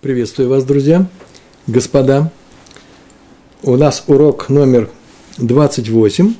Приветствую 0.00 0.48
вас, 0.48 0.64
друзья, 0.64 1.06
господа. 1.66 2.32
У 3.62 3.76
нас 3.76 4.04
урок 4.06 4.48
номер 4.48 4.88
28 5.36 6.34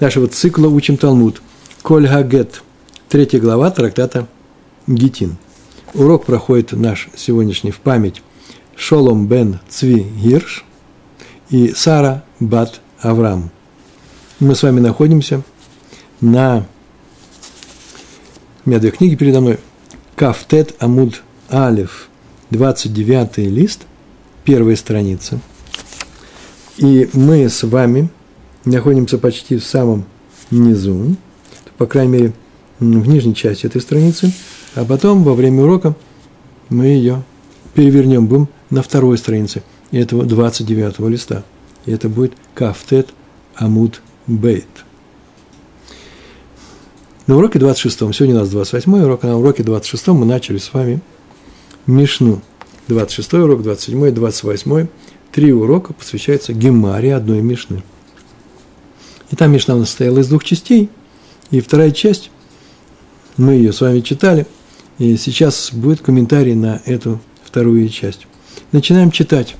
нашего 0.00 0.26
цикла 0.26 0.66
«Учим 0.66 0.96
Талмуд». 0.96 1.42
Коль 1.82 2.08
Гагет, 2.08 2.64
третья 3.08 3.38
глава 3.38 3.70
трактата 3.70 4.26
Гитин. 4.88 5.36
Урок 5.94 6.24
проходит 6.24 6.72
наш 6.72 7.08
сегодняшний 7.14 7.70
в 7.70 7.78
память 7.78 8.20
Шолом 8.74 9.28
бен 9.28 9.60
Цви 9.68 10.02
Гирш 10.02 10.64
и 11.50 11.72
Сара 11.72 12.24
бат 12.40 12.80
Авраам. 12.98 13.52
Мы 14.40 14.56
с 14.56 14.64
вами 14.64 14.80
находимся 14.80 15.42
на... 16.20 16.66
У 18.64 18.70
меня 18.70 18.80
две 18.80 18.90
книги 18.90 19.14
передо 19.14 19.40
мной. 19.40 19.60
Кафтет 20.16 20.74
Амуд 20.80 21.22
Алиф– 21.48 22.08
29 22.50 23.38
лист, 23.38 23.82
первая 24.44 24.76
страница. 24.76 25.40
И 26.76 27.08
мы 27.12 27.48
с 27.48 27.62
вами 27.62 28.08
находимся 28.64 29.18
почти 29.18 29.56
в 29.56 29.64
самом 29.64 30.04
низу, 30.50 31.16
по 31.78 31.86
крайней 31.86 32.12
мере, 32.12 32.32
в 32.78 33.08
нижней 33.08 33.34
части 33.34 33.66
этой 33.66 33.80
страницы, 33.80 34.32
а 34.74 34.84
потом 34.84 35.22
во 35.22 35.34
время 35.34 35.62
урока 35.62 35.94
мы 36.68 36.86
ее 36.86 37.22
перевернем, 37.74 38.26
будем 38.26 38.48
на 38.70 38.82
второй 38.82 39.18
странице 39.18 39.62
этого 39.92 40.24
29 40.24 40.98
листа. 41.10 41.44
И 41.86 41.92
это 41.92 42.08
будет 42.08 42.32
Кафтет 42.54 43.08
Амуд 43.54 44.00
Бейт. 44.26 44.66
На 47.26 47.36
уроке 47.36 47.58
26, 47.58 47.96
сегодня 47.96 48.34
у 48.34 48.38
нас 48.38 48.48
28 48.48 49.02
урок, 49.04 49.24
а 49.24 49.28
на 49.28 49.38
уроке 49.38 49.62
26 49.62 50.08
мы 50.08 50.26
начали 50.26 50.58
с 50.58 50.72
вами 50.72 51.00
Мишну. 51.86 52.42
26 52.88 53.34
урок, 53.34 53.62
27, 53.62 54.10
28. 54.10 54.86
Три 55.32 55.52
урока 55.52 55.92
посвящаются 55.92 56.52
Гемаре 56.52 57.14
одной 57.14 57.40
Мишны. 57.40 57.82
И 59.30 59.36
там 59.36 59.52
Мишна 59.52 59.76
у 59.76 59.78
нас 59.78 59.88
состояла 59.88 60.18
из 60.18 60.28
двух 60.28 60.44
частей. 60.44 60.90
И 61.50 61.60
вторая 61.60 61.92
часть, 61.92 62.30
мы 63.36 63.52
ее 63.52 63.72
с 63.72 63.80
вами 63.80 64.00
читали. 64.00 64.46
И 64.98 65.16
сейчас 65.16 65.72
будет 65.72 66.00
комментарий 66.00 66.54
на 66.54 66.82
эту 66.84 67.20
вторую 67.44 67.88
часть. 67.88 68.26
Начинаем 68.72 69.10
читать. 69.10 69.56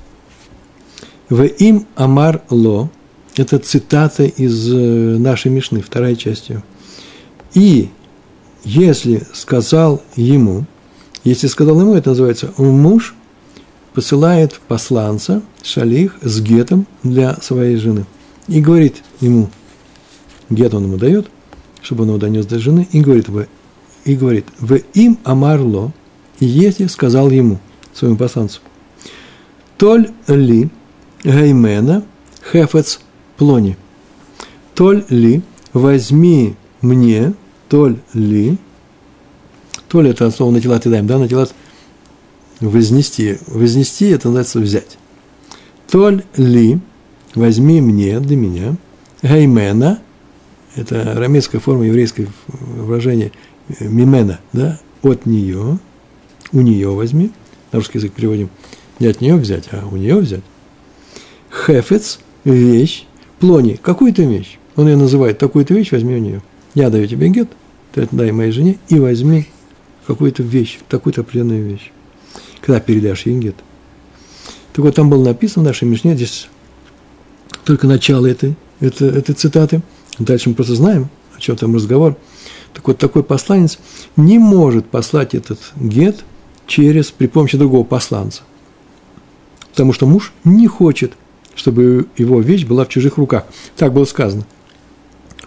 В 1.29 1.45
им 1.45 1.87
Амар 1.95 2.43
Ло. 2.51 2.91
Это 3.37 3.59
цитата 3.59 4.25
из 4.25 4.73
э, 4.73 4.77
нашей 4.77 5.51
Мишны, 5.51 5.81
вторая 5.81 6.17
часть. 6.17 6.51
И 7.55 7.89
если 8.65 9.23
сказал 9.33 10.03
ему, 10.17 10.67
если 11.25 11.47
сказал 11.49 11.81
ему, 11.81 11.95
это 11.95 12.11
называется 12.11 12.53
муж 12.57 13.15
посылает 13.93 14.61
посланца, 14.69 15.43
шалих, 15.63 16.17
с 16.23 16.41
гетом 16.41 16.87
для 17.03 17.37
своей 17.37 17.77
жены. 17.77 18.07
И 18.49 18.61
говорит 18.61 19.03
ему, 19.21 19.51
гет 20.49 20.75
он 20.75 20.85
ему 20.85 20.97
дает, 20.97 21.29
чтобы 21.83 22.03
он 22.03 22.11
его 22.11 22.19
донес 22.19 22.47
до 22.47 22.59
жены, 22.59 22.89
и 22.93 23.01
говорит, 23.01 23.29
в, 23.29 23.47
и 24.05 24.17
говорит, 24.17 24.47
в 24.59 24.75
им 24.95 25.19
амарло, 25.25 25.93
если 26.39 26.87
сказал 26.87 27.31
ему, 27.31 27.59
своему 27.93 28.17
посланцу, 28.17 28.61
толь 29.77 30.11
ли 30.27 30.71
гаймена 31.25 32.05
хефец 32.51 33.01
плони, 33.37 33.77
толь 34.75 35.05
ли 35.09 35.43
возьми 35.73 36.55
мне, 36.81 37.35
толь 37.69 37.99
ли, 38.15 38.59
толь 39.91 40.09
это 40.09 40.31
слово 40.31 40.53
на 40.53 40.61
тела 40.61 40.79
ты 40.79 40.89
даем, 40.89 41.07
да, 41.07 41.19
на 41.19 41.29
тела 41.29 41.49
вознести. 42.61 43.39
Вознести– 43.49 44.07
это 44.11 44.29
называется 44.29 44.61
взять. 44.61 44.99
Толь 45.91 46.23
ли, 46.37 46.79
возьми 47.35 47.81
мне, 47.81 48.21
для 48.21 48.37
меня, 48.37 48.77
гаймена, 49.23 49.99
это 50.77 51.13
арамейская 51.13 51.61
форма 51.61 51.87
еврейского 51.87 52.29
выражения 52.47 53.33
мимена, 53.81 54.39
да, 54.53 54.79
от 55.03 55.27
нее, 55.27 55.81
у 56.53 56.61
нее 56.61 56.89
возьми, 56.91 57.33
на 57.73 57.81
русский 57.81 57.99
язык 57.99 58.13
переводим, 58.13 58.49
не 59.01 59.09
от 59.09 59.21
нее 59.21 59.35
взять, 59.35 59.69
а 59.73 59.89
у 59.91 59.97
нее 59.97 60.17
взять. 60.17 60.45
Хефец– 61.67 62.21
вещь, 62.45 63.07
плони– 63.41 63.77
какую-то 63.83 64.23
вещь. 64.23 64.59
Он 64.77 64.87
ее 64.87 64.97
называет, 64.97 65.39
такую-то 65.39 65.75
вещь 65.75 65.91
возьми 65.91 66.15
у 66.15 66.19
нее. 66.19 66.43
Я 66.75 66.91
даю 66.91 67.09
тебе 67.09 67.29
гет, 67.29 67.49
ты 67.93 68.07
дай 68.13 68.31
моей 68.31 68.53
жене, 68.53 68.79
и 68.89 69.01
возьми 69.01 69.49
какую-то 70.15 70.43
вещь, 70.43 70.79
такую-то 70.89 71.23
определенную 71.23 71.65
вещь 71.65 71.91
когда 72.61 72.81
передашь 72.81 73.27
Ингет. 73.27 73.57
Так 74.73 74.85
вот, 74.85 74.95
там 74.95 75.11
было 75.11 75.25
написано 75.25 75.65
в 75.65 75.67
нашей 75.67 75.89
Мишне, 75.89 76.15
здесь 76.15 76.49
только 77.65 77.87
начало 77.87 78.27
этой, 78.27 78.57
этой, 78.81 79.09
этой 79.09 79.35
цитаты. 79.35 79.83
Дальше 80.19 80.51
мы 80.51 80.55
просто 80.55 80.75
знаем, 80.75 81.09
о 81.37 81.41
чем 81.41 81.57
там 81.57 81.75
разговор. 81.75 82.17
Так 82.73 82.87
вот, 82.87 82.99
такой 82.99 83.25
посланец 83.25 83.79
не 84.17 84.39
может 84.39 84.87
послать 84.87 85.35
этот 85.35 85.59
гет 85.77 86.25
через, 86.67 87.11
при 87.11 87.27
помощи 87.27 87.59
другого 87.59 87.85
посланца. 87.85 88.43
Потому 89.71 89.93
что 89.93 90.07
муж 90.07 90.33
не 90.45 90.67
хочет, 90.67 91.15
чтобы 91.55 92.07
его 92.17 92.41
вещь 92.41 92.65
была 92.65 92.85
в 92.85 92.89
чужих 92.89 93.19
руках. 93.19 93.45
Так 93.77 93.93
было 93.93 94.05
сказано. 94.05 94.47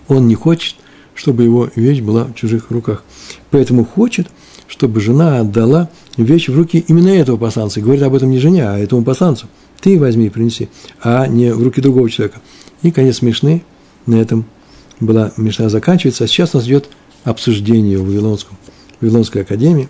Он 0.08 0.28
не 0.28 0.36
хочет, 0.36 0.76
чтобы 1.16 1.44
его 1.44 1.70
вещь 1.76 2.02
была 2.02 2.26
в 2.26 2.36
чужих 2.36 2.72
руках. 2.72 3.04
Поэтому 3.52 3.86
хочет, 3.86 4.28
чтобы 4.74 5.02
жена 5.02 5.42
отдала 5.42 5.88
вещь 6.18 6.50
в 6.50 6.58
руки 6.58 6.84
именно 6.88 7.10
этого 7.10 7.38
посланца. 7.38 7.80
И 7.80 7.84
говорит 7.84 8.02
об 8.02 8.16
этом 8.16 8.32
не 8.32 8.40
жене, 8.40 8.68
а 8.68 8.80
этому 8.80 9.04
посланцу. 9.04 9.46
Ты 9.80 10.00
возьми 10.00 10.26
и 10.26 10.30
принеси, 10.30 10.68
а 11.00 11.28
не 11.28 11.54
в 11.54 11.62
руки 11.62 11.80
другого 11.80 12.10
человека. 12.10 12.42
И 12.82 12.90
конец 12.90 13.22
Мишны 13.22 13.64
на 14.08 14.16
этом 14.16 14.46
была 15.00 15.32
Мишна 15.38 15.70
заканчивается. 15.70 16.24
А 16.24 16.28
сейчас 16.28 16.54
нас 16.54 16.66
идет 16.66 16.90
обсуждение 17.24 18.00
в 18.00 18.06
Вавилонском, 18.08 18.58
Вавилонской 19.00 19.44
академии. 19.44 19.90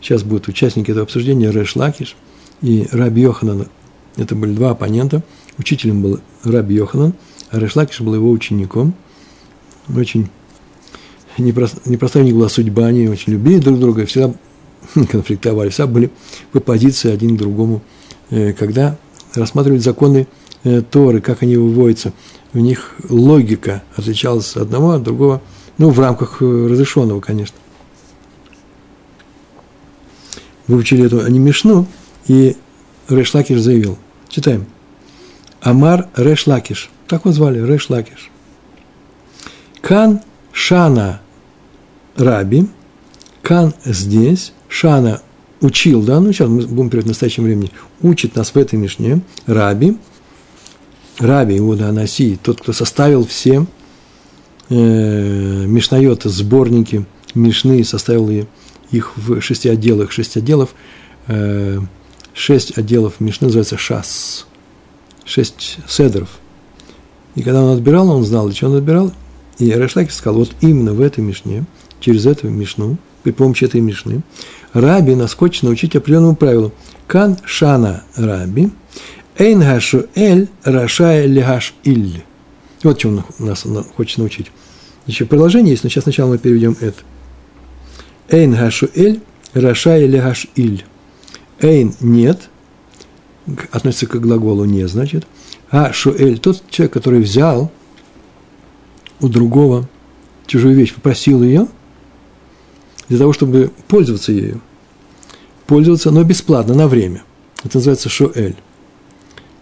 Сейчас 0.00 0.24
будут 0.24 0.48
участники 0.48 0.90
этого 0.90 1.04
обсуждения 1.04 1.50
Рэш 1.50 1.76
Лакиш 1.76 2.16
и 2.62 2.88
Раби 2.90 3.22
Йоханан. 3.22 3.68
Это 4.16 4.34
были 4.34 4.54
два 4.54 4.70
оппонента. 4.70 5.22
Учителем 5.56 6.02
был 6.02 6.18
Раби 6.42 6.74
Йоханан, 6.74 7.14
а 7.52 7.60
Рэш 7.60 7.76
Лакиш 7.76 8.00
был 8.00 8.16
его 8.16 8.28
учеником. 8.28 8.92
Очень 9.96 10.30
непростая 11.42 12.22
у 12.22 12.26
них 12.26 12.34
была 12.34 12.48
судьба, 12.48 12.86
они 12.86 13.08
очень 13.08 13.32
любили 13.32 13.58
друг 13.58 13.78
друга, 13.78 14.06
всегда 14.06 14.34
конфликтовали, 15.10 15.68
всегда 15.68 15.86
были 15.86 16.10
в 16.52 16.58
оппозиции 16.58 17.12
один 17.12 17.36
к 17.36 17.38
другому, 17.38 17.82
э, 18.30 18.52
когда 18.52 18.96
рассматривали 19.34 19.78
законы 19.78 20.26
э, 20.64 20.82
Торы, 20.82 21.20
как 21.20 21.42
они 21.42 21.56
выводятся, 21.56 22.12
у 22.54 22.58
них 22.58 22.94
логика 23.08 23.82
отличалась 23.96 24.56
от 24.56 24.62
одного 24.62 24.92
от 24.92 25.02
другого, 25.02 25.42
ну, 25.78 25.90
в 25.90 26.00
рамках 26.00 26.38
э, 26.40 26.66
разрешенного, 26.70 27.20
конечно. 27.20 27.56
Выучили 30.66 31.04
эту 31.04 31.20
анимишну, 31.20 31.86
и 32.26 32.56
Решлакиш 33.08 33.60
заявил, 33.60 33.98
читаем, 34.28 34.66
Амар 35.60 36.08
Решлакиш, 36.16 36.90
так 37.06 37.24
его 37.24 37.32
звали, 37.32 37.64
Решлакиш. 37.64 38.30
Кан 39.80 40.20
Шана 40.52 41.20
Раби, 42.16 42.66
Кан 43.42 43.74
здесь, 43.84 44.52
Шана 44.68 45.20
учил, 45.60 46.02
да, 46.02 46.20
ну 46.20 46.32
сейчас 46.32 46.48
мы 46.48 46.66
будем 46.66 46.90
перед 46.90 47.06
настоящем 47.06 47.44
времени, 47.44 47.70
учит 48.02 48.36
нас 48.36 48.50
в 48.50 48.56
этой 48.56 48.78
Мишне, 48.78 49.20
Раби, 49.46 49.96
Раби 51.18 51.58
Иуда 51.58 51.88
Анаси, 51.88 52.38
тот, 52.42 52.60
кто 52.60 52.72
составил 52.72 53.26
все 53.26 53.66
э, 54.68 54.74
Мишнайоты, 55.66 56.28
сборники 56.28 57.06
Мишны, 57.34 57.84
составил 57.84 58.46
их 58.90 59.16
в 59.16 59.40
шести 59.40 59.68
отделах, 59.68 60.12
шесть 60.12 60.36
отделов, 60.36 60.74
э, 61.28 61.78
шесть 62.34 62.76
отделов 62.76 63.20
Мишны 63.20 63.46
называется 63.46 63.76
Шас, 63.76 64.46
шесть 65.24 65.78
седров. 65.88 66.30
И 67.34 67.42
когда 67.42 67.62
он 67.62 67.76
отбирал, 67.76 68.08
он 68.08 68.24
знал, 68.24 68.46
для 68.46 68.54
чего 68.54 68.70
он 68.70 68.78
отбирал, 68.78 69.12
и 69.58 69.70
Решлакиш 69.70 70.14
сказал, 70.14 70.40
вот 70.40 70.52
именно 70.62 70.94
в 70.94 71.00
этой 71.00 71.20
Мишне– 71.20 71.64
через 72.00 72.26
эту 72.26 72.48
Мишну, 72.48 72.98
при 73.22 73.32
помощи 73.32 73.64
этой 73.64 73.80
Мишны, 73.80 74.22
Раби 74.72 75.14
нас 75.14 75.32
хочет 75.32 75.62
научить 75.62 75.96
определенному 75.96 76.36
правилу. 76.36 76.72
Кан 77.06 77.38
шана 77.44 78.04
раби, 78.14 78.70
эйн 79.38 79.62
хашу 79.62 80.06
эль 80.14 80.48
рашая 80.64 81.26
лихаш 81.26 81.74
иль. 81.84 82.22
Вот 82.82 82.98
чем 82.98 83.24
он 83.38 83.46
нас 83.46 83.64
хочет 83.96 84.18
научить. 84.18 84.50
Еще 85.06 85.24
продолжение 85.24 85.70
есть, 85.70 85.84
но 85.84 85.88
сейчас 85.88 86.04
сначала 86.04 86.30
мы 86.30 86.38
переведем 86.38 86.76
это. 86.80 86.98
Эйн 88.28 88.54
хашу 88.54 88.88
эль 88.94 89.20
рашая 89.54 90.06
лихаш 90.06 90.48
иль. 90.56 90.84
Эйн 91.60 91.94
нет, 92.00 92.50
относится 93.70 94.06
к 94.06 94.20
глаголу 94.20 94.64
не, 94.64 94.86
значит. 94.88 95.26
А 95.70 95.92
шуэль, 95.92 96.38
тот 96.38 96.62
человек, 96.70 96.92
который 96.92 97.20
взял 97.20 97.70
у 99.20 99.28
другого 99.28 99.88
чужую 100.46 100.74
вещь, 100.74 100.94
попросил 100.94 101.42
ее, 101.42 101.66
для 103.08 103.18
того, 103.18 103.32
чтобы 103.32 103.70
пользоваться 103.88 104.32
ею. 104.32 104.60
пользоваться, 105.66 106.10
но 106.12 106.22
бесплатно, 106.22 106.74
на 106.74 106.86
время. 106.86 107.24
Это 107.64 107.78
называется 107.78 108.08
шоэль. 108.08 108.54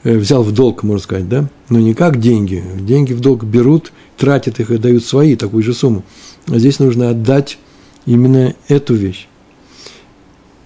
Э, 0.03 0.19
взял 0.19 0.43
в 0.43 0.53
долг, 0.53 0.83
можно 0.83 1.03
сказать, 1.03 1.29
да? 1.29 1.49
Но 1.71 1.79
не 1.79 1.95
как 1.95 2.21
деньги. 2.21 2.63
Деньги 2.79 3.15
в 3.15 3.21
долг 3.21 3.45
берут, 3.45 3.91
тратят 4.19 4.61
их 4.61 4.71
и 4.71 4.77
дают 4.77 5.05
свои, 5.05 5.35
такую 5.35 5.63
же 5.63 5.73
сумму. 5.73 6.05
А 6.49 6.59
здесь 6.59 6.79
нужно 6.79 7.09
отдать 7.09 7.59
именно 8.05 8.55
эту 8.69 8.95
вещь. 8.95 9.29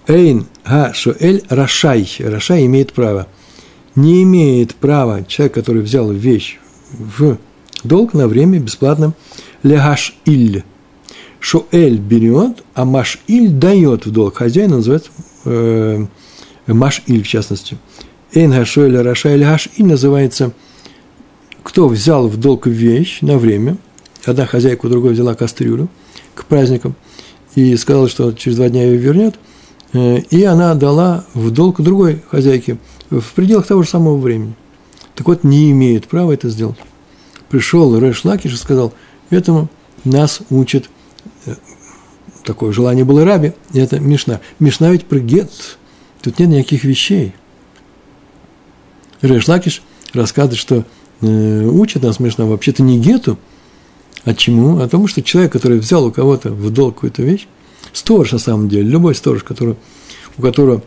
Эйн 0.07 0.47
га 0.65 0.93
шоэль 0.93 1.43
рашай. 1.47 2.09
Рашай 2.19 2.65
имеет 2.65 2.91
право. 2.91 3.27
Не 3.95 4.23
имеет 4.23 4.75
права 4.75 5.23
человек, 5.23 5.53
который 5.53 5.81
взял 5.81 6.11
вещь 6.11 6.59
в 6.91 7.37
долг 7.83 8.13
на 8.13 8.27
время 8.27 8.59
бесплатно 8.59 9.13
легаш 9.63 10.15
иль. 10.25 10.63
Шоэль 11.39 11.97
берет, 11.97 12.63
а 12.73 12.85
маш-иль 12.85 13.49
дает 13.49 14.05
в 14.05 14.11
долг. 14.11 14.37
Хозяин 14.37 14.71
называется 14.71 15.09
э, 15.45 16.05
маш-иль, 16.67 17.23
в 17.23 17.27
частности. 17.27 17.77
Эйн 18.33 18.51
гашоэль 18.51 18.97
рашай 18.97 19.39
гаш-иль 19.39 19.85
называется, 19.85 20.51
кто 21.63 21.87
взял 21.87 22.27
в 22.27 22.37
долг 22.37 22.67
вещь 22.67 23.19
на 23.21 23.37
время, 23.37 23.77
одна 24.25 24.45
хозяйка 24.45 24.85
у 24.85 24.89
другой 24.89 25.13
взяла 25.13 25.33
кастрюлю 25.33 25.87
к 26.35 26.45
праздникам 26.45 26.95
и 27.55 27.75
сказала, 27.77 28.09
что 28.09 28.31
через 28.33 28.57
два 28.57 28.69
дня 28.69 28.83
ее 28.83 28.97
вернет, 28.97 29.35
э, 29.93 30.19
и 30.29 30.43
она 30.43 30.75
дала 30.75 31.25
в 31.33 31.51
долг 31.51 31.81
другой 31.81 32.21
хозяйке 32.29 32.77
в 33.09 33.33
пределах 33.33 33.65
того 33.65 33.83
же 33.83 33.89
самого 33.89 34.17
времени. 34.17 34.55
Так 35.15 35.27
вот, 35.27 35.43
не 35.43 35.71
имеет 35.71 36.07
права 36.07 36.33
это 36.33 36.49
сделать. 36.49 36.77
Пришел 37.49 37.99
Рэш 37.99 38.25
Лакиш 38.25 38.53
и 38.53 38.57
сказал, 38.57 38.93
этому 39.29 39.69
нас 40.03 40.41
учит 40.49 40.89
такое 42.43 42.71
желание 42.71 43.05
было 43.05 43.25
раби, 43.25 43.53
это 43.73 43.99
Мишна. 43.99 44.41
Мишна 44.59 44.91
ведь 44.91 45.05
про 45.05 45.19
гет, 45.19 45.49
тут 46.21 46.39
нет 46.39 46.49
никаких 46.49 46.83
вещей. 46.83 47.33
Реш 49.21 49.47
Лакиш 49.47 49.81
рассказывает, 50.13 50.59
что 50.59 50.85
э, 51.21 51.65
учит 51.65 52.03
нас 52.03 52.19
Мишна 52.19 52.45
вообще-то 52.45 52.83
не 52.83 52.99
гету, 52.99 53.37
а 54.23 54.33
чему? 54.33 54.79
А 54.79 54.87
тому, 54.87 55.07
что 55.07 55.21
человек, 55.21 55.51
который 55.51 55.79
взял 55.79 56.05
у 56.05 56.11
кого-то 56.11 56.51
в 56.51 56.69
долг 56.71 56.95
какую-то 56.95 57.21
вещь, 57.23 57.47
сторож 57.93 58.31
на 58.31 58.39
самом 58.39 58.69
деле, 58.69 58.83
любой 58.83 59.15
сторож, 59.15 59.43
который, 59.43 59.75
у 60.37 60.41
которого 60.41 60.83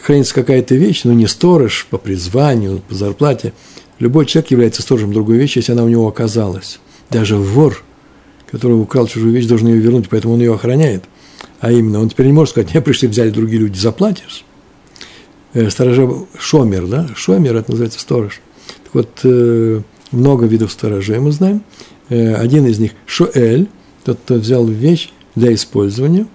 хранится 0.00 0.34
какая-то 0.34 0.74
вещь, 0.74 1.02
но 1.04 1.12
не 1.12 1.26
сторож 1.26 1.86
по 1.90 1.98
призванию, 1.98 2.82
по 2.88 2.94
зарплате, 2.94 3.52
любой 3.98 4.26
человек 4.26 4.50
является 4.50 4.82
сторожем 4.82 5.12
другой 5.12 5.38
вещи, 5.38 5.58
если 5.58 5.72
она 5.72 5.84
у 5.84 5.88
него 5.88 6.06
оказалась. 6.06 6.78
Даже 7.10 7.36
вор– 7.36 7.82
который 8.54 8.74
украл 8.74 9.08
чужую 9.08 9.32
вещь, 9.32 9.46
должен 9.46 9.66
ее 9.66 9.80
вернуть, 9.80 10.08
поэтому 10.08 10.34
он 10.34 10.40
ее 10.40 10.54
охраняет. 10.54 11.02
А 11.58 11.72
именно, 11.72 11.98
он 11.98 12.08
теперь 12.08 12.26
не 12.26 12.32
может 12.32 12.50
сказать, 12.50 12.72
не 12.72 12.80
пришли, 12.80 13.08
взяли 13.08 13.30
другие 13.30 13.60
люди, 13.60 13.76
заплатишь. 13.76 14.44
Э, 15.54 15.68
сторожа 15.70 16.08
Шомер, 16.38 16.86
да? 16.86 17.08
Шомер, 17.16 17.56
это 17.56 17.72
называется 17.72 17.98
сторож. 17.98 18.40
Так 18.84 18.94
вот, 18.94 19.08
э, 19.24 19.80
много 20.12 20.46
видов 20.46 20.70
сторожей 20.70 21.18
мы 21.18 21.32
знаем. 21.32 21.62
Э, 22.10 22.36
один 22.36 22.64
из 22.66 22.78
них– 22.78 22.92
Шоэль, 23.06 23.66
тот, 24.04 24.20
кто 24.24 24.34
взял 24.34 24.64
вещь 24.64 25.10
для 25.34 25.52
использования 25.52 26.28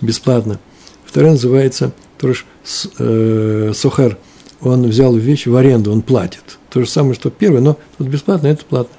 бесплатно. 0.00 0.58
Второй 1.04 1.30
называется 1.30 1.92
тоже 2.18 2.44
Сухар. 2.64 4.18
Он 4.60 4.88
взял 4.88 5.14
вещь 5.14 5.46
в 5.46 5.54
аренду, 5.54 5.92
он 5.92 6.02
платит. 6.02 6.58
То 6.70 6.80
же 6.80 6.88
самое, 6.88 7.14
что 7.14 7.30
первый, 7.30 7.60
но 7.60 7.78
тут 7.98 8.08
бесплатно, 8.08 8.48
это 8.48 8.64
платно. 8.64 8.96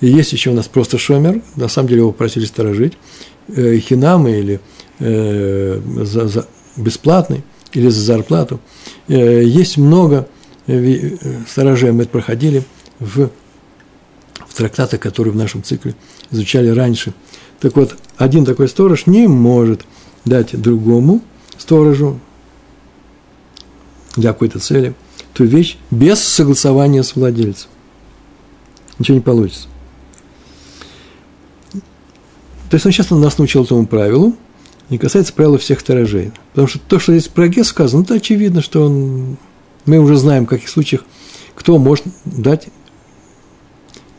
И 0.00 0.06
есть 0.06 0.32
еще 0.32 0.50
у 0.50 0.54
нас 0.54 0.66
просто 0.66 0.98
шомер, 0.98 1.42
на 1.56 1.68
самом 1.68 1.88
деле 1.88 2.00
его 2.00 2.12
просили 2.12 2.44
сторожить, 2.46 2.94
э, 3.48 3.78
хинамы 3.78 4.38
или 4.38 4.60
э, 4.98 5.80
за, 6.04 6.28
за, 6.28 6.46
бесплатный, 6.76 7.42
или 7.72 7.88
за 7.88 8.00
зарплату. 8.00 8.60
Э, 9.08 9.44
есть 9.44 9.76
много 9.76 10.28
э, 10.66 11.16
сторожей, 11.48 11.92
мы 11.92 12.04
это 12.04 12.12
проходили 12.12 12.62
в, 12.98 13.30
в 14.46 14.54
трактатах, 14.54 15.00
которые 15.00 15.32
в 15.32 15.36
нашем 15.36 15.62
цикле 15.62 15.94
изучали 16.30 16.68
раньше. 16.68 17.12
Так 17.60 17.76
вот, 17.76 17.96
один 18.16 18.44
такой 18.46 18.68
сторож 18.68 19.06
не 19.06 19.26
может 19.26 19.82
дать 20.24 20.60
другому 20.60 21.20
сторожу 21.58 22.18
для 24.16 24.32
какой-то 24.32 24.58
цели 24.58 24.94
ту 25.34 25.44
вещь 25.44 25.76
без 25.90 26.20
согласования 26.20 27.02
с 27.02 27.14
владельцем. 27.16 27.68
Ничего 28.98 29.16
не 29.16 29.22
получится. 29.22 29.68
То 32.70 32.76
есть 32.76 32.86
он 32.86 32.92
сейчас 32.92 33.10
нас 33.10 33.36
научил 33.36 33.64
этому 33.64 33.84
правилу, 33.84 34.34
не 34.90 34.98
касается 34.98 35.32
правила 35.32 35.58
всех 35.58 35.80
сторожей. 35.80 36.30
Потому 36.52 36.68
что 36.68 36.78
то, 36.78 37.00
что 37.00 37.12
здесь 37.12 37.28
про 37.28 37.48
Гес 37.48 37.66
сказано, 37.66 38.02
это 38.02 38.14
очевидно, 38.14 38.62
что 38.62 38.86
он, 38.86 39.36
мы 39.86 39.98
уже 39.98 40.16
знаем, 40.16 40.46
в 40.46 40.48
каких 40.48 40.68
случаях, 40.68 41.04
кто 41.56 41.76
может 41.78 42.06
дать 42.24 42.68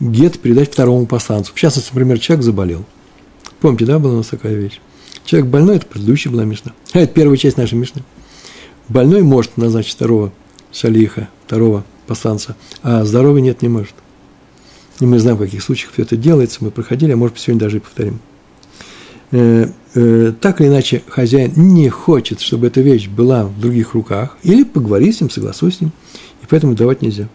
гет 0.00 0.38
передать 0.38 0.70
второму 0.70 1.06
посланцу. 1.06 1.52
В 1.54 1.58
частности, 1.58 1.90
например, 1.92 2.18
человек 2.18 2.44
заболел. 2.44 2.84
Помните, 3.60 3.86
да, 3.86 3.98
была 3.98 4.14
у 4.14 4.16
нас 4.18 4.26
такая 4.26 4.54
вещь? 4.54 4.80
Человек 5.24 5.48
больной, 5.48 5.76
это 5.76 5.86
предыдущая 5.86 6.30
была 6.30 6.44
Мишна. 6.44 6.72
А 6.92 6.98
это 7.00 7.12
первая 7.12 7.38
часть 7.38 7.56
нашей 7.56 7.78
Мишны. 7.78 8.02
Больной 8.88 9.22
может 9.22 9.56
назначить 9.56 9.94
второго 9.94 10.30
шалиха, 10.72 11.28
второго 11.46 11.84
посланца, 12.06 12.56
а 12.82 13.04
здоровый 13.04 13.40
нет, 13.40 13.62
не 13.62 13.68
может. 13.68 13.94
И 15.00 15.06
мы 15.06 15.18
знаем, 15.18 15.38
в 15.38 15.40
каких 15.40 15.62
случаях 15.62 15.92
все 15.92 16.02
это 16.02 16.16
делается, 16.16 16.58
мы 16.60 16.70
проходили, 16.70 17.12
а 17.12 17.16
может 17.16 17.38
сегодня 17.38 17.60
даже 17.60 17.78
и 17.78 17.80
повторим. 17.80 18.20
Э, 19.32 19.66
э, 19.94 20.32
так 20.42 20.60
или 20.60 20.68
иначе 20.68 21.02
хозяин 21.08 21.52
не 21.56 21.88
хочет, 21.88 22.42
чтобы 22.42 22.66
эта 22.66 22.82
вещь 22.82 23.08
была 23.08 23.46
в 23.46 23.58
других 23.58 23.94
руках, 23.94 24.36
или 24.42 24.62
поговори 24.62 25.10
с 25.10 25.22
ним, 25.22 25.30
согласуй 25.30 25.72
с 25.72 25.80
ним, 25.80 25.90
и 26.42 26.46
поэтому 26.46 26.74
давать 26.74 27.00
нельзя. 27.00 27.28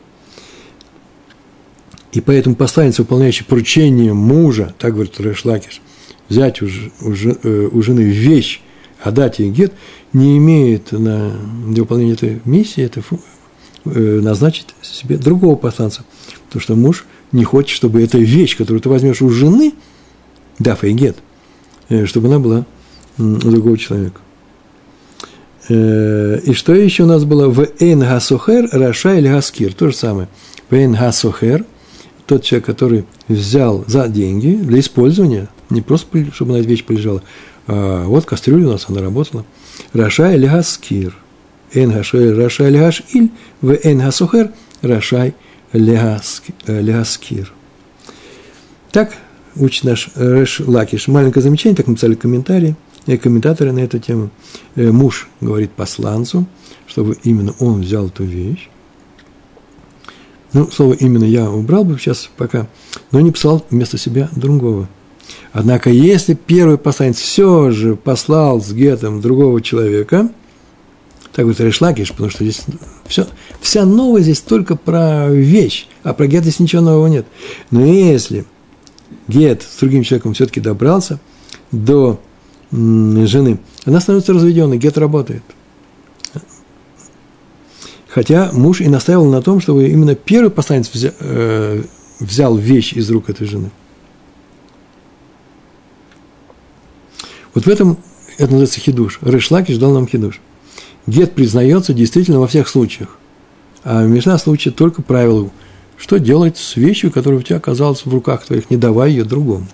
И 2.11 2.21
поэтому 2.21 2.55
посланец, 2.55 2.99
выполняющий 2.99 3.45
поручение 3.45 4.13
мужа, 4.13 4.75
так 4.77 4.93
говорит 4.93 5.19
Решлакиш, 5.19 5.81
взять 6.29 6.61
у, 6.61 6.67
у, 7.01 7.13
э, 7.13 7.69
у 7.71 7.81
жены 7.81 8.01
вещь, 8.01 8.61
отдать 9.01 9.39
ей 9.39 9.49
гет, 9.49 9.73
не 10.13 10.37
имеет 10.37 10.91
на, 10.91 11.31
для 11.67 11.81
выполнения 11.81 12.13
этой 12.13 12.41
миссии, 12.45 12.83
это 12.83 13.01
назначить 13.85 14.67
себе 14.81 15.17
другого 15.17 15.55
посланца. 15.55 16.03
Потому 16.47 16.61
что 16.61 16.75
муж 16.75 17.05
не 17.31 17.43
хочет, 17.43 17.69
чтобы 17.69 18.03
эта 18.03 18.17
вещь, 18.17 18.57
которую 18.57 18.81
ты 18.81 18.89
возьмешь 18.89 19.21
у 19.21 19.29
жены, 19.29 19.73
дав 20.59 20.83
ей 20.83 20.93
гет, 20.93 21.17
чтобы 22.05 22.27
она 22.27 22.39
была 22.39 22.65
у 23.17 23.23
другого 23.23 23.77
человека. 23.77 24.21
Э, 25.69 26.39
и 26.43 26.53
что 26.53 26.73
еще 26.73 27.03
у 27.03 27.07
нас 27.07 27.25
было? 27.25 27.49
ואין 27.49 27.99
השוכר 27.99 28.69
רשאי 28.71 29.15
להשכיר. 29.15 29.73
То 29.73 29.89
же 29.89 29.95
самое. 29.95 30.27
ואין 30.69 30.93
השוכר, 30.93 31.65
тот 32.25 32.43
человек, 32.43 32.65
который 32.65 33.05
взял 33.27 33.83
за 33.87 34.07
деньги 34.07 34.55
для 34.55 34.79
использования, 34.79 35.47
не 35.69 35.81
просто, 35.81 36.25
чтобы 36.33 36.53
на 36.53 36.57
вещь 36.57 36.83
полежала, 36.83 37.21
а 37.67 38.05
вот 38.05 38.25
кастрюля 38.25 38.67
у 38.67 38.71
нас, 38.71 38.85
она 38.87 39.01
работала. 39.01 39.45
רשאי 39.93 40.31
להשכיר. 40.33 41.15
אין 41.73 41.91
השואל 41.91 42.37
רשאי 42.37 42.67
להשאיל, 42.67 43.31
ואין 43.61 43.99
השוכר 43.99 44.51
רשאי 44.81 45.33
להשכיר. 45.73 47.51
Так, 48.91 49.13
учит 49.59 49.83
наш 49.83 50.09
Рэш 50.15 50.61
Лакиш. 50.61 51.07
Маленькое 51.07 51.43
замечание, 51.43 51.75
так 51.75 51.87
написали 51.87 52.15
комментарии, 52.15 52.75
и 53.05 53.17
комментаторы 53.17 53.71
на 53.71 53.79
эту 53.79 53.99
тему. 53.99 54.29
Э, 54.75 54.91
муж 54.91 55.29
говорит 55.41 55.71
посланцу, 55.71 56.45
чтобы 56.85 57.17
именно 57.23 57.53
он 57.59 57.81
взял 57.81 58.07
эту 58.07 58.23
вещь. 58.23 58.69
Ну, 60.53 60.69
слово 60.71 60.93
«именно» 60.93 61.25
я 61.25 61.49
убрал 61.51 61.83
бы 61.83 61.97
сейчас 61.99 62.29
пока, 62.37 62.67
но 63.11 63.19
не 63.19 63.31
посылал 63.31 63.65
вместо 63.69 63.97
себя 63.97 64.29
другого. 64.35 64.87
Однако, 65.51 65.89
если 65.89 66.33
первый 66.35 66.77
посланец 66.77 67.17
все 67.17 67.71
же 67.71 67.95
послал 67.95 68.61
с 68.61 68.71
гетом 68.71 69.21
другого 69.21 69.61
человека, 69.61 70.29
так 71.33 71.45
вот 71.45 71.59
Решлакиш, 71.59 72.11
потому 72.11 72.29
что 72.29 72.43
здесь 72.43 72.63
все, 73.07 73.27
вся 73.59 73.85
новость 73.85 74.23
здесь 74.23 74.41
только 74.41 74.75
про 74.75 75.29
вещь, 75.29 75.87
а 76.03 76.13
про 76.13 76.27
гет 76.27 76.43
здесь 76.43 76.59
ничего 76.59 76.81
нового 76.81 77.07
нет. 77.07 77.25
Но 77.69 77.85
если– 77.85 78.45
Гет 79.27 79.63
с 79.63 79.79
другим 79.79 80.03
человеком 80.03 80.33
все-таки 80.33 80.59
добрался 80.59 81.19
до 81.71 82.19
жены, 82.71 83.59
она 83.85 83.99
становится 83.99 84.33
разведенной, 84.33 84.77
Гет 84.77 84.97
работает. 84.97 85.43
Хотя 88.09 88.51
муж 88.51 88.81
и 88.81 88.87
настаивал 88.87 89.25
на 89.25 89.41
том, 89.41 89.61
чтобы 89.61 89.87
именно 89.89 90.15
первый 90.15 90.49
посланец 90.49 90.89
взял, 90.91 91.13
э, 91.19 91.83
взял 92.19 92.57
вещь 92.57 92.93
из 92.93 93.09
рук 93.11 93.29
этой 93.29 93.45
жены. 93.45 93.69
Вот 97.53 97.65
в 97.65 97.67
этом 97.67 97.97
это 98.37 98.51
называется 98.51 98.79
хидуш. 98.79 99.19
Решлакиш 99.21 99.77
дал 99.77 99.91
нам 99.91 100.07
хидуш. 100.07 100.41
Гет 101.05 101.33
признается 101.33 101.93
действительно 101.93 102.39
во 102.39 102.47
всех 102.47 102.67
случаях. 102.67 103.17
А 103.83 104.03
Мишна 104.03 104.37
случае 104.37 104.73
только 104.73 105.01
правилу 105.01 105.51
что 105.97 106.19
делать 106.19 106.57
с 106.57 106.75
вещью, 106.75 107.11
которая 107.11 107.39
у 107.39 107.43
тебя 107.43 107.57
оказалась 107.57 108.05
в 108.05 108.13
руках 108.13 108.45
твоих, 108.45 108.69
не 108.69 108.77
давай 108.77 109.11
ее 109.11 109.23
другому. 109.23 109.67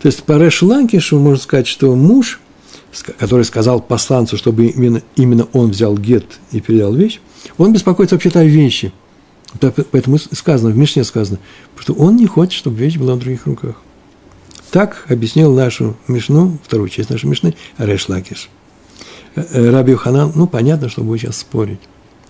То 0.00 0.06
есть 0.06 0.22
по 0.24 0.38
Рэш 0.38 0.62
Ланкишу 0.62 1.18
можно 1.18 1.42
сказать, 1.42 1.66
что 1.66 1.94
муж 1.94 2.40
который 3.18 3.44
сказал 3.44 3.80
посланцу, 3.80 4.36
чтобы 4.36 4.66
именно, 4.66 5.02
именно 5.16 5.46
он 5.52 5.70
взял 5.70 5.96
гет 5.96 6.24
и 6.50 6.60
передал 6.60 6.94
вещь, 6.94 7.20
он 7.58 7.72
беспокоится 7.72 8.16
вообще-то 8.16 8.40
о 8.40 8.44
вещи. 8.44 8.92
Поэтому 9.60 10.18
сказано, 10.18 10.70
в 10.70 10.76
Мишне 10.76 11.04
сказано, 11.04 11.38
что 11.78 11.92
он 11.94 12.16
не 12.16 12.26
хочет, 12.26 12.52
чтобы 12.52 12.76
вещь 12.76 12.96
была 12.96 13.14
в 13.14 13.18
других 13.18 13.46
руках. 13.46 13.76
Так 14.70 15.06
объяснил 15.08 15.52
нашу 15.52 15.96
Мишну, 16.06 16.58
вторую 16.64 16.88
часть 16.88 17.10
нашей 17.10 17.26
Мишны, 17.26 17.56
Реш 17.78 18.08
Лакиш. 18.08 18.48
Э, 19.34 19.44
э, 19.50 19.70
Раби 19.70 19.94
Ханан, 19.94 20.32
ну, 20.36 20.46
понятно, 20.46 20.88
что 20.88 21.02
будет 21.02 21.22
сейчас 21.22 21.38
спорить. 21.38 21.80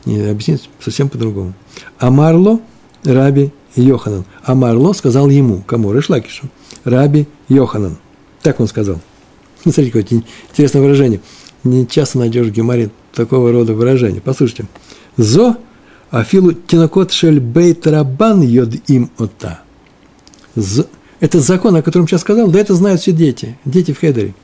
Объяснить 0.05 0.69
совсем 0.81 1.09
по-другому. 1.09 1.55
Амарло, 1.99 2.61
Раби 3.05 3.53
Йоханан. 3.77 4.25
Амарло 4.45 4.93
сказал 4.93 5.29
ему, 5.29 5.63
кому? 5.67 5.93
Решлакишу. 5.93 6.49
Раби 6.85 7.27
Йоханан. 7.49 7.99
Так 8.43 8.61
он 8.61 8.69
сказал. 8.69 9.01
Смотрите, 9.63 9.91
какое 9.91 10.23
интересное 10.51 10.83
выражение. 10.83 11.21
Не 11.65 11.87
часто 11.87 12.19
найдешь 12.19 12.47
в 12.47 12.53
Гемаре 12.53 12.91
такого 13.13 13.53
рода 13.53 13.75
выражения. 13.75 14.21
Послушайте. 14.21 14.67
Зо 15.17 15.57
афилу 16.11 16.53
тинокот 16.53 17.13
шель 17.13 17.41
бейт 17.41 17.87
рабан 17.87 18.43
йод 18.43 18.75
им 18.89 19.11
ота. 19.19 19.61
Это 21.21 21.41
закон, 21.41 21.77
о 21.77 21.83
котором 21.83 22.09
сейчас 22.09 22.23
сказал, 22.23 22.49
да 22.51 22.59
это 22.59 22.75
знают 22.75 23.01
все 23.03 23.13
дети, 23.13 23.59
дети 23.65 23.93
в 23.93 23.99
Хедере. 23.99 24.35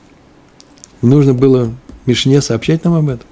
Нужно 1.01 1.33
было 1.33 1.73
Мишне 2.05 2.41
сообщать 2.41 2.83
нам 2.83 2.93
об 2.93 3.09
этом. 3.09 3.27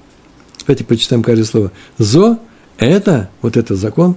Давайте 0.65 0.83
почитаем 0.83 1.23
каждое 1.23 1.45
слово. 1.45 1.71
Зо– 1.97 2.39
это, 2.77 3.29
вот 3.41 3.57
это 3.57 3.75
закон. 3.75 4.15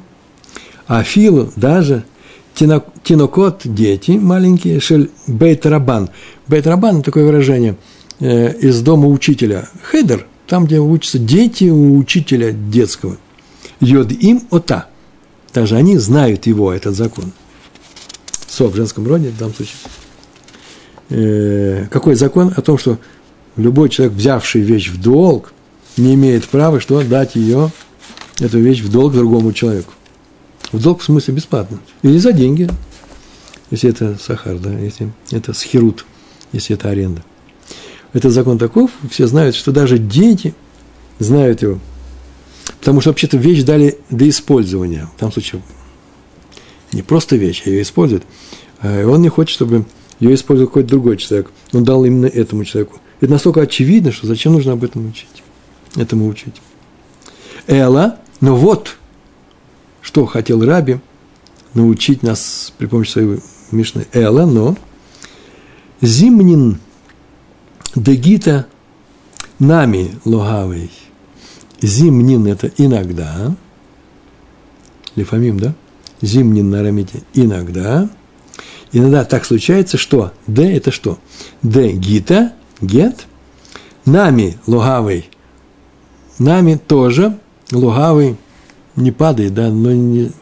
А 0.86 1.02
филу 1.02 1.52
даже 1.56 2.04
тинокот– 2.54 3.62
дети 3.64 4.12
маленькие, 4.12 4.80
шель 4.80 5.10
бейт 5.26 5.66
рабан. 5.66 6.10
Бейт 6.46 6.66
рабан– 6.66 7.02
такое 7.04 7.24
выражение 7.24 7.76
э, 8.20 8.56
из 8.58 8.80
дома 8.80 9.08
учителя. 9.08 9.68
Хедер– 9.82 10.26
там, 10.46 10.64
где 10.64 10.78
учатся 10.78 11.18
дети 11.18 11.64
у 11.64 11.98
учителя 11.98 12.52
детского. 12.52 13.18
Йод 13.80 14.12
им 14.12 14.42
ота. 14.50 14.86
Даже 15.52 15.76
они 15.76 15.98
знают 15.98 16.46
его, 16.46 16.72
этот 16.72 16.94
закон– 16.94 17.32
со 18.58 18.66
в 18.66 18.74
женском 18.74 19.06
роде 19.06 19.28
в 19.28 19.38
данном 19.38 19.54
случае. 19.54 19.76
Э, 21.10 21.86
какой 21.90 22.16
закон 22.16 22.52
о 22.56 22.60
том, 22.60 22.76
что 22.76 22.98
любой 23.56 23.88
человек, 23.88 24.16
взявший 24.16 24.62
вещь 24.62 24.88
в 24.88 25.00
долг, 25.00 25.52
не 25.98 26.14
имеет 26.14 26.48
права, 26.48 26.80
что 26.80 27.02
дать 27.02 27.34
ее, 27.34 27.70
эту 28.40 28.58
вещь 28.58 28.80
в 28.80 28.90
долг 28.90 29.12
другому 29.12 29.52
человеку. 29.52 29.92
В 30.72 30.80
долг 30.80 31.00
в 31.00 31.04
смысле 31.04 31.34
бесплатно. 31.34 31.80
Или 32.02 32.18
за 32.18 32.32
деньги, 32.32 32.68
если 33.70 33.90
это 33.90 34.16
сахар, 34.20 34.58
да, 34.58 34.72
если 34.72 35.12
это 35.30 35.52
схерут, 35.52 36.04
если 36.52 36.76
это 36.76 36.90
аренда. 36.90 37.22
Это 38.12 38.30
закон 38.30 38.58
таков, 38.58 38.90
все 39.10 39.26
знают, 39.26 39.54
что 39.54 39.72
даже 39.72 39.98
дети 39.98 40.54
знают 41.18 41.62
его. 41.62 41.78
Потому 42.80 43.00
что 43.00 43.10
вообще-то 43.10 43.36
вещь 43.36 43.62
дали 43.64 43.98
до 44.10 44.28
использования. 44.28 45.08
В 45.16 45.20
том 45.20 45.32
случае 45.32 45.62
не 46.92 47.02
просто 47.02 47.36
вещь, 47.36 47.62
а 47.66 47.70
ее 47.70 47.82
использует. 47.82 48.22
А 48.80 49.06
он 49.06 49.20
не 49.20 49.28
хочет, 49.28 49.54
чтобы 49.54 49.84
ее 50.20 50.34
использовал 50.34 50.68
какой-то 50.68 50.88
другой 50.88 51.16
человек. 51.16 51.50
Он 51.72 51.84
дал 51.84 52.04
именно 52.04 52.26
этому 52.26 52.64
человеку. 52.64 53.00
Это 53.20 53.32
настолько 53.32 53.60
очевидно, 53.60 54.12
что 54.12 54.26
зачем 54.26 54.52
нужно 54.52 54.72
об 54.72 54.84
этом 54.84 55.06
учить? 55.08 55.42
Этому 55.96 56.28
учить. 56.28 56.60
Эла, 57.66 58.18
но 58.40 58.56
вот, 58.56 58.96
что 60.00 60.26
хотел 60.26 60.64
Раби 60.64 60.98
научить 61.74 62.22
нас 62.22 62.72
при 62.78 62.86
помощи 62.86 63.10
своей 63.10 63.40
Мишны. 63.70 64.06
Эла, 64.12 64.46
но 64.46 64.76
зимнин 66.00 66.78
дегита 67.94 68.66
нами 69.58 70.18
логавый. 70.24 70.90
Зимнин– 71.80 72.46
это 72.48 72.72
иногда, 72.76 73.54
лифамим, 75.14 75.60
да? 75.60 75.74
Зимнин 76.22 76.70
на 76.70 76.80
арамите 76.80 77.22
иногда– 77.34 78.08
Иногда 78.92 79.24
так 79.24 79.44
случается, 79.44 79.98
что 79.98 80.32
Д– 80.46 80.62
это 80.76 80.90
что? 80.90 81.18
Д– 81.62 81.92
гита, 81.92 82.54
гет, 82.80 83.26
нами 84.04 84.58
лугавый, 84.66 85.28
нами 86.38 86.74
тоже 86.74 87.38
лугавый 87.72 88.36
не 88.96 89.12
падает, 89.12 89.54
да, 89.54 89.70
но 89.70 89.92
не, 89.92 90.32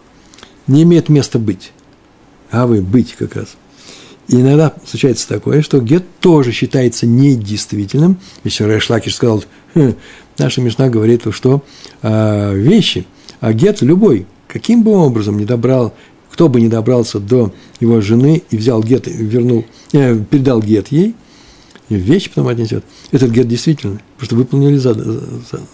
не 0.67 0.83
имеет 0.83 1.09
места 1.09 1.39
быть. 1.39 1.73
Гавый– 2.51 2.81
быть 2.83 3.15
как 3.15 3.37
раз. 3.37 3.57
И 4.29 4.41
иногда 4.41 4.73
случается 4.85 5.29
такое, 5.29 5.63
что 5.63 5.81
гет 5.81 6.05
тоже 6.21 6.53
считается 6.53 7.07
недействительным. 7.07 8.19
Если 8.45 8.65
Рэш 8.65 8.85
Лакиш 8.85 9.15
сказал, 9.15 9.45
хм, 9.75 9.95
наша 10.39 10.61
Мишна 10.61 10.89
говорит, 10.89 11.23
что 11.31 11.63
а, 12.03 12.53
вещи, 12.53 13.07
а 13.41 13.53
гет 13.53 13.83
любой, 13.83 14.27
каким 14.49 14.83
бы 14.83 14.93
образом 14.93 15.39
не 15.39 15.45
добрал, 15.45 15.95
кто 16.31 16.49
бы 16.49 16.61
не 16.61 16.69
добрался 16.69 17.21
до 17.21 17.53
его 17.81 18.01
жены 18.01 18.43
и 18.51 18.57
взял 18.57 18.83
гет, 18.83 19.07
вернул, 19.07 19.65
э, 19.93 20.19
передал 20.29 20.61
гет 20.61 20.89
ей, 20.89 21.15
и 21.89 21.95
вещи 21.95 22.29
потом 22.29 22.49
отнесет. 22.49 22.85
Этот 23.13 23.31
гет 23.31 23.49
действителен, 23.49 24.01
потому 24.17 24.27
что 24.27 24.37
выполнили 24.37 24.77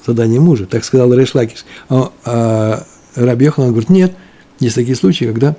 задание 0.06 0.40
мужа. 0.40 0.66
Так 0.66 0.84
сказал 0.84 1.12
Рэш 1.14 1.34
Лакиш. 1.34 1.64
А, 1.88 2.12
а 2.24 2.86
Раби 3.14 3.46
Йоханан 3.46 3.68
говорит, 3.68 3.88
нет, 3.88 4.14
есть 4.60 4.74
такие 4.74 4.96
случаи, 4.96 5.24
когда 5.24 5.56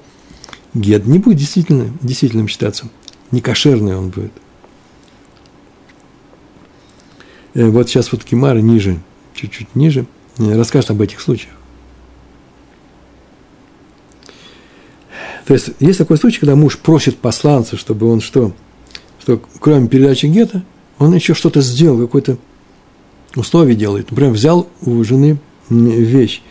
гет 0.73 1.05
не 1.05 1.19
будет 1.19 1.37
действительно, 1.37 1.91
действительным 2.01 2.47
считаться. 2.47 2.87
Не 3.31 3.41
кошерный 3.41 3.97
он 3.97 4.09
будет. 4.09 4.31
Э, 7.53 7.65
вот 7.65 7.89
сейчас 7.89 8.11
вот 8.11 8.23
Кимара 8.23 8.59
ниже, 8.59 8.99
чуть-чуть 9.33 9.75
ниже, 9.75 10.05
э, 10.37 10.55
расскажет 10.55 10.91
об 10.91 11.01
этих 11.01 11.19
случаях. 11.19 11.53
То 15.45 15.53
есть, 15.53 15.71
есть 15.79 15.97
такой 15.97 16.17
случай, 16.17 16.39
когда 16.39 16.55
муж 16.55 16.77
просит 16.77 17.17
посланца, 17.17 17.75
чтобы 17.75 18.09
он 18.09 18.21
что? 18.21 18.53
Что 19.23 19.39
кроме 19.61 19.87
передачи 19.87 20.25
гетто, 20.25 20.63
он 20.99 21.15
еще 21.15 21.33
что-то 21.33 21.61
сделал, 21.61 21.97
какое-то 21.97 22.37
условие 23.37 23.77
делает. 23.77 24.11
Например, 24.11 24.33
взял 24.33 24.67
у 24.81 25.01
жены 25.05 25.37
вещь. 25.69 26.41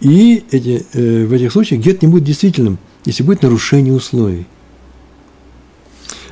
И 0.00 0.42
эти, 0.50 0.84
э, 0.92 1.24
в 1.24 1.32
этих 1.32 1.52
случаях 1.52 1.80
гет 1.80 2.02
не 2.02 2.08
будет 2.08 2.24
действительным, 2.24 2.78
если 3.04 3.22
будет 3.22 3.42
нарушение 3.42 3.94
условий. 3.94 4.46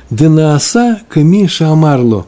Де 0.09 0.27
нааса 0.27 1.01
ками 1.07 1.47
шамарло. 1.47 2.27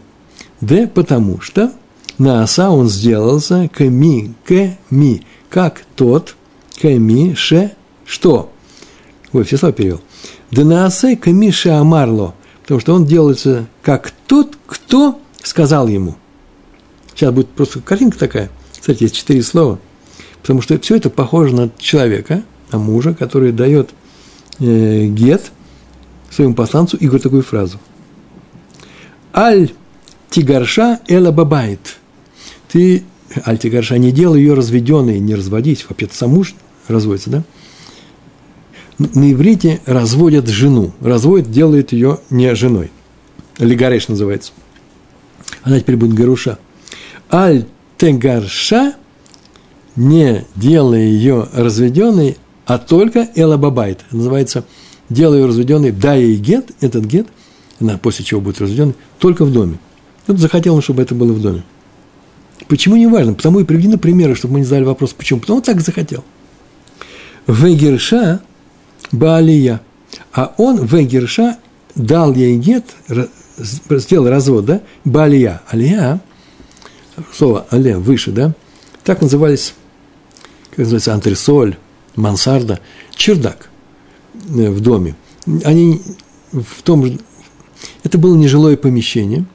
Де 0.62 0.88
потому 0.88 1.42
что 1.42 1.74
нааса 2.18 2.70
он 2.70 2.88
сделался 2.88 3.70
ками, 3.74 4.34
ками, 4.46 5.24
как 5.50 5.84
тот, 5.98 6.38
ками, 6.82 7.34
ше, 7.34 7.74
что? 8.06 8.50
Ой, 9.34 9.44
все 9.44 9.58
слова 9.58 9.74
перевел. 9.74 10.00
Денаасе 10.52 11.18
камиша 11.18 11.78
амарло, 11.78 12.34
потому 12.68 12.82
что 12.82 12.94
он 12.96 13.06
делается 13.06 13.66
как 13.82 14.12
тот, 14.28 14.58
кто 14.68 15.22
сказал 15.42 15.88
ему. 15.88 16.18
Сейчас 17.16 17.34
будет 17.34 17.48
просто 17.48 17.80
картинка 17.80 18.20
такая. 18.20 18.50
Кстати, 18.78 19.04
есть 19.04 19.16
четыре 19.16 19.42
слова. 19.42 19.80
Потому 20.42 20.62
что 20.62 20.78
все 20.78 20.98
это 20.98 21.10
похоже 21.10 21.56
на 21.56 21.72
человека, 21.80 22.44
на 22.74 22.78
мужа, 22.78 23.14
который 23.14 23.54
дает 23.54 23.92
э, 24.60 25.06
гет 25.06 25.54
своему 26.30 26.56
посланцу 26.56 26.98
и 26.98 27.06
говорит 27.06 27.24
такую 27.24 27.44
фразу. 27.44 27.80
Аль 29.34 29.72
тигарша 30.30 31.00
эла 31.08 31.32
бабайт. 31.32 32.00
Ты, 32.68 33.06
аль 33.46 33.58
тигарша, 33.58 33.98
не 33.98 34.12
делай 34.12 34.42
ее 34.42 34.56
разведенной, 34.56 35.20
не 35.20 35.36
разводись. 35.36 35.86
Вообще-то 35.88 36.18
сам 36.18 36.32
муж 36.32 36.54
разводится, 36.90 37.30
да? 37.30 37.44
На 39.00 39.32
иврите 39.32 39.82
разводят 39.86 40.48
жену. 40.48 40.92
Разводят, 41.02 41.52
делают 41.52 41.92
ее 41.92 42.20
не 42.30 42.54
женой. 42.56 42.92
Лигареш 43.60 44.08
называется. 44.08 44.52
Она 45.64 45.80
теперь 45.80 45.98
будет 45.98 46.14
Гаруша. 46.14 46.58
Аль 47.32 47.66
тегарша, 47.98 48.96
не 49.96 50.46
делая 50.56 51.04
ее 51.04 51.48
разведенной, 51.54 52.38
а 52.66 52.78
только 52.78 53.28
элабабайт. 53.36 54.06
Называется, 54.12 54.66
делая 55.10 55.40
ее 55.40 55.46
разведенной, 55.48 55.92
дай 55.92 56.22
ей 56.22 56.38
гет, 56.38 56.72
этот 56.82 57.06
гет, 57.06 57.28
она 57.80 57.98
после 57.98 58.26
чего 58.26 58.42
будет 58.42 58.62
разведенной, 58.62 58.96
только 59.20 59.46
в 59.46 59.52
доме. 59.52 59.80
Вот 60.28 60.40
захотел 60.40 60.76
он, 60.76 60.82
чтобы 60.82 61.02
это 61.02 61.16
было 61.16 61.34
в 61.34 61.42
доме. 61.42 61.64
Почему 62.68 62.96
не 62.96 63.08
важно? 63.08 63.34
Потому 63.34 63.60
и 63.60 63.64
приведены 63.64 63.98
примеры, 63.98 64.36
чтобы 64.36 64.56
мы 64.56 64.60
не 64.60 64.66
задали 64.66 64.84
вопрос, 64.84 65.14
почему. 65.14 65.40
Потому 65.40 65.58
он 65.58 65.64
так 65.64 65.80
захотел. 65.82 66.24
Вегерша 67.48 68.42
Баалия. 69.12 69.82
А 70.34 70.54
он, 70.58 70.86
Вегерша, 70.86 71.58
дал 71.96 72.34
ей 72.34 72.58
гет, 72.58 72.86
сделал 73.58 74.30
развод, 74.30 74.66
да, 74.66 74.82
Баалия. 75.04 75.62
Алия, 75.68 76.22
слово 77.34 77.66
Алия, 77.70 77.98
выше, 77.98 78.32
да, 78.32 78.54
так 79.04 79.22
назывались, 79.22 79.74
как 80.70 80.80
называется, 80.80 81.14
антресоль, 81.14 81.78
мансарда, 82.16 82.80
чердак 83.16 83.70
э, 84.34 84.70
в 84.70 84.82
доме. 84.82 85.16
Они 85.64 86.02
в 86.52 86.82
том 86.84 87.06
же, 87.06 87.20
это 88.04 88.18
было 88.18 88.36
нежилое 88.36 88.78
помещение, 88.78 89.46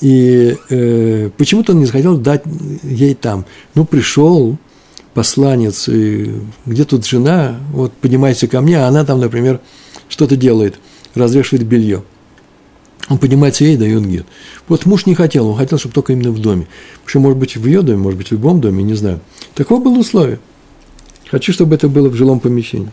И 0.00 0.56
э, 0.70 1.30
почему-то 1.36 1.72
он 1.72 1.80
не 1.80 1.86
захотел 1.86 2.16
дать 2.16 2.42
ей 2.82 3.14
там. 3.14 3.44
Ну, 3.74 3.84
пришел 3.84 4.56
посланец, 5.14 5.88
и 5.88 6.34
где 6.66 6.84
тут 6.84 7.06
жена, 7.06 7.58
вот 7.72 7.92
поднимайся 7.92 8.46
ко 8.46 8.60
мне, 8.60 8.78
а 8.78 8.88
она 8.88 9.04
там, 9.04 9.20
например, 9.20 9.60
что-то 10.08 10.36
делает, 10.36 10.78
развешивает 11.14 11.66
белье. 11.66 12.02
Он 13.08 13.18
поднимается 13.18 13.64
ей 13.64 13.74
и 13.74 13.76
дает 13.76 14.06
гет. 14.06 14.26
Вот 14.68 14.86
муж 14.86 15.06
не 15.06 15.16
хотел, 15.16 15.48
он 15.48 15.56
хотел, 15.56 15.78
чтобы 15.78 15.94
только 15.94 16.12
именно 16.12 16.30
в 16.30 16.38
доме. 16.38 16.68
Что, 17.04 17.18
может 17.18 17.38
быть, 17.38 17.56
в 17.56 17.66
ее 17.66 17.82
доме, 17.82 17.98
может 17.98 18.18
быть, 18.18 18.28
в 18.28 18.32
любом 18.32 18.60
доме, 18.60 18.84
не 18.84 18.94
знаю. 18.94 19.20
Такое 19.54 19.80
было 19.80 19.98
условие. 19.98 20.38
Хочу, 21.28 21.52
чтобы 21.52 21.74
это 21.74 21.88
было 21.88 22.08
в 22.08 22.14
жилом 22.14 22.38
помещении. 22.38 22.92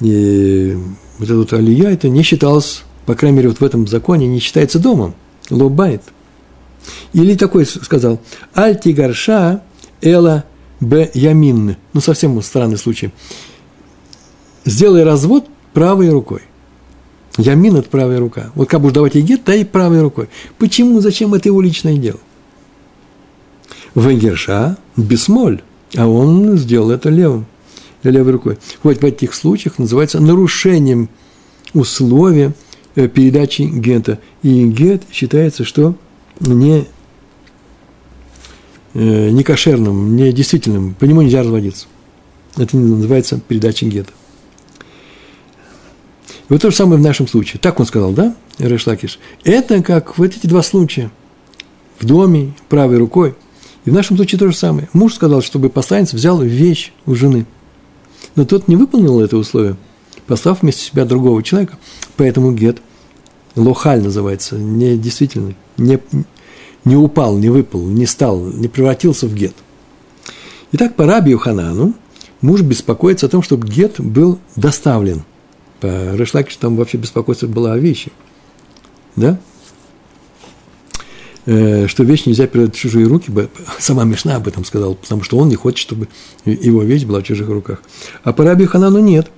И 0.00 0.76
вот 1.18 1.24
эта 1.24 1.36
вот 1.36 1.52
алия, 1.52 1.90
это 1.90 2.08
не 2.08 2.22
считалось, 2.22 2.84
по 3.06 3.14
крайней 3.16 3.38
мере, 3.38 3.48
вот 3.48 3.58
в 3.58 3.64
этом 3.64 3.88
законе, 3.88 4.28
не 4.28 4.38
считается 4.38 4.78
домом. 4.78 5.14
Лобайт. 5.50 6.02
Или 7.12 7.34
такой 7.34 7.66
сказал, 7.66 8.20
альти 8.54 8.92
горша 8.92 9.62
эла 10.00 10.44
б 10.80 11.10
ямин. 11.14 11.76
Ну, 11.92 12.00
совсем 12.00 12.40
странный 12.42 12.78
случай. 12.78 13.12
Сделай 14.64 15.04
развод 15.04 15.46
правой 15.72 16.10
рукой. 16.10 16.42
Ямин– 17.38 17.76
это 17.76 17.88
правая 17.88 18.18
рука. 18.18 18.50
Вот 18.54 18.68
как 18.68 18.80
будешь 18.80 18.94
давать 18.94 19.14
егет, 19.14 19.44
дай 19.44 19.64
правой 19.64 20.02
рукой. 20.02 20.28
Почему, 20.58 21.00
зачем 21.00 21.34
это 21.34 21.48
его 21.48 21.60
личное 21.60 21.96
дело? 21.96 22.18
Вегерша– 23.94 24.76
бесмоль, 24.96 25.62
а 25.96 26.06
он 26.06 26.56
сделал 26.58 26.90
это 26.90 27.08
левым, 27.08 27.46
левой 28.02 28.32
рукой. 28.32 28.58
Вот 28.82 29.00
в 29.00 29.04
этих 29.04 29.34
случаях 29.34 29.78
называется 29.78 30.20
нарушением 30.20 31.08
условия 31.74 32.54
э, 32.96 33.08
передачи 33.08 33.62
гета. 33.62 34.18
И 34.42 34.66
гет 34.66 35.04
считается, 35.12 35.64
что 35.64 35.94
не, 36.40 36.86
э, 38.94 39.30
не 39.30 39.42
кошерным, 39.42 40.16
не 40.16 40.32
действительным, 40.32 40.94
по 40.94 41.04
нему 41.04 41.22
нельзя 41.22 41.40
разводиться. 41.40 41.86
Это 42.56 42.76
называется 42.76 43.40
передача 43.46 43.86
гета. 43.86 44.12
И 46.48 46.52
вот 46.52 46.62
то 46.62 46.70
же 46.70 46.76
самое 46.76 47.00
в 47.00 47.04
нашем 47.04 47.28
случае. 47.28 47.60
Так 47.60 47.78
он 47.78 47.86
сказал, 47.86 48.12
да, 48.12 48.34
Решлакиш? 48.58 49.18
Это 49.44 49.82
как 49.82 50.18
вот 50.18 50.34
эти 50.36 50.46
два 50.46 50.62
случая. 50.62 51.10
В 51.98 52.06
доме, 52.06 52.54
правой 52.68 52.96
рукой. 52.96 53.34
И 53.84 53.90
в 53.90 53.92
нашем 53.92 54.16
случае 54.16 54.38
то 54.38 54.48
же 54.48 54.56
самое. 54.56 54.88
Муж 54.92 55.14
сказал, 55.14 55.42
чтобы 55.42 55.68
посланец 55.68 56.12
взял 56.12 56.40
вещь 56.40 56.92
у 57.06 57.14
жены. 57.14 57.46
Но 58.34 58.44
тот 58.44 58.68
не 58.68 58.76
выполнил 58.76 59.20
это 59.20 59.36
условие, 59.36 59.76
послав 60.26 60.62
вместо 60.62 60.82
себя 60.82 61.04
другого 61.04 61.42
человека. 61.42 61.78
Поэтому 62.16 62.52
гет, 62.52 62.80
лохаль 63.56 64.02
называется, 64.02 64.56
не 64.56 64.96
действительный, 64.96 65.56
не, 65.78 65.98
не 66.84 66.96
упал, 66.96 67.38
не 67.38 67.48
выпал, 67.48 67.82
не 67.82 68.06
стал, 68.06 68.40
не 68.40 68.68
превратился 68.68 69.26
в 69.26 69.34
гет. 69.34 69.54
Итак, 70.72 70.96
по 70.96 71.06
Раби 71.06 71.34
Ханану 71.34 71.94
муж 72.42 72.60
беспокоится 72.60 73.26
о 73.26 73.28
том, 73.30 73.42
чтобы 73.42 73.66
гет 73.66 74.00
был 74.00 74.38
доставлен– 74.56 75.22
по 75.80 76.14
Решлакишу 76.16 76.58
там 76.58 76.76
вообще 76.76 76.98
беспокойство 76.98 77.46
было 77.46 77.72
о 77.72 77.78
вещи. 77.78 78.10
Да? 79.16 79.38
Э, 81.46 81.86
что 81.86 82.02
вещь 82.02 82.26
нельзя 82.26 82.46
передать 82.46 82.74
в 82.74 82.78
чужие 82.78 83.06
руки, 83.06 83.32
сама 83.78 84.04
Мишна 84.04 84.36
об 84.36 84.48
этом 84.48 84.64
сказала, 84.64 84.94
потому 84.94 85.22
что 85.22 85.38
он 85.38 85.48
не 85.48 85.56
хочет, 85.56 85.78
чтобы 85.78 86.08
его 86.44 86.82
вещь 86.82 87.04
была 87.04 87.20
в 87.20 87.24
чужих 87.24 87.48
руках. 87.48 87.82
А 88.24 88.32
по 88.32 88.44
Раби 88.44 88.66
Ханану 88.66 88.98
нет. 88.98 89.30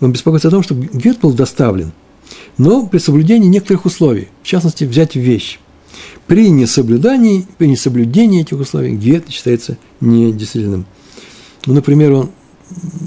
Он 0.00 0.12
беспокоится 0.12 0.48
о 0.48 0.50
том, 0.50 0.62
чтобы 0.62 0.86
гет 0.92 1.20
был 1.20 1.32
доставлен, 1.32 1.92
но 2.58 2.86
при 2.86 2.98
соблюдении 2.98 3.46
некоторых 3.46 3.84
условий, 3.84 4.28
в 4.42 4.46
частности, 4.46 4.84
взять 4.84 5.14
вещь. 5.14 5.60
При 6.26 6.50
несоблюдании, 6.50 7.46
при 7.58 7.66
несоблюдении 7.66 8.42
этих 8.42 8.58
условий 8.58 8.96
гет 8.96 9.28
считается 9.28 9.76
недействительным. 10.00 10.86
Ну, 11.66 11.74
например, 11.74 12.12
он 12.12 12.30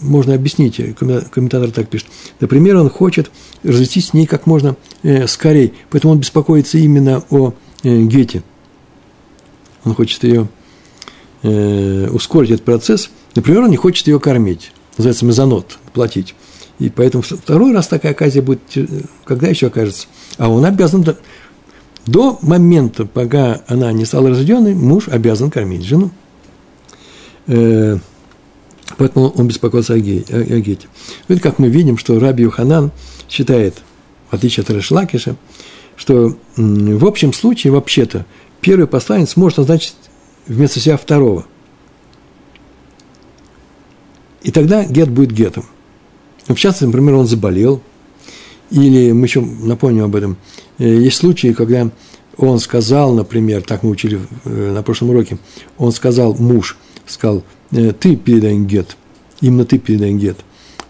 можно 0.03 0.35
объяснить, 0.35 0.79
комментатор 0.95 1.71
так 1.71 1.89
пишет. 1.89 2.07
Например, 2.39 2.77
он 2.77 2.89
хочет 2.89 3.31
развестись 3.63 4.09
с 4.09 4.13
ней 4.13 4.25
как 4.27 4.45
можно 4.45 4.75
э, 5.03 5.27
скорее, 5.27 5.73
поэтому 5.89 6.13
он 6.13 6.19
беспокоится 6.19 6.77
именно 6.77 7.23
о 7.29 7.53
э, 7.83 8.01
Гете. 8.03 8.43
Он 9.83 9.93
хочет 9.95 10.23
ее 10.23 10.47
э, 11.43 12.09
ускорить 12.11 12.51
этот 12.51 12.65
процесс. 12.65 13.09
Например, 13.35 13.63
он 13.63 13.71
не 13.71 13.77
хочет 13.77 14.07
ее 14.07 14.19
кормить, 14.19 14.71
называется 14.97 15.25
мезонот, 15.25 15.77
платить. 15.93 16.35
И 16.77 16.89
поэтому 16.89 17.23
второй 17.23 17.73
раз 17.73 17.87
такая 17.87 18.11
оказия 18.11 18.41
будет, 18.41 18.61
э, 18.75 18.85
когда 19.23 19.47
еще 19.47 19.67
окажется. 19.67 20.07
А 20.37 20.49
он 20.49 20.65
обязан, 20.65 21.05
до, 22.05 22.37
момента, 22.41 23.05
пока 23.05 23.61
она 23.67 23.91
не 23.91 24.05
стала 24.05 24.29
разведенной, 24.29 24.75
муж 24.75 25.07
обязан 25.07 25.49
кормить 25.49 25.83
жену. 25.83 26.11
Э, 27.47 27.97
Поэтому 28.97 29.29
он 29.29 29.47
беспокоится 29.47 29.93
о, 29.93 29.99
ге, 29.99 30.23
о, 30.29 30.37
о 30.37 30.59
гете. 30.59 30.87
Вот 31.27 31.39
как 31.41 31.59
мы 31.59 31.69
видим, 31.69 31.97
что 31.97 32.19
Раби 32.19 32.43
Юханан 32.43 32.91
считает, 33.29 33.81
в 34.29 34.35
отличие 34.35 34.63
от 34.63 34.69
Решлакиша, 34.69 35.35
что 35.95 36.37
в 36.55 37.05
общем 37.05 37.33
случае, 37.33 37.73
вообще-то, 37.73 38.25
первый 38.61 38.87
посланец 38.87 39.35
может 39.35 39.57
назначить 39.57 39.95
вместо 40.47 40.79
себя 40.79 40.97
второго. 40.97 41.45
И 44.43 44.51
тогда 44.51 44.85
гет 44.85 45.09
будет 45.09 45.31
гетом. 45.31 45.65
В 46.47 46.55
частности, 46.55 46.85
например, 46.85 47.15
он 47.15 47.25
заболел, 47.25 47.81
или 48.71 49.11
мы 49.11 49.25
еще 49.25 49.41
напомним 49.41 50.05
об 50.05 50.15
этом, 50.15 50.37
э, 50.77 50.87
есть 50.87 51.17
случаи, 51.17 51.53
когда 51.53 51.89
он 52.37 52.59
сказал, 52.59 53.13
например, 53.13 53.61
так 53.61 53.83
мы 53.83 53.91
учили 53.91 54.19
э, 54.43 54.71
на 54.71 54.83
прошлом 54.83 55.11
уроке, 55.11 55.37
он 55.77 55.91
сказал, 55.91 56.33
муж 56.35 56.77
сказал, 57.05 57.43
Э, 57.71 57.91
ты 57.91 58.15
передай 58.15 58.57
гет, 58.57 58.95
именно 59.41 59.65
ты 59.65 59.77
передай 59.77 60.13
гет. 60.13 60.37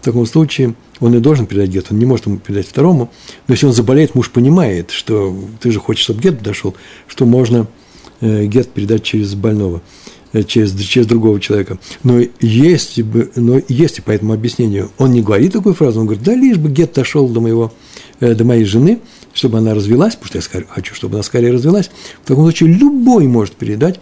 В 0.00 0.04
таком 0.04 0.26
случае 0.26 0.74
он 1.00 1.14
и 1.14 1.18
должен 1.18 1.46
передать 1.46 1.70
гет, 1.70 1.86
он 1.90 1.98
не 1.98 2.04
может 2.04 2.26
ему 2.26 2.38
передать 2.38 2.68
второму. 2.68 3.10
Но 3.48 3.54
если 3.54 3.66
он 3.66 3.72
заболеет, 3.72 4.14
муж 4.14 4.30
понимает, 4.30 4.90
что 4.90 5.36
ты 5.60 5.70
же 5.70 5.80
хочешь, 5.80 6.04
чтобы 6.04 6.20
гет 6.20 6.42
дошел, 6.42 6.74
что 7.08 7.26
можно 7.26 7.66
гет 8.20 8.70
передать 8.70 9.02
через 9.02 9.34
больного, 9.34 9.82
через, 10.44 10.74
через 10.80 11.06
другого 11.06 11.40
человека. 11.40 11.78
Но 12.02 12.18
бы, 12.18 13.30
но 13.36 13.60
если 13.68 14.00
по 14.02 14.10
этому 14.10 14.32
объяснению 14.32 14.90
он 14.98 15.12
не 15.12 15.22
говорит 15.22 15.52
такую 15.52 15.74
фразу, 15.74 16.00
он 16.00 16.06
говорит, 16.06 16.24
да 16.24 16.34
лишь 16.34 16.58
бы 16.58 16.70
гет 16.70 16.92
дошел 16.94 17.28
до, 17.28 17.40
моего, 17.40 17.72
до 18.20 18.44
моей 18.44 18.64
жены, 18.64 19.00
чтобы 19.32 19.58
она 19.58 19.74
развелась, 19.74 20.16
потому 20.16 20.42
что 20.42 20.58
я 20.58 20.64
хочу, 20.68 20.94
чтобы 20.94 21.14
она 21.14 21.22
скорее 21.22 21.52
развелась, 21.52 21.90
в 22.22 22.26
таком 22.26 22.44
случае 22.44 22.70
любой 22.70 23.26
может 23.26 23.54
передать 23.54 24.00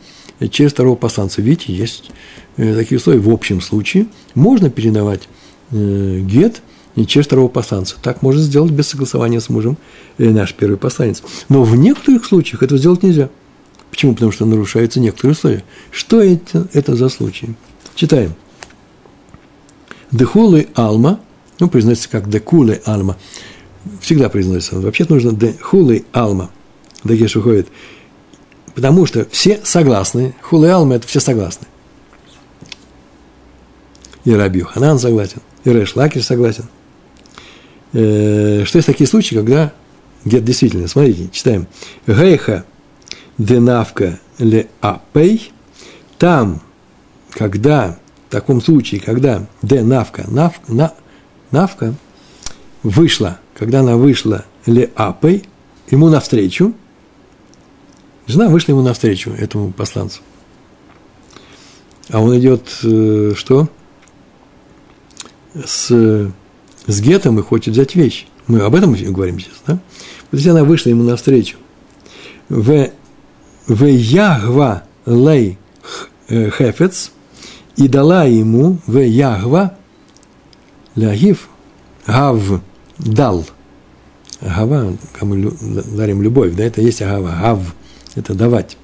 через 0.50 0.72
второго 0.72 0.96
посланца. 0.96 1.42
Видите, 1.42 1.72
есть 1.72 2.10
Э, 2.56 2.74
такие 2.74 2.98
условия 2.98 3.20
в 3.20 3.30
общем 3.30 3.60
случае 3.60 4.06
можно 4.34 4.70
передавать 4.70 5.28
э, 5.72 6.20
гет 6.20 6.62
через 7.06 7.26
второго 7.26 7.48
посланца. 7.48 7.96
Так 8.00 8.22
можно 8.22 8.40
сделать 8.40 8.70
без 8.70 8.88
согласования 8.88 9.40
с 9.40 9.48
мужем 9.48 9.76
э, 10.18 10.30
наш 10.30 10.54
первый 10.54 10.76
посланец. 10.76 11.22
Но 11.48 11.64
в 11.64 11.76
некоторых 11.76 12.24
случаях 12.24 12.62
этого 12.62 12.78
сделать 12.78 13.02
нельзя. 13.02 13.30
Почему? 13.94 14.14
Потому 14.14 14.32
что 14.32 14.44
нарушаются 14.44 14.98
некоторые 14.98 15.32
условия. 15.32 15.64
Что 15.92 16.20
это, 16.20 16.66
это 16.72 16.96
за 16.96 17.08
случаи? 17.08 17.54
Читаем. 17.94 18.34
Дехулы 20.10 20.66
алма, 20.74 21.20
ну, 21.60 21.68
произносится 21.68 22.08
как 22.08 22.28
декулы 22.28 22.82
алма, 22.84 23.16
всегда 24.00 24.28
произносится. 24.28 24.80
Вообще 24.80 25.06
нужно 25.08 25.32
дехулы 25.32 26.04
алма. 26.12 26.50
Дагеш 27.04 27.36
выходит. 27.36 27.68
Потому 28.74 29.06
что 29.06 29.26
все 29.30 29.60
согласны. 29.62 30.34
Хулы 30.42 30.70
алма– 30.70 30.94
это 30.96 31.06
все 31.06 31.20
согласны 31.20 31.68
и 34.24 34.32
Раби 34.32 34.62
Ханан 34.62 34.98
согласен, 34.98 35.40
и 35.64 35.70
Рэш 35.70 35.96
Лакер 35.96 36.22
согласен. 36.22 36.64
Э, 37.92 38.64
что 38.64 38.78
есть 38.78 38.86
такие 38.86 39.06
случаи, 39.06 39.34
когда 39.34 39.72
гет 40.24 40.44
действительно, 40.44 40.88
смотрите, 40.88 41.28
читаем. 41.30 41.66
Гейха 42.06 42.64
денавка 43.38 44.20
ле 44.38 44.68
апей, 44.80 45.52
там, 46.18 46.60
когда, 47.30 47.98
в 48.28 48.32
таком 48.32 48.60
случае, 48.60 49.00
когда 49.00 49.46
денавка, 49.62 50.24
нав, 50.28 50.54
на, 50.68 50.94
навка 51.50 51.94
вышла, 52.82 53.38
когда 53.54 53.80
она 53.80 53.96
вышла 53.96 54.44
ле 54.66 54.90
апей, 54.94 55.44
ему 55.90 56.08
навстречу, 56.08 56.74
жена 58.26 58.48
вышла 58.48 58.72
ему 58.72 58.82
навстречу, 58.82 59.30
этому 59.30 59.72
посланцу. 59.72 60.20
А 62.10 62.20
он 62.20 62.38
идет, 62.38 62.68
э, 62.82 63.32
что? 63.34 63.68
с, 65.54 66.32
с 66.86 67.00
гетом 67.00 67.38
и 67.38 67.42
хочет 67.42 67.74
взять 67.74 67.94
вещь. 67.94 68.26
Мы 68.46 68.60
об 68.60 68.74
этом 68.74 68.92
говорим 68.92 69.38
сейчас, 69.38 69.54
да? 69.66 69.78
Вот 70.30 70.38
если 70.38 70.50
она 70.50 70.64
вышла 70.64 70.90
ему 70.90 71.02
навстречу, 71.02 71.56
в, 72.48 72.90
в 73.66 73.84
ягва 73.84 74.82
лей 75.06 75.58
э, 76.28 76.50
хефец, 76.50 77.12
и 77.76 77.88
дала 77.88 78.24
ему 78.24 78.78
в 78.86 78.98
ягва 78.98 79.74
лягив 80.96 81.48
гав 82.06 82.60
дал. 82.98 83.44
Гава, 84.40 84.92
кому 85.18 85.52
дарим 85.60 86.22
любовь, 86.22 86.54
да, 86.54 86.64
это 86.64 86.80
есть 86.82 87.00
агава, 87.00 87.34
гав, 87.40 87.74
это 88.14 88.34
давать. 88.34 88.76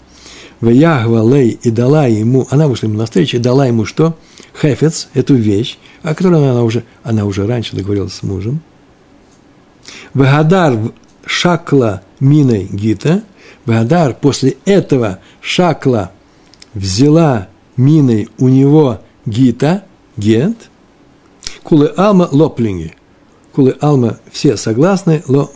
Ваягва 0.60 1.34
лей 1.34 1.58
и 1.62 1.70
дала 1.70 2.06
ему, 2.06 2.46
она 2.50 2.68
вышла 2.68 2.86
ему 2.86 2.98
навстречу 2.98 3.36
и 3.36 3.40
дала 3.40 3.66
ему 3.66 3.84
что? 3.84 4.16
Хефец, 4.60 5.08
эту 5.14 5.34
вещь, 5.34 5.78
о 6.02 6.14
которой 6.14 6.50
она 6.50 6.62
уже, 6.62 6.84
она 7.02 7.24
уже 7.24 7.46
раньше 7.46 7.76
договорилась 7.76 8.14
с 8.14 8.22
мужем. 8.22 8.60
Вагадар 10.12 10.78
шакла 11.24 12.02
миной 12.20 12.68
гита, 12.70 13.22
Вагадар 13.70 14.14
после 14.14 14.56
этого 14.64 15.20
шакла 15.40 16.10
взяла 16.74 17.46
миной 17.76 18.28
у 18.38 18.48
него 18.48 19.00
гита, 19.26 19.84
гет, 20.16 20.56
кулы 21.62 21.92
алма 21.96 22.28
лоплинги. 22.32 22.96
Кулы 23.52 23.76
алма 23.80 24.18
все 24.32 24.56
согласны, 24.56 25.22
ло, 25.28 25.52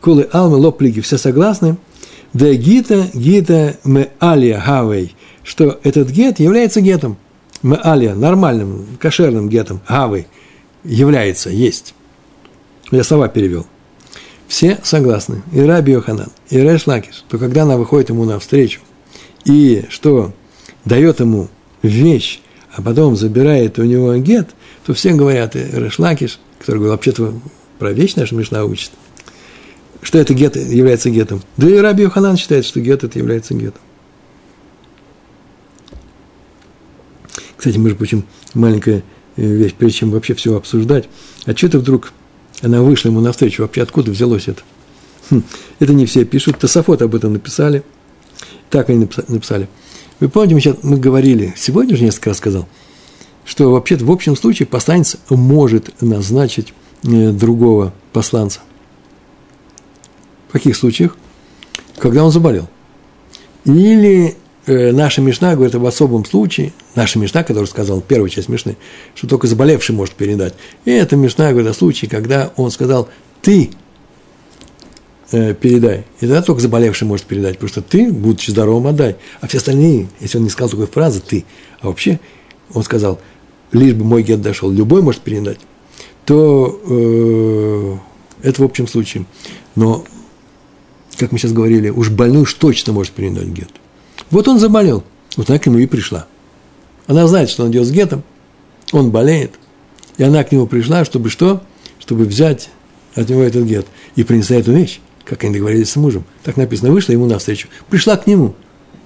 кулы 0.00 0.28
алма 0.32 0.54
лоплинги 0.54 1.00
все 1.00 1.18
согласны– 1.18 1.76
да 2.32 2.54
гита, 2.54 3.08
гита 3.12 3.76
мы 3.82 4.10
алия 4.20 4.62
гавей, 4.64 5.16
что 5.42 5.80
этот 5.82 6.10
гет 6.10 6.38
является 6.38 6.80
гетом. 6.80 7.16
Мы 7.62 7.74
алия, 7.74 8.14
нормальным, 8.14 8.86
кошерным 9.00 9.48
гетом, 9.48 9.80
гавей, 9.88 10.28
является, 10.84 11.50
есть. 11.50 11.94
Я 12.92 13.02
слова 13.02 13.26
перевел. 13.26 13.66
Все 14.50 14.80
согласны, 14.82 15.42
и 15.52 15.60
Раби 15.60 15.92
Йоханан, 15.92 16.32
и 16.48 16.58
Реш 16.58 16.88
Лакиш, 16.88 17.24
то 17.28 17.38
когда 17.38 17.62
она 17.62 17.76
выходит 17.76 18.08
ему 18.08 18.24
навстречу, 18.24 18.80
и 19.44 19.84
что 19.88 20.32
дает 20.84 21.20
ему 21.20 21.48
вещь, 21.82 22.40
а 22.74 22.82
потом 22.82 23.14
забирает 23.14 23.78
у 23.78 23.84
него 23.84 24.12
гет, 24.16 24.48
то 24.84 24.92
все 24.92 25.12
говорят, 25.12 25.54
и 25.54 25.60
Реш 25.60 26.00
Лакиш, 26.00 26.40
который 26.58 26.78
говорит, 26.78 26.96
вообще-то 26.96 27.32
про 27.78 27.92
вещь 27.92 28.16
наша 28.16 28.34
Мишна 28.34 28.64
учит– 28.64 28.90
что 30.02 30.18
это 30.18 30.34
гет 30.34 30.56
является 30.56 31.10
гетом. 31.10 31.42
Да 31.56 31.68
и 31.68 31.76
Раби 31.76 32.02
Йоханан 32.02 32.36
считает, 32.36 32.64
что 32.64 32.80
гет 32.80 33.04
это 33.04 33.18
является 33.18 33.54
гетом. 33.54 33.82
Кстати, 37.56 37.76
мы 37.76 37.90
же 37.90 37.96
получим 37.96 38.24
маленькая 38.54 39.02
э, 39.36 39.42
вещь, 39.42 39.74
прежде 39.74 39.98
чем 39.98 40.10
вообще 40.10 40.34
все 40.34 40.56
обсуждать. 40.56 41.08
А 41.44 41.54
что 41.54 41.66
это 41.66 41.78
вдруг 41.78 42.12
она 42.62 42.82
вышла 42.82 43.08
ему 43.08 43.20
навстречу? 43.20 43.62
Вообще 43.62 43.82
откуда 43.82 44.10
взялось 44.10 44.48
это? 44.48 44.62
Хм, 45.30 45.42
это 45.78 45.92
не 45.92 46.06
все 46.06 46.24
пишут. 46.24 46.58
Тософот 46.58 47.02
об 47.02 47.14
этом 47.14 47.32
написали. 47.32 47.82
Так 48.68 48.90
они 48.90 49.08
написали. 49.28 49.68
Вы 50.20 50.28
помните, 50.28 50.54
мы, 50.54 50.60
сейчас, 50.60 50.76
мы 50.82 50.96
говорили, 50.98 51.54
сегодня 51.56 51.96
же 51.96 52.04
несколько 52.04 52.30
раз 52.30 52.38
сказал, 52.38 52.68
что 53.44 53.72
вообще-то 53.72 54.04
в 54.04 54.10
общем 54.10 54.36
случае 54.36 54.66
посланец 54.66 55.16
может 55.30 56.00
назначить 56.02 56.74
э, 57.04 57.30
другого 57.30 57.94
посланца. 58.12 58.60
В 60.48 60.52
каких 60.52 60.76
случаях? 60.76 61.16
Когда 61.96 62.24
он 62.24 62.32
заболел. 62.32 62.68
Или 63.64 64.36
э, 64.66 64.92
наша 64.92 65.20
Мишна 65.20 65.54
говорит 65.54 65.74
об 65.74 65.84
особом 65.84 66.24
случае, 66.24 66.72
наша 66.94 67.18
Мишна, 67.18 67.42
которая 67.42 67.66
сказала, 67.66 68.00
первая 68.00 68.30
часть 68.30 68.48
Мишны, 68.48 68.76
что 69.14 69.26
только 69.26 69.46
заболевший 69.46 69.94
может 69.94 70.14
передать. 70.14 70.54
И 70.84 70.90
эта 70.90 71.16
Мишна 71.16 71.50
говорит 71.50 71.70
о 71.70 71.74
случае, 71.74 72.10
когда 72.10 72.52
он 72.56 72.70
сказал, 72.70 73.08
ты 73.42 73.70
э, 75.32 75.54
передай. 75.54 76.04
И 76.20 76.26
тогда 76.26 76.42
только 76.42 76.60
заболевший 76.60 77.06
может 77.06 77.26
передать, 77.26 77.54
потому 77.54 77.68
что 77.68 77.82
ты, 77.82 78.10
будучи 78.12 78.50
здоровым, 78.50 78.86
отдай. 78.86 79.16
А 79.40 79.46
все 79.46 79.58
остальные, 79.58 80.08
если 80.20 80.38
он 80.38 80.44
не 80.44 80.50
сказал 80.50 80.70
такой 80.70 80.86
фразы, 80.86 81.20
ты, 81.20 81.44
а 81.80 81.88
вообще 81.88 82.20
он 82.72 82.82
сказал, 82.82 83.20
лишь 83.72 83.94
бы 83.94 84.04
мой 84.04 84.22
гет 84.22 84.42
дошел, 84.42 84.70
любой 84.70 85.02
может 85.02 85.22
передать, 85.22 85.58
то 86.24 86.80
э, 86.88 87.96
это 88.42 88.62
в 88.62 88.64
общем 88.64 88.86
случае. 88.86 89.26
Но 89.74 90.04
как 91.18 91.32
мы 91.32 91.38
сейчас 91.38 91.52
говорили, 91.52 91.90
уж 91.90 92.10
больной 92.10 92.42
уж 92.42 92.54
точно 92.54 92.92
может 92.92 93.12
передать 93.12 93.48
гет. 93.48 93.70
Вот 94.30 94.48
он 94.48 94.58
заболел, 94.58 95.04
вот 95.36 95.50
она 95.50 95.58
к 95.58 95.66
нему 95.66 95.78
и 95.78 95.86
пришла. 95.86 96.26
Она 97.06 97.26
знает, 97.26 97.50
что 97.50 97.64
он 97.64 97.70
идет 97.70 97.86
с 97.86 97.90
гетом, 97.90 98.22
он 98.92 99.10
болеет, 99.10 99.52
и 100.16 100.22
она 100.22 100.44
к 100.44 100.52
нему 100.52 100.66
пришла, 100.66 101.04
чтобы 101.04 101.30
что? 101.30 101.62
Чтобы 101.98 102.24
взять 102.24 102.70
от 103.14 103.28
него 103.28 103.42
этот 103.42 103.64
гет 103.64 103.86
и 104.14 104.22
принесла 104.22 104.56
эту 104.56 104.72
вещь, 104.72 105.00
как 105.24 105.42
они 105.44 105.54
договорились 105.54 105.90
с 105.90 105.96
мужем. 105.96 106.24
Так 106.44 106.56
написано, 106.56 106.92
вышла 106.92 107.12
ему 107.12 107.26
навстречу, 107.26 107.68
пришла 107.88 108.16
к 108.16 108.26
нему, 108.26 108.54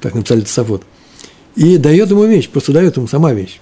так 0.01 0.15
написали 0.15 0.43
Тософот, 0.43 0.85
и 1.57 1.79
дает 1.79 2.11
ему 2.11 2.25
вещь, 2.25 2.49
просто 2.49 2.73
дает 2.73 2.97
ему 2.97 3.09
сама 3.09 3.33
вещь. 3.33 3.61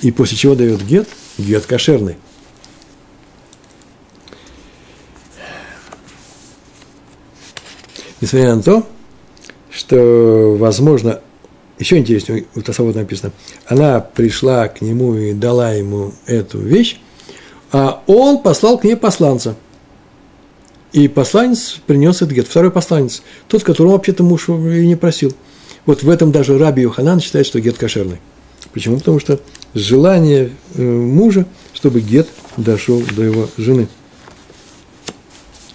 И 0.00 0.10
после 0.10 0.36
чего 0.36 0.54
дает 0.54 0.84
гет, 0.84 1.08
гет 1.38 1.66
кошерный– 1.66 2.16
Несмотря 8.20 8.56
на 8.56 8.62
то, 8.62 8.86
что, 9.78 10.56
возможно, 10.58 11.20
еще 11.78 11.98
интереснее, 11.98 12.46
у 12.56 12.62
Тасавод 12.62 12.96
написано, 12.96 13.30
она 13.64 14.00
пришла 14.00 14.66
к 14.66 14.80
нему 14.80 15.14
и 15.14 15.32
дала 15.32 15.72
ему 15.72 16.12
эту 16.26 16.58
вещь, 16.58 16.98
а 17.70 18.02
он 18.08 18.42
послал 18.42 18.78
к 18.78 18.84
ней 18.84 18.96
посланца. 18.96 19.54
И 20.92 21.06
посланец 21.06 21.76
принес 21.86 22.16
этот 22.16 22.32
гет. 22.32 22.48
Второй 22.48 22.72
посланец, 22.72 23.22
тот, 23.46 23.62
которого 23.62 23.92
вообще-то 23.92 24.24
муж 24.24 24.48
и 24.48 24.52
не 24.86 24.96
просил. 24.96 25.32
Вот 25.86 26.02
в 26.02 26.10
этом 26.10 26.32
даже 26.32 26.58
Раби 26.58 26.82
Йоханан 26.82 27.20
считает, 27.20 27.46
что 27.46 27.60
гет 27.60 27.78
кошерный. 27.78 28.18
Почему? 28.72 28.98
Потому 28.98 29.20
что 29.20 29.38
желание 29.74 30.50
э, 30.74 30.82
мужа, 30.82 31.46
чтобы 31.72 32.00
гет 32.00 32.26
дошел 32.56 33.00
до 33.14 33.22
его 33.22 33.48
жены. 33.56 33.86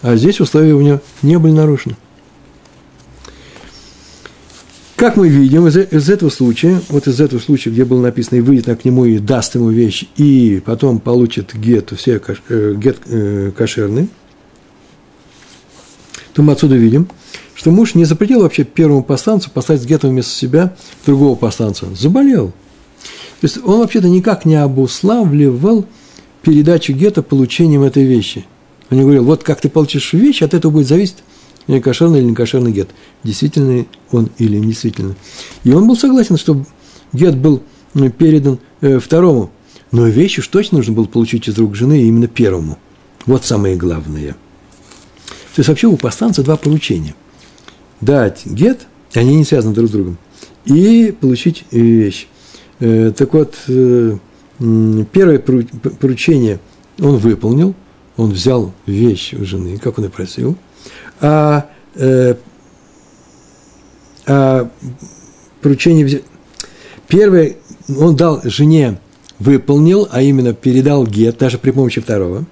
А 0.01 0.17
здесь 0.17 0.41
условия 0.41 0.73
у 0.73 0.81
него 0.81 0.99
не 1.21 1.39
были 1.39 1.53
нарушены. 1.53 1.95
Как 5.03 5.17
мы 5.17 5.27
видим 5.27 5.67
из, 5.67 5.75
из 5.75 6.09
этого 6.09 6.29
случая, 6.29 6.79
вот 6.87 7.07
из 7.07 7.19
этого 7.19 7.37
случая, 7.41 7.71
где 7.71 7.83
было 7.83 8.01
написано, 8.01 8.37
и 8.37 8.39
выйдет 8.39 8.81
к 8.81 8.85
нему 8.85 9.03
и 9.03 9.19
даст 9.19 9.53
ему 9.53 9.69
вещь, 9.69 10.05
и 10.15 10.63
потом 10.65 11.01
получит 11.01 11.53
гет, 11.53 11.91
все 11.97 12.21
э, 12.47 12.73
гет 12.77 12.99
э, 13.07 13.51
кошерный, 13.53 14.07
то 16.33 16.41
мы 16.41 16.53
отсюда 16.53 16.75
видим, 16.75 17.09
что 17.53 17.69
муж 17.69 17.95
не 17.95 18.05
запретил 18.05 18.43
вообще 18.43 18.63
первому 18.63 19.03
посланцу 19.03 19.51
послать 19.53 19.81
с 19.81 19.85
вместо 19.85 20.31
себя 20.31 20.73
другого 21.05 21.35
посланца. 21.35 21.87
Заболел. 21.93 22.53
То 23.41 23.47
есть 23.47 23.57
он 23.57 23.79
вообще-то 23.79 24.07
никак 24.07 24.45
не 24.45 24.55
обуславливал 24.55 25.85
передачу 26.43 26.93
гета 26.93 27.23
получением 27.23 27.83
этой 27.83 28.05
вещи. 28.05 28.45
Он 28.89 28.99
не 28.99 29.03
говорил, 29.03 29.25
вот 29.25 29.43
как 29.43 29.59
ты 29.59 29.67
получишь 29.67 30.13
вещь, 30.13 30.41
от 30.41 30.53
этого 30.53 30.71
будет 30.71 30.87
зависеть 30.87 31.17
или 31.67 31.79
кошерный 31.79 32.19
или 32.19 32.25
не 32.25 32.35
кошерный 32.35 32.71
гет, 32.71 32.89
действительный 33.23 33.87
он 34.11 34.29
или 34.37 34.57
не 34.57 34.67
действительный. 34.67 35.15
И 35.63 35.71
он 35.71 35.87
был 35.87 35.95
согласен, 35.95 36.37
что 36.37 36.63
гет 37.13 37.37
был 37.37 37.63
э, 37.95 38.09
передан 38.09 38.59
э, 38.81 38.99
второму, 38.99 39.51
но 39.91 40.07
вещи 40.07 40.39
уж 40.39 40.47
точно 40.47 40.77
нужно 40.77 40.93
было 40.93 41.05
получить 41.05 41.47
из 41.47 41.57
рук 41.57 41.75
жены 41.75 42.03
именно 42.03 42.27
первому. 42.27 42.77
Вот 43.25 43.45
самое 43.45 43.75
главное. 43.75 44.33
То 45.55 45.59
есть 45.59 45.69
вообще 45.69 45.87
у 45.87 45.97
посланца 45.97 46.43
два 46.43 46.57
поручения. 46.57 47.15
Дать 48.01 48.45
гет, 48.45 48.87
они 49.13 49.35
не 49.35 49.45
связаны 49.45 49.73
друг 49.73 49.87
с 49.87 49.91
другом, 49.91 50.17
и 50.65 51.15
получить 51.19 51.63
вещь. 51.71 52.27
Э, 52.79 53.13
так 53.15 53.33
вот, 53.33 53.55
э, 53.67 54.17
первое 54.59 55.39
поручение 55.39 56.59
он 56.99 57.17
выполнил, 57.17 57.73
он 58.17 58.31
взял 58.31 58.73
вещь 58.85 59.33
у 59.33 59.45
жены, 59.45 59.77
как 59.77 59.97
он 59.97 60.05
и 60.05 60.09
просил– 60.09 60.57
а, 61.21 61.69
э, 61.95 62.35
а 64.25 64.69
поручение... 65.61 66.21
Первое, 67.07 67.57
он 67.97 68.15
дал 68.15 68.41
жене, 68.43 68.97
выполнил, 69.39 70.07
а 70.11 70.21
именно 70.21 70.53
передал 70.53 71.05
гет, 71.05 71.37
даже 71.37 71.57
при 71.57 71.71
помощи 71.71 72.01
второго. 72.01 72.45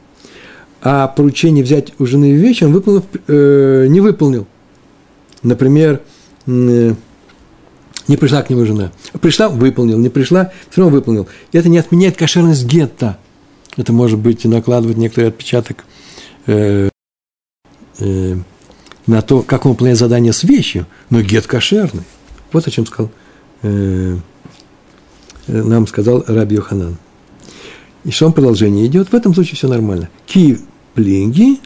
А 0.82 1.08
поручение 1.08 1.64
взять 1.64 1.94
у 2.00 2.06
жены 2.06 2.34
вещь 2.34 2.64
он 2.64 2.74
выполнил, 2.74 3.06
э, 3.28 3.88
не 3.88 4.02
выполнил. 4.02 4.48
Например, 5.44 6.02
э, 6.48 6.94
не 8.08 8.18
пришла 8.18 8.42
к 8.42 8.50
нему 8.50 8.66
жена. 8.66 8.92
Пришла, 9.22 9.50
выполнил, 9.50 9.98
не 9.98 10.10
пришла, 10.10 10.52
все 10.70 10.82
равно 10.82 10.96
выполнил. 10.96 11.28
И 11.52 11.58
это 11.58 11.70
не 11.70 11.78
отменяет 11.78 12.18
кошерность 12.18 12.66
гетта. 12.66 13.18
Это 13.78 13.94
может 13.94 14.20
быть 14.20 14.44
накладывать 14.46 14.98
некоторый 14.98 15.30
отпечаток 15.30 15.86
э, 16.48 16.90
э, 18.00 18.36
на 19.08 19.22
то, 19.22 19.42
как 19.42 19.66
он 19.66 19.72
выполняет 19.72 19.98
задание 19.98 20.34
с 20.34 20.44
вещью, 20.44 20.86
но 21.10 21.22
гет 21.22 21.48
кошерный. 21.48 22.04
Вот 22.52 22.68
о 22.68 22.72
чем 22.72 22.86
сказал, 22.86 23.12
э, 23.64 24.18
нам 25.48 25.88
сказал 25.88 26.24
Раби 26.28 26.56
Йоханан. 26.56 26.98
И 28.04 28.12
что 28.12 28.28
он 28.28 28.34
продолжение 28.34 28.86
идет, 28.88 29.10
в 29.10 29.14
этом 29.14 29.34
случае 29.34 29.56
все 29.56 29.68
нормально. 29.68 30.10
Киплинги, 30.26 31.60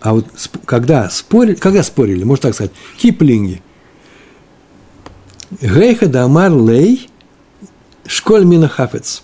а 0.00 0.14
вот 0.14 0.26
когда 0.64 1.08
спорили, 1.10 1.54
когда 1.54 1.82
спорили, 1.82 2.24
можно 2.24 2.42
так 2.42 2.54
сказать, 2.54 2.72
киплинги. 2.98 3.62
Гейха 5.60 6.06
дамар 6.06 6.52
лей 6.52 7.08
школь 8.06 8.44
мина 8.44 8.68
хафец. 8.68 9.22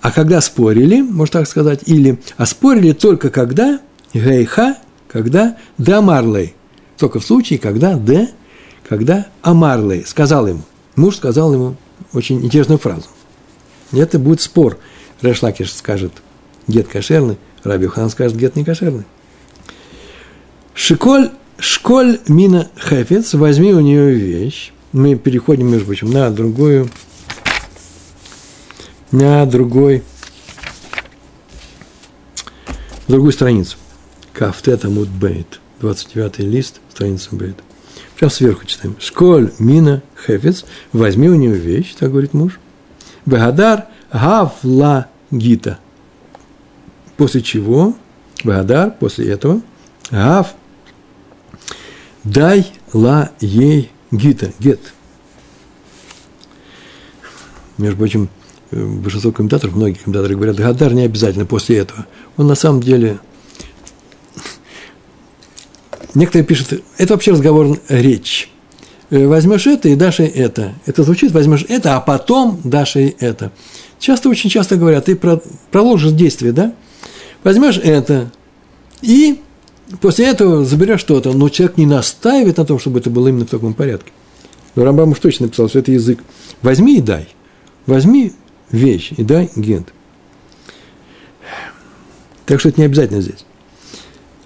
А 0.00 0.10
когда 0.10 0.40
спорили, 0.40 1.00
можно 1.00 1.40
так 1.40 1.48
сказать, 1.48 1.82
или 1.86 2.20
а 2.36 2.44
спорили 2.44 2.92
только 2.92 3.30
когда 3.30 3.80
гейха 4.12 4.76
когда 5.14 5.56
да 5.78 6.02
Марлей. 6.02 6.56
Только 6.98 7.20
в 7.20 7.24
случае, 7.24 7.60
когда 7.60 7.94
да, 7.94 8.28
когда 8.88 9.28
Амарлей 9.42 10.04
сказал 10.04 10.48
ему. 10.48 10.62
Муж 10.96 11.16
сказал 11.16 11.54
ему 11.54 11.76
очень 12.12 12.44
интересную 12.44 12.78
фразу. 12.78 13.06
Это 13.92 14.18
будет 14.18 14.40
спор. 14.40 14.76
Решлакиш 15.22 15.72
скажет 15.72 16.12
гет 16.66 16.88
кошерный, 16.88 17.38
Раби 17.62 17.86
Хан 17.86 18.10
скажет 18.10 18.36
гет 18.36 18.56
не 18.56 18.64
кошерный. 18.64 19.04
Шиколь, 20.74 21.30
школь 21.58 22.18
мина 22.26 22.68
хефец, 22.76 23.34
возьми 23.34 23.72
у 23.72 23.80
нее 23.80 24.14
вещь. 24.14 24.72
Мы 24.92 25.14
переходим, 25.14 25.70
между 25.70 25.86
прочим, 25.86 26.10
на 26.10 26.28
другую, 26.30 26.90
на 29.12 29.46
другой, 29.46 30.02
другую 33.06 33.32
страницу. 33.32 33.76
Кафтета 34.34 34.90
мудбейт, 34.90 35.60
29 35.80 36.40
лист, 36.40 36.80
страница 36.90 37.28
бейт. 37.36 37.56
Сейчас 38.16 38.34
сверху 38.34 38.66
читаем. 38.66 38.96
Школь 38.98 39.52
мина 39.60 40.02
хефец, 40.26 40.64
возьми 40.92 41.28
у 41.28 41.36
нее 41.36 41.54
вещь, 41.54 41.94
так 41.94 42.10
говорит 42.10 42.34
муж. 42.34 42.58
Багадар 43.26 43.86
гавла 44.12 45.06
гита. 45.30 45.78
После 47.16 47.42
чего, 47.42 47.94
Багадар, 48.42 48.90
после 48.90 49.30
этого, 49.30 49.62
гав 50.10 50.54
дай 52.24 52.72
ла 52.92 53.30
ей 53.40 53.92
гита, 54.10 54.52
гет. 54.58 54.80
Между 57.78 57.98
прочим, 57.98 58.28
большинство 58.72 59.30
комментаторов, 59.30 59.76
многие 59.76 59.94
комментаторы 59.94 60.34
говорят, 60.34 60.56
Гадар 60.56 60.92
не 60.92 61.02
обязательно 61.02 61.46
после 61.46 61.78
этого. 61.78 62.06
Он 62.36 62.48
на 62.48 62.56
самом 62.56 62.80
деле... 62.80 63.20
Некоторые 66.14 66.46
пишут, 66.46 66.82
это 66.98 67.12
вообще 67.12 67.32
разговор, 67.32 67.78
речь. 67.88 68.50
Э, 69.10 69.26
возьмешь 69.26 69.66
это 69.66 69.88
и 69.88 69.96
дашь 69.96 70.20
ей 70.20 70.28
это. 70.28 70.74
Это 70.86 71.02
звучит, 71.02 71.32
возьмешь 71.32 71.64
это, 71.68 71.96
а 71.96 72.00
потом 72.00 72.60
дашь 72.64 72.96
ей 72.96 73.16
это. 73.18 73.52
Часто, 73.98 74.28
очень 74.28 74.50
часто 74.50 74.76
говорят, 74.76 75.06
ты 75.06 75.16
продолжишь 75.16 76.12
действие, 76.12 76.52
да? 76.52 76.72
Возьмешь 77.42 77.78
это 77.82 78.30
и 79.02 79.40
После 80.00 80.26
этого 80.26 80.64
заберешь 80.64 81.00
что-то, 81.00 81.32
но 81.32 81.48
человек 81.48 81.76
не 81.76 81.86
настаивает 81.86 82.56
на 82.56 82.64
том, 82.64 82.78
чтобы 82.78 83.00
это 83.00 83.10
было 83.10 83.28
именно 83.28 83.46
в 83.46 83.50
таком 83.50 83.74
порядке. 83.74 84.12
Но 84.74 84.84
Рамбам 84.84 85.10
уж 85.10 85.18
точно 85.18 85.46
написал, 85.46 85.68
что 85.68 85.78
это 85.78 85.92
язык. 85.92 86.20
Возьми 86.62 86.98
и 86.98 87.00
дай. 87.00 87.28
Возьми 87.86 88.32
вещь 88.70 89.12
и 89.16 89.22
дай 89.22 89.50
гент. 89.54 89.92
Так 92.46 92.60
что 92.60 92.70
это 92.70 92.80
не 92.80 92.86
обязательно 92.86 93.20
здесь. 93.20 93.44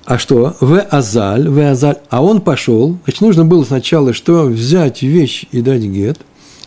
А 0.09 0.17
что? 0.17 0.57
В 0.61 0.81
азаль, 0.81 1.51
в 1.51 1.59
азаль. 1.71 1.99
А 2.09 2.25
он 2.25 2.41
пошел. 2.41 2.97
Значит, 3.05 3.21
нужно 3.21 3.45
было 3.45 3.63
сначала 3.65 4.15
что? 4.15 4.45
Взять 4.45 5.03
вещь 5.03 5.45
и 5.53 5.61
дать 5.61 5.83
гет. 5.83 6.19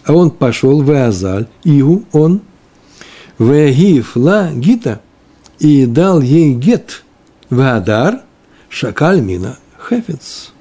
А 0.06 0.14
он 0.14 0.30
пошел 0.30 0.84
в 0.84 0.92
азаль. 0.92 1.48
Игу 1.64 2.04
он. 2.12 2.42
В 3.40 3.52
ла 4.14 4.52
гита. 4.54 5.02
И 5.58 5.88
дал 5.88 6.22
ей 6.22 6.54
гет. 6.54 7.04
В 7.50 7.60
адар– 7.62 8.22
Шакаль 8.70 9.22
мина 9.22 9.58
хефец. 9.90 10.54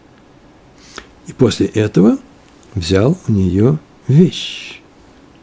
И 1.26 1.34
после 1.34 1.66
этого 1.66 2.16
взял 2.74 3.18
у 3.28 3.32
нее 3.32 3.78
вещь. 4.08 4.80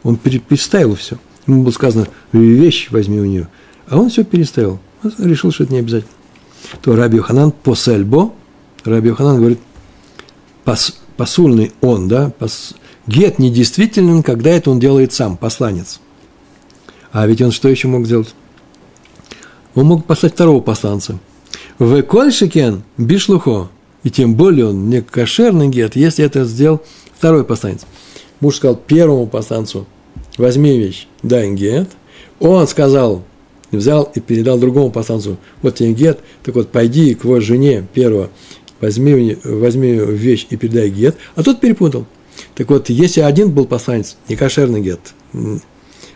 Он 0.02 0.16
переставил 0.16 0.96
все. 0.96 1.18
Ему 1.46 1.62
было 1.62 1.70
сказано, 1.70 2.08
вещь 2.32 2.88
возьми 2.90 3.20
у 3.20 3.24
нее. 3.24 3.46
А 3.86 3.96
он 3.96 4.10
все 4.10 4.24
переставил. 4.24 4.80
Он 5.04 5.12
решил, 5.18 5.52
что 5.52 5.62
это 5.62 5.72
не 5.72 5.78
обязательно. 5.78 6.17
То 6.80 6.96
Раби 6.96 7.16
Йоханан 7.16 7.52
посельбо, 7.52 8.32
Раби 8.84 9.08
Йоханан 9.08 9.38
говорит, 9.38 9.60
пос, 10.64 10.98
посульный 11.16 11.72
он, 11.80 12.08
да, 12.08 12.30
пос, 12.38 12.74
гет 13.06 13.38
недействителен, 13.38 14.22
когда 14.22 14.50
это 14.50 14.70
он 14.70 14.78
делает 14.78 15.12
сам, 15.12 15.36
посланец. 15.36 16.00
А 17.10 17.26
ведь 17.26 17.40
он 17.40 17.52
что 17.52 17.68
еще 17.68 17.88
мог 17.88 18.06
сделать? 18.06 18.34
Он 19.74 19.86
мог 19.86 20.04
послать 20.04 20.34
второго 20.34 20.60
посланца. 20.60 21.18
В 21.78 22.02
кольшикен 22.02 22.82
бишлухо, 22.96 23.68
и 24.02 24.10
тем 24.10 24.34
более 24.34 24.66
он 24.66 24.88
не 24.88 25.00
кошерный 25.00 25.68
гет, 25.68 25.96
если 25.96 26.24
это 26.24 26.44
сделал 26.44 26.82
второй 27.16 27.44
посланец. 27.44 27.82
Муж 28.40 28.56
сказал 28.56 28.76
первому 28.76 29.26
посланцу, 29.26 29.86
возьми 30.36 30.78
вещь, 30.78 31.08
дай 31.22 31.52
гет. 31.54 31.90
Он 32.40 32.66
сказал, 32.68 33.22
взял 33.70 34.10
и 34.14 34.20
передал 34.20 34.58
другому 34.58 34.90
посланцу, 34.90 35.38
вот 35.62 35.76
тебе 35.76 35.92
гет, 35.92 36.20
так 36.42 36.54
вот 36.54 36.70
пойди 36.70 37.14
к 37.14 37.24
его 37.24 37.40
жене 37.40 37.86
первого, 37.92 38.30
возьми, 38.80 39.36
возьми 39.44 39.92
вещь 39.92 40.46
и 40.50 40.56
передай 40.56 40.90
гет, 40.90 41.16
а 41.34 41.42
тот 41.42 41.60
перепутал. 41.60 42.06
Так 42.54 42.70
вот, 42.70 42.88
если 42.88 43.20
один 43.20 43.50
был 43.50 43.66
посланец, 43.66 44.16
не 44.28 44.36
кошерный 44.36 44.80
гет, 44.80 45.00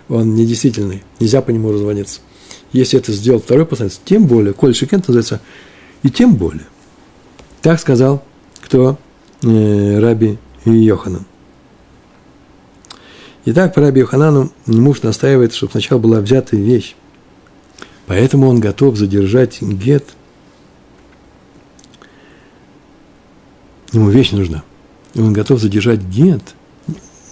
он 0.09 0.35
недействительный, 0.35 1.03
нельзя 1.21 1.43
по 1.43 1.51
нему 1.51 1.73
разводиться– 1.73 2.21
если 2.73 2.99
это 2.99 3.13
сделал 3.13 3.41
второй 3.41 3.67
посланец, 3.67 4.01
тем 4.05 4.27
более, 4.27 4.55
коль 4.55 4.75
шикент 4.75 5.07
называется, 5.07 5.41
и 6.03 6.11
тем 6.11 6.35
более. 6.35 6.67
Так 7.61 7.79
сказал 7.79 8.25
кто? 8.63 8.99
Э, 9.43 9.99
Раби 9.99 10.39
Йоханан. 10.65 11.27
Итак, 13.45 13.75
по 13.75 13.81
Раби 13.81 14.01
Йоханану 14.01 14.53
муж 14.67 15.03
настаивает, 15.03 15.53
чтобы 15.53 15.73
сначала 15.73 15.99
была 15.99 16.21
взята 16.21 16.57
вещь. 16.57 16.95
Поэтому 18.13 18.47
он 18.47 18.61
готов 18.61 18.99
задержать 18.99 19.63
гет. 19.63 20.05
Ему 23.91 24.11
вещь 24.11 24.33
нужна. 24.33 24.65
И 25.15 25.21
он 25.23 25.33
готов 25.33 25.61
задержать 25.61 26.03
гет. 26.03 26.43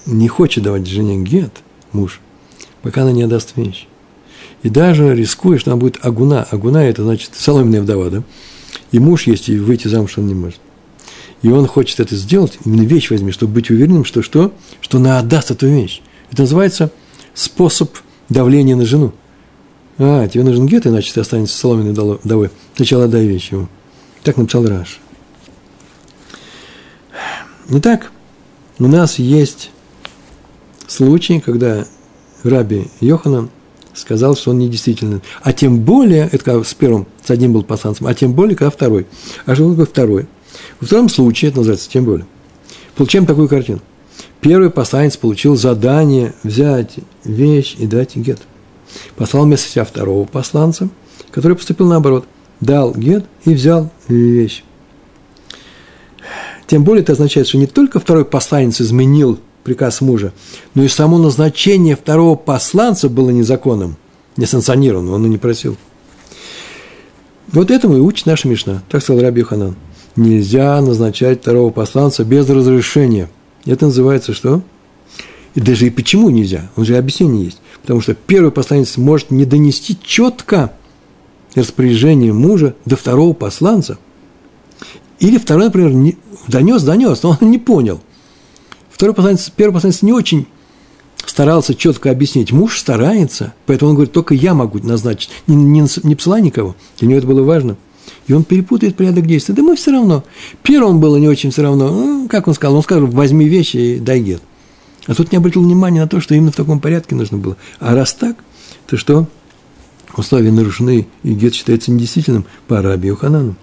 Не 0.07 0.27
хочет 0.27 0.65
давать 0.65 0.87
жене 0.87 1.23
гет, 1.23 1.53
муж, 1.93 2.23
пока 2.81 3.03
она 3.03 3.13
не 3.13 3.25
отдаст 3.25 3.59
вещь 3.59 3.89
и 4.63 4.71
даже 4.71 5.15
рискуешь, 5.15 5.61
что 5.61 5.73
она 5.73 5.79
будет 5.79 5.99
агуна. 6.03 6.45
Агуна– 6.51 6.79
это 6.89 7.03
значит 7.03 7.33
соломенная 7.35 7.83
вдова, 7.83 8.09
да? 8.09 8.23
И 8.91 8.99
муж 8.99 9.27
есть, 9.27 9.51
и 9.51 9.59
выйти 9.59 9.87
замуж 9.87 10.17
он 10.17 10.29
не 10.29 10.35
может. 10.35 10.61
И 11.43 11.51
он 11.51 11.67
хочет 11.67 12.01
это 12.01 12.17
сделать, 12.17 12.59
именно 12.65 12.87
вещь 12.87 13.11
возьми, 13.11 13.33
чтобы 13.33 13.53
быть 13.53 13.69
уверенным, 13.69 14.07
что 14.07 14.23
что? 14.23 14.55
Что 14.81 14.97
она 14.97 15.19
отдаст 15.19 15.51
эту 15.51 15.67
вещь. 15.67 16.01
Это 16.33 16.41
называется 16.41 16.91
способ 17.35 17.95
давления 18.31 18.77
на 18.77 18.87
жену. 18.87 19.13
А, 20.03 20.27
тебе 20.27 20.43
нужен 20.43 20.67
гет, 20.67 20.87
иначе 20.87 21.13
ты 21.13 21.21
останешься 21.21 21.57
соломенной 21.57 21.93
вдовой. 21.93 22.51
Сначала 22.75 23.05
отдай 23.05 23.27
вещь 23.27 23.53
ему. 23.53 23.69
Так 24.25 24.37
написал 24.37 24.67
Раш. 24.67 24.99
Итак, 27.69 28.11
у 28.81 28.89
нас 28.89 29.21
есть 29.21 29.71
случай, 30.89 31.39
когда 31.39 31.87
Раби 32.43 32.89
Йоханан– 33.01 33.51
сказал, 33.95 34.37
что 34.37 34.51
он 34.51 34.59
недействителен. 34.59 35.23
А 35.43 35.53
тем 35.53 35.81
более, 35.81 36.29
это 36.33 36.39
когда 36.39 36.65
с 36.65 36.75
первым, 36.75 37.07
с 37.25 37.31
одним 37.31 37.53
был 37.53 37.63
посланцем, 37.63 38.07
а 38.07 38.15
тем 38.15 38.33
более, 38.33 38.57
когда 38.57 38.71
второй. 38.71 39.07
А 39.47 39.55
что 39.55 39.71
такое 39.71 39.87
второй? 39.87 40.27
Во 40.81 40.87
втором 40.87 41.09
случае, 41.09 41.51
это 41.51 41.59
называется 41.59 41.91
тем 41.91 42.05
более, 42.05 42.27
получаем 42.97 43.27
такую 43.27 43.49
картину. 43.49 43.81
Первый 44.41 44.71
посланец 44.71 45.17
получил 45.17 45.55
задание 45.57 46.35
взять 46.43 46.95
вещь 47.25 47.77
и 47.79 47.87
дать 47.87 48.17
гет. 48.17 48.41
Послал 49.17 49.45
вместо 49.45 49.69
себя 49.69 49.85
второго 49.85 50.25
посланца, 50.27 50.89
который 51.31 51.57
поступил 51.57 51.89
наоборот. 51.89 52.27
Дал 52.61 52.93
гет 52.93 53.25
и 53.45 53.55
взял 53.55 53.91
вещь. 54.09 54.65
Тем 56.67 56.85
более 56.85 57.03
это 57.03 57.13
означает, 57.13 57.49
что 57.49 57.59
не 57.59 57.67
только 57.67 57.99
второй 57.99 58.25
посланец 58.25 58.81
изменил 58.81 59.41
приказ 59.65 60.01
мужа, 60.01 60.33
но 60.75 60.85
и 60.85 60.89
само 60.89 61.19
назначение 61.19 61.97
второго 61.97 62.37
посланца 62.37 63.09
было 63.09 63.31
незаконным, 63.31 63.97
несанкционированным, 64.37 65.15
он 65.15 65.27
и 65.27 65.29
не 65.29 65.39
просил. 65.39 65.77
Вот 67.49 67.71
этому 67.71 67.97
и 67.97 68.01
учит 68.01 68.27
наша 68.27 68.47
Мишна, 68.47 68.83
так 68.89 69.03
сказал 69.03 69.23
Раби 69.23 69.43
Ханан. 69.43 69.75
Нельзя 70.17 70.81
назначать 70.81 71.41
второго 71.41 71.71
посланца 71.71 72.25
без 72.25 72.49
разрешения. 72.49 73.29
Это 73.65 73.87
называется 73.87 74.33
что? 74.33 74.63
И 75.55 75.61
даже 75.61 75.87
и 75.87 75.91
почему 75.91 76.31
нельзя? 76.31 76.71
Он 76.77 76.85
же 76.85 76.97
объяснение 76.97 77.45
есть. 77.45 77.61
Потому 77.83 78.01
что 78.01 78.15
первый 78.15 78.53
посланец 78.53 78.97
может 78.97 79.31
не 79.31 79.45
донести 79.45 79.99
четко 80.03 80.73
распоряжение 81.55 82.33
мужа 82.33 82.75
до 82.85 82.97
второго 82.97 83.33
посланца. 83.33 83.99
Или 85.19 85.39
второй, 85.39 85.67
например, 85.67 85.93
не, 85.93 86.17
донес, 86.49 86.83
донес, 86.83 87.23
но 87.23 87.37
он 87.41 87.51
не 87.51 87.59
понял– 87.59 88.01
Второй 89.01 89.15
посланец, 89.15 89.51
первый 89.57 89.73
посланец 89.73 90.03
не 90.03 90.13
очень 90.13 90.47
старался 91.25 91.75
четко 91.75 92.11
объяснить. 92.11 92.53
Муж 92.53 92.79
старается, 92.79 93.55
поэтому 93.65 93.93
он 93.93 93.95
говорит, 93.95 94.13
только 94.13 94.35
я 94.35 94.53
могу 94.53 94.79
назначить. 94.81 95.31
Не, 95.47 95.57
не, 95.57 95.87
не 96.03 96.15
посылай 96.15 96.43
никого. 96.43 96.77
Для 96.99 97.09
него 97.09 97.17
это 97.17 97.27
было 97.27 97.43
важно. 97.43 97.79
И 98.27 98.35
он 98.35 98.45
перепутает 98.45 98.97
порядок 98.97 99.27
действий. 99.27 99.55
Да 99.55 99.63
мы 99.63 99.75
все 99.77 99.93
равно. 99.93 100.23
Первому 100.63 100.99
было 100.99 101.17
не 101.17 101.29
очень 101.29 101.51
все 101.51 101.63
равно. 101.63 101.89
Ну, 101.91 102.29
как 102.29 102.47
он 102.47 102.53
сказал? 102.53 102.77
Он 102.77 102.83
сказал, 102.83 103.07
возьми 103.07 103.49
вещи 103.49 103.79
и 103.79 103.99
дай 103.99 104.21
гет. 104.21 104.43
А 105.11 105.15
тут 105.17 105.33
не 105.33 105.39
обратил 105.39 105.65
внимания 105.65 106.01
на 106.01 106.07
то, 106.07 106.21
что 106.21 106.37
именно 106.37 106.53
в 106.53 106.55
таком 106.55 106.79
порядке 106.79 107.17
нужно 107.17 107.37
было. 107.37 107.57
А 107.81 107.97
раз 107.97 108.15
так, 108.15 108.37
то 108.87 108.97
что? 108.97 109.27
Условия 110.17 110.53
нарушены, 110.53 111.09
и 111.25 111.35
гет 111.35 111.53
считается 111.53 111.91
недействительным 111.91 112.47
по 112.69 112.79
Арабию 112.79 113.17
Ханану. 113.17 113.57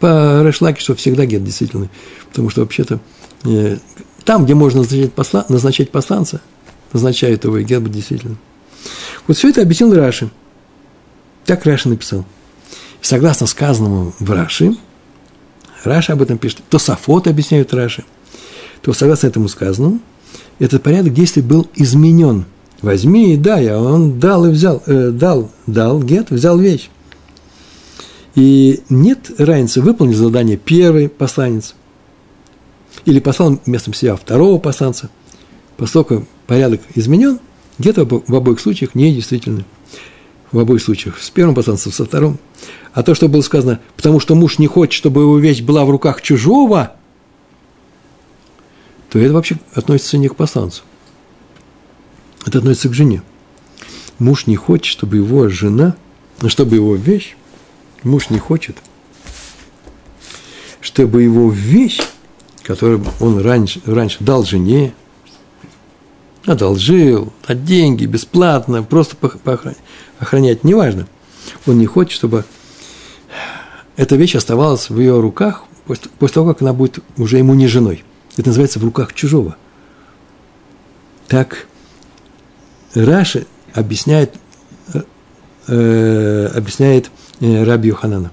по 0.00 0.42
Решлаке, 0.44 0.80
что 0.80 0.96
всегда 0.96 1.24
гет 1.24 1.44
действительно. 1.44 1.88
Потому 2.30 2.50
что 2.50 2.62
вообще-то 2.62 2.98
э, 3.44 3.78
там, 4.24 4.44
где 4.44 4.56
можно 4.56 4.80
назначать, 4.80 5.12
посла, 5.12 5.46
назначать 5.48 5.92
посланца, 5.92 6.40
назначают 6.92 7.44
его, 7.44 7.58
и 7.58 7.62
гет 7.62 7.80
будет 7.80 7.92
действительно. 7.92 8.34
Вот 9.28 9.36
все 9.36 9.50
это 9.50 9.62
объяснил 9.62 9.94
Раши. 9.94 10.30
Так 11.44 11.64
Раши 11.64 11.88
написал. 11.90 12.24
согласно 13.02 13.46
сказанному 13.46 14.14
в 14.18 14.32
Раши, 14.32 14.74
Раши 15.84 16.10
об 16.10 16.22
этом 16.22 16.38
пишет, 16.38 16.58
то 16.68 16.80
Сафот 16.80 17.28
объясняют 17.28 17.72
Раши, 17.72 18.02
то 18.82 18.92
согласно 18.92 19.28
этому 19.28 19.46
сказанному, 19.46 20.00
этот 20.58 20.82
порядок 20.82 21.14
действий 21.14 21.42
был 21.42 21.68
изменен. 21.74 22.44
Возьми 22.82 23.34
и 23.34 23.36
дай, 23.36 23.66
а 23.68 23.78
он 23.78 24.20
дал 24.20 24.46
и 24.46 24.50
взял, 24.50 24.82
э, 24.86 25.10
дал, 25.10 25.50
дал, 25.66 26.00
гет, 26.02 26.30
взял 26.30 26.58
вещь. 26.58 26.90
И 28.34 28.82
нет 28.88 29.32
разницы, 29.38 29.80
выполнил 29.80 30.16
задание 30.16 30.56
первый 30.56 31.08
посланец 31.08 31.74
или 33.04 33.18
послал 33.18 33.58
вместо 33.66 33.92
себя 33.94 34.14
второго 34.16 34.58
посланца. 34.58 35.10
Поскольку 35.76 36.26
порядок 36.46 36.80
изменен, 36.94 37.40
где-то 37.78 38.04
в 38.04 38.34
обоих 38.34 38.60
случаях 38.60 38.94
не 38.94 39.14
действительно. 39.14 39.64
В 40.52 40.58
обоих 40.58 40.82
случаях. 40.82 41.18
С 41.20 41.30
первым 41.30 41.54
посланцем, 41.54 41.92
со 41.92 42.04
вторым. 42.04 42.38
А 42.92 43.02
то, 43.02 43.14
что 43.14 43.28
было 43.28 43.42
сказано, 43.42 43.80
потому 43.96 44.18
что 44.20 44.34
муж 44.34 44.58
не 44.58 44.66
хочет, 44.66 44.94
чтобы 44.94 45.22
его 45.22 45.38
вещь 45.38 45.62
была 45.62 45.84
в 45.84 45.90
руках 45.90 46.22
чужого, 46.22 46.94
то 49.10 49.18
это 49.18 49.32
вообще 49.32 49.58
относится 49.74 50.18
не 50.18 50.28
к 50.28 50.36
посланцу. 50.36 50.82
Это 52.46 52.58
относится 52.58 52.88
к 52.88 52.94
жене. 52.94 53.22
Муж 54.18 54.46
не 54.46 54.56
хочет, 54.56 54.86
чтобы 54.86 55.16
его 55.16 55.48
жена, 55.48 55.96
чтобы 56.46 56.76
его 56.76 56.94
вещь, 56.94 57.36
муж 58.02 58.30
не 58.30 58.38
хочет, 58.38 58.76
чтобы 60.80 61.22
его 61.22 61.50
вещь, 61.50 62.00
которую 62.62 63.04
он 63.20 63.40
раньше, 63.40 63.80
раньше 63.86 64.18
дал 64.20 64.44
жене, 64.44 64.92
одолжил, 66.44 67.32
на 67.46 67.54
деньги, 67.54 68.06
бесплатно, 68.06 68.82
просто 68.82 69.16
охранять, 70.18 70.64
неважно. 70.64 71.06
Он 71.66 71.78
не 71.78 71.86
хочет, 71.86 72.12
чтобы 72.12 72.44
эта 73.96 74.16
вещь 74.16 74.34
оставалась 74.34 74.90
в 74.90 74.98
ее 74.98 75.20
руках 75.20 75.64
после 75.86 76.34
того, 76.34 76.52
как 76.52 76.62
она 76.62 76.72
будет 76.72 77.00
уже 77.16 77.38
ему 77.38 77.54
не 77.54 77.66
женой. 77.66 78.04
Это 78.38 78.50
называется 78.50 78.78
в 78.78 78.84
руках 78.84 79.12
чужого. 79.12 79.56
Так 81.26 81.66
Раши 82.94 83.46
объясняет, 83.74 84.34
э, 84.94 85.02
э 85.66 86.46
объясняет 86.54 87.10
э, 87.40 87.64
Раби 87.64 87.88
Йоханана. 87.88 88.30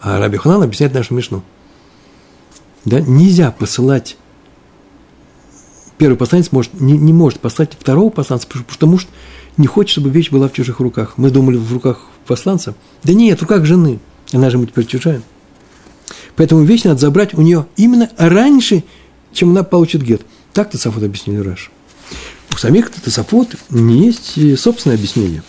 А 0.00 0.18
Раби 0.18 0.36
Йоханан 0.36 0.62
объясняет 0.62 0.94
нашу 0.94 1.14
Мишну. 1.14 1.42
Да? 2.84 3.00
Нельзя 3.00 3.50
посылать 3.50 4.16
первый 5.98 6.16
посланец 6.16 6.52
может, 6.52 6.80
не, 6.80 6.96
не 6.96 7.12
может 7.12 7.40
послать 7.40 7.72
второго 7.72 8.10
посланца, 8.10 8.46
потому 8.68 8.98
что 8.98 9.10
не 9.56 9.66
хочет, 9.66 9.90
чтобы 9.90 10.10
вещь 10.10 10.30
была 10.30 10.48
в 10.48 10.52
чужих 10.52 10.78
руках. 10.78 11.14
Мы 11.16 11.32
думали, 11.32 11.56
в 11.56 11.72
руках 11.72 12.06
посланца. 12.24 12.74
Да 13.02 13.12
нет, 13.12 13.40
в 13.40 13.42
руках 13.42 13.64
жены. 13.64 13.98
Она 14.32 14.48
же 14.48 14.58
ему 14.58 14.66
теперь 14.66 14.86
чужая. 14.86 15.22
Поэтому 16.36 16.62
вещь 16.62 16.84
надо 16.84 17.00
забрать 17.00 17.34
у 17.34 17.42
нее 17.42 17.66
именно 17.76 18.08
раньше, 18.16 18.84
чем 19.38 19.50
она 19.50 19.62
получит 19.62 20.02
гет. 20.02 20.22
Так 20.52 20.70
Тософот 20.70 21.04
объяснили 21.04 21.38
Раш. 21.38 21.70
У 22.52 22.56
самих 22.56 22.90
Тософот 22.90 23.54
не 23.70 24.06
есть 24.06 24.60
собственное 24.60 24.96
объяснение. 24.96 25.44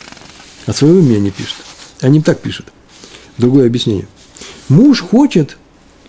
От 0.67 0.77
своего 0.77 0.99
имени 0.99 1.17
они 1.17 1.31
пишут. 1.31 1.57
Они 2.01 2.21
так 2.21 2.39
пишут. 2.39 2.67
Другое 3.39 3.65
объяснение. 3.65 4.07
Муж 4.67 5.01
хочет, 5.01 5.57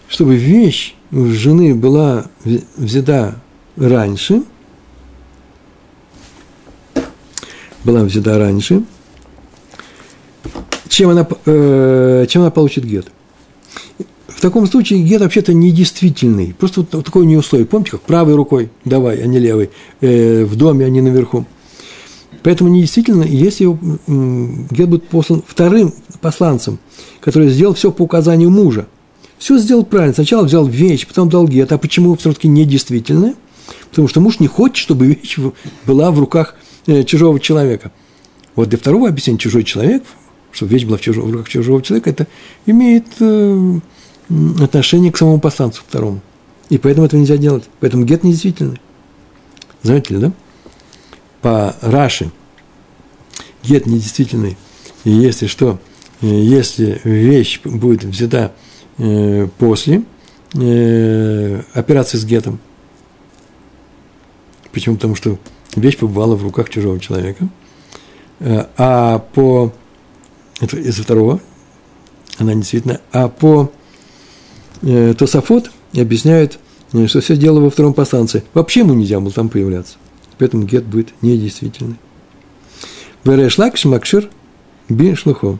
чтобы 0.09 0.37
вещь 0.37 0.95
жены 1.11 1.75
была 1.75 2.27
взята 2.77 3.41
раньше, 3.77 4.43
была 7.83 8.03
взята 8.03 8.39
раньше, 8.39 8.85
чем 10.89 11.09
она, 11.09 11.27
э, 11.47 12.27
чем 12.29 12.43
она 12.43 12.51
получит 12.51 12.85
гет. 12.85 13.11
В 14.41 14.43
таком 14.43 14.67
случае 14.67 15.03
гет 15.03 15.21
вообще-то 15.21 15.53
недействительный. 15.53 16.55
Просто 16.59 16.81
вот, 16.81 16.95
вот 16.95 17.05
такое 17.05 17.27
условие. 17.37 17.67
Помните, 17.67 17.91
как 17.91 18.01
правой 18.01 18.35
рукой 18.35 18.71
давай, 18.87 19.23
а 19.23 19.27
не 19.27 19.39
левой. 19.39 19.69
Э, 20.01 20.47
в 20.47 20.57
доме, 20.57 20.87
а 20.87 20.89
не 20.89 21.03
наверху. 21.03 21.45
Поэтому 22.43 22.71
недействительно, 22.71 23.23
если 23.25 23.67
гет 23.67 24.89
будет 24.89 25.09
послан 25.09 25.43
вторым 25.47 25.93
посланцем, 26.23 26.79
который 27.21 27.51
сделал 27.51 27.75
все 27.75 27.93
по 27.93 28.01
указанию 28.01 28.49
мужа. 28.49 28.87
Все 29.37 29.59
сделал 29.59 29.85
правильно. 29.85 30.15
Сначала 30.15 30.47
взял 30.47 30.67
вещь, 30.67 31.07
потом 31.07 31.29
дал 31.29 31.47
гет. 31.47 31.71
А 31.73 31.77
почему 31.77 32.17
все-таки 32.17 32.49
недействительное? 32.49 33.35
Потому 33.91 34.09
что 34.09 34.23
муж 34.23 34.41
не 34.41 34.47
хочет, 34.47 34.79
чтобы 34.79 35.09
вещь 35.09 35.37
была 35.85 36.11
в 36.11 36.19
руках 36.19 36.55
э, 36.87 37.03
чужого 37.05 37.41
человека. 37.41 37.93
Вот 38.57 38.71
для 38.71 38.79
второго 38.79 39.07
объяснения 39.07 39.39
чужой 39.39 39.65
человек, 39.65 40.03
чтобы 40.51 40.73
вещь 40.73 40.87
была 40.87 40.97
в, 40.97 41.03
чужого, 41.03 41.27
в 41.27 41.31
руках 41.31 41.51
чужого 41.51 41.83
человека, 41.83 42.09
это 42.09 42.27
имеет 42.65 43.05
э, 43.21 43.81
отношение 44.61 45.13
к 45.13 45.19
самому 45.19 45.41
посланцу 45.41 45.83
второму. 45.87 46.21
И 46.69 46.79
поэтому 46.79 47.07
этого 47.07 47.21
нельзя 47.21 47.37
делать. 47.37 47.65
Поэтому 47.81 48.05
гет 48.05 48.23
недействительный. 48.23 48.81
Знаете 49.83 50.15
ли, 50.15 50.21
да? 50.21 50.33
По 51.43 51.75
Раши 51.81 52.31
гет 53.63 53.87
недействительный. 53.87 54.57
И 55.05 55.11
если 55.11 55.47
что, 55.47 55.79
э, 56.21 56.27
если 56.27 57.01
вещь 57.05 57.61
будет 57.65 58.05
взята 58.05 58.53
э, 58.99 59.49
после 59.59 60.03
э, 60.55 61.63
операции 61.75 62.19
с 62.19 62.25
гетом, 62.25 62.61
Почему? 64.73 64.95
Потому 64.95 65.17
что 65.17 65.37
вещь 65.75 65.99
побывала 65.99 66.37
в 66.37 66.45
руках 66.45 66.69
чужого 66.71 67.01
человека. 67.01 67.49
А 68.39 69.19
по... 69.19 69.73
Это 70.61 70.77
из 70.77 70.97
второго. 70.97 71.41
Она 72.39 72.55
действительно... 72.55 73.01
А 73.11 73.29
по 73.29 73.73
э, 74.83 75.15
Тософот 75.15 75.71
объясняют, 75.95 76.59
э, 76.93 77.07
что 77.07 77.21
все 77.21 77.37
дело 77.37 77.61
во 77.61 77.71
втором 77.71 77.95
посланце. 77.95 78.45
Вообще 78.55 78.81
ему 78.81 78.95
нельзя 78.95 79.21
было 79.21 79.33
там 79.33 79.49
появляться. 79.49 79.95
Поэтому 80.39 80.65
гет 80.65 80.85
будет 80.85 81.15
недействительный. 81.23 81.97
Берешлакиш 83.25 83.85
макшир 83.85 84.29
би 84.89 85.15
шлухо. 85.15 85.59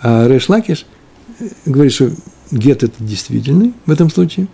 А 0.00 0.26
Решлакиш 0.28 0.86
э, 1.38 1.48
говорит, 1.66 1.92
что 1.92 2.10
гет 2.50 2.82
это 2.82 2.94
действительный 2.98 3.74
в 3.86 3.90
этом 3.90 4.10
случае, 4.10 4.48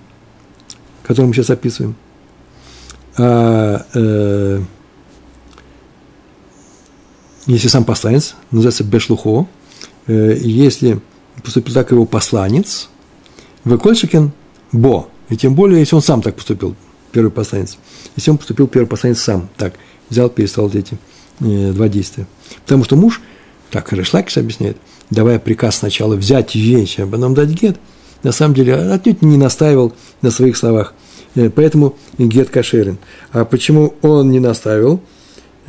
который 1.03 1.27
мы 1.27 1.35
сейчас 1.35 1.51
описываем– 1.51 1.95
а, 3.19 3.87
э, 3.95 4.61
если 7.47 7.69
сам 7.69 7.85
посланец, 7.85 8.35
называется 8.51 8.85
Бешлухо, 8.85 9.47
э, 10.07 10.37
если 10.39 11.01
поступил 11.43 11.75
так 11.75 11.91
его 11.93 12.05
посланец, 12.05 12.91
Векольшикен 13.67 14.33
Бо, 14.73 15.09
и 15.29 15.37
тем 15.37 15.55
более, 15.55 15.81
если 15.81 15.95
он 15.95 16.03
сам 16.03 16.23
так 16.23 16.37
поступил, 16.37 16.75
первый 17.13 17.31
посланец, 17.31 17.77
если 18.17 18.31
он 18.31 18.39
поступил 18.39 18.67
первый 18.67 18.87
посланец 18.87 19.21
сам, 19.21 19.49
так, 19.57 19.75
взял, 20.09 20.31
перестал 20.31 20.71
эти 20.71 20.97
э, 21.41 21.73
два 21.73 21.89
действия. 21.89 22.27
Потому 22.63 22.85
что 22.85 22.97
муж, 22.97 23.21
так 23.71 23.93
Решлакиш 23.93 24.39
объясняет, 24.39 24.79
давая 25.11 25.39
приказ 25.39 25.77
сначала 25.77 26.15
взять 26.15 26.55
вещи, 26.55 27.03
а 27.03 27.07
потом 27.07 27.35
дать 27.35 27.51
гет, 27.51 27.77
на 28.23 28.33
самом 28.33 28.55
деле 28.55 28.75
отнюдь 28.75 29.21
не 29.21 29.37
настаивал 29.37 29.93
на 30.23 30.31
своих 30.31 30.57
словах– 30.57 30.95
Э, 31.37 31.51
поэтому 31.51 31.97
гет 32.19 32.51
кошерен. 32.51 32.99
А 33.31 33.45
почему 33.45 33.95
он 34.03 34.31
не 34.31 34.41
наставил? 34.41 35.01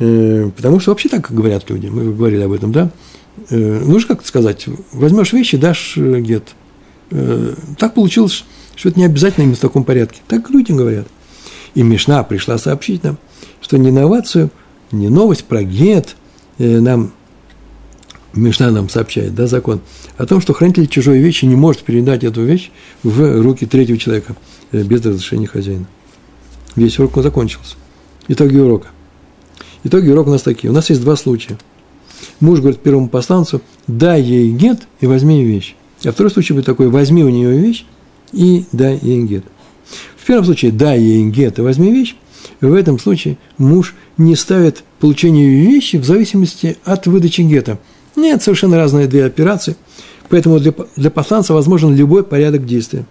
Э, 0.00 0.50
потому 0.56 0.80
что 0.80 0.90
вообще 0.90 1.08
так 1.08 1.30
говорят 1.30 1.70
люди. 1.70 1.86
Мы 1.86 2.12
говорили 2.12 2.42
об 2.42 2.52
этом, 2.52 2.72
да? 2.72 2.90
Э, 3.50 3.82
ну, 3.84 4.00
как 4.08 4.26
сказать, 4.26 4.66
возьмешь 4.92 5.32
вещи, 5.32 5.56
дашь 5.56 5.96
гет. 5.96 6.54
Так 7.10 7.94
получилось, 7.94 8.44
что 8.76 8.88
это 8.88 8.98
не 8.98 9.06
обязательно 9.06 9.44
именно 9.44 9.56
в 9.56 9.60
таком 9.60 9.84
порядке. 9.84 10.20
Так 10.28 10.50
люди 10.50 10.72
говорят. 10.72 11.06
И 11.74 11.82
Мишна 11.82 12.22
пришла 12.22 12.58
сообщить 12.58 13.04
нам, 13.04 13.18
что 13.60 13.78
не 13.78 13.90
новацию, 13.90 14.50
не 14.92 15.08
новость 15.08 15.44
про 15.44 15.62
гет 15.62 16.16
нам 16.58 17.12
Мишна 18.34 18.70
нам 18.70 18.88
сообщает, 18.88 19.34
да, 19.34 19.46
закон, 19.46 19.80
о 20.16 20.26
том, 20.26 20.40
что 20.40 20.52
хранитель 20.52 20.86
чужой 20.86 21.18
вещи 21.18 21.44
не 21.46 21.56
может 21.56 21.82
передать 21.82 22.24
эту 22.24 22.44
вещь 22.44 22.70
в 23.02 23.42
руки 23.42 23.64
третьего 23.66 23.98
человека– 23.98 24.36
Э, 24.72 24.82
без 24.82 25.04
разрешения 25.04 25.46
хозяина. 25.46 25.86
Весь 26.76 26.98
урок 26.98 27.22
закончился. 27.22 27.76
Итоги 28.28 28.58
урока. 28.58 28.88
Итоги 29.84 30.10
урока 30.10 30.28
у 30.28 30.32
нас 30.32 30.42
такие. 30.42 30.70
У 30.70 30.74
нас 30.74 30.90
есть 30.90 31.02
два 31.02 31.16
случая. 31.16 31.58
Муж 32.40 32.60
говорит 32.60 32.80
первому 32.80 33.08
посланцу, 33.08 33.62
дай 33.86 34.20
ей 34.20 34.50
гет 34.52 34.86
и 35.00 35.06
возьми 35.06 35.44
вещь. 35.44 35.74
А 36.04 36.12
второй 36.12 36.30
случай 36.30 36.52
будет 36.52 36.66
такой, 36.66 36.88
возьми 36.88 37.24
у 37.24 37.28
нее 37.28 37.58
вещь 37.58 37.84
и 38.32 38.64
дай 38.72 38.98
ей 39.00 39.22
гет. 39.24 39.44
В 40.16 40.26
первом 40.26 40.44
случае, 40.44 40.72
дай 40.72 41.00
ей 41.00 41.28
гет 41.30 41.58
и 41.58 41.62
возьми 41.62 41.92
вещь. 41.92 42.14
В 42.60 42.72
этом 42.74 42.98
случае 42.98 43.38
муж 43.56 43.94
не 44.16 44.36
ставит 44.36 44.84
получение 45.00 45.48
вещи 45.48 45.96
в 45.96 46.04
зависимости 46.04 46.76
от 46.84 47.06
выдачи 47.06 47.40
гета. 47.42 47.78
Нет, 48.16 48.42
совершенно 48.42 48.76
разные 48.76 49.06
две 49.06 49.24
операции. 49.24 49.76
Поэтому 50.28 50.58
для, 50.58 50.74
для 50.96 51.10
посланца 51.10 51.54
возможен 51.54 51.94
любой 51.94 52.24
порядок 52.24 52.66
действия. 52.66 53.06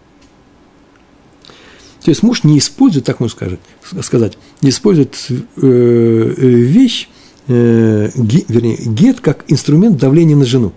То 2.03 2.11
есть 2.11 2.23
муж 2.23 2.43
не 2.43 2.57
использует, 2.57 3.05
так 3.05 3.19
можно 3.19 3.35
сказать, 3.35 3.59
сказать 4.01 4.37
не 4.61 4.69
использует 4.69 5.17
э, 5.29 5.33
э 5.57 6.47
вещь, 6.47 7.09
э, 7.47 8.09
ге, 8.15 8.45
вернее, 8.47 8.77
гет 8.77 9.19
как 9.19 9.43
инструмент 9.47 9.97
давления 9.97 10.35
на 10.35 10.45
жену. 10.45 10.71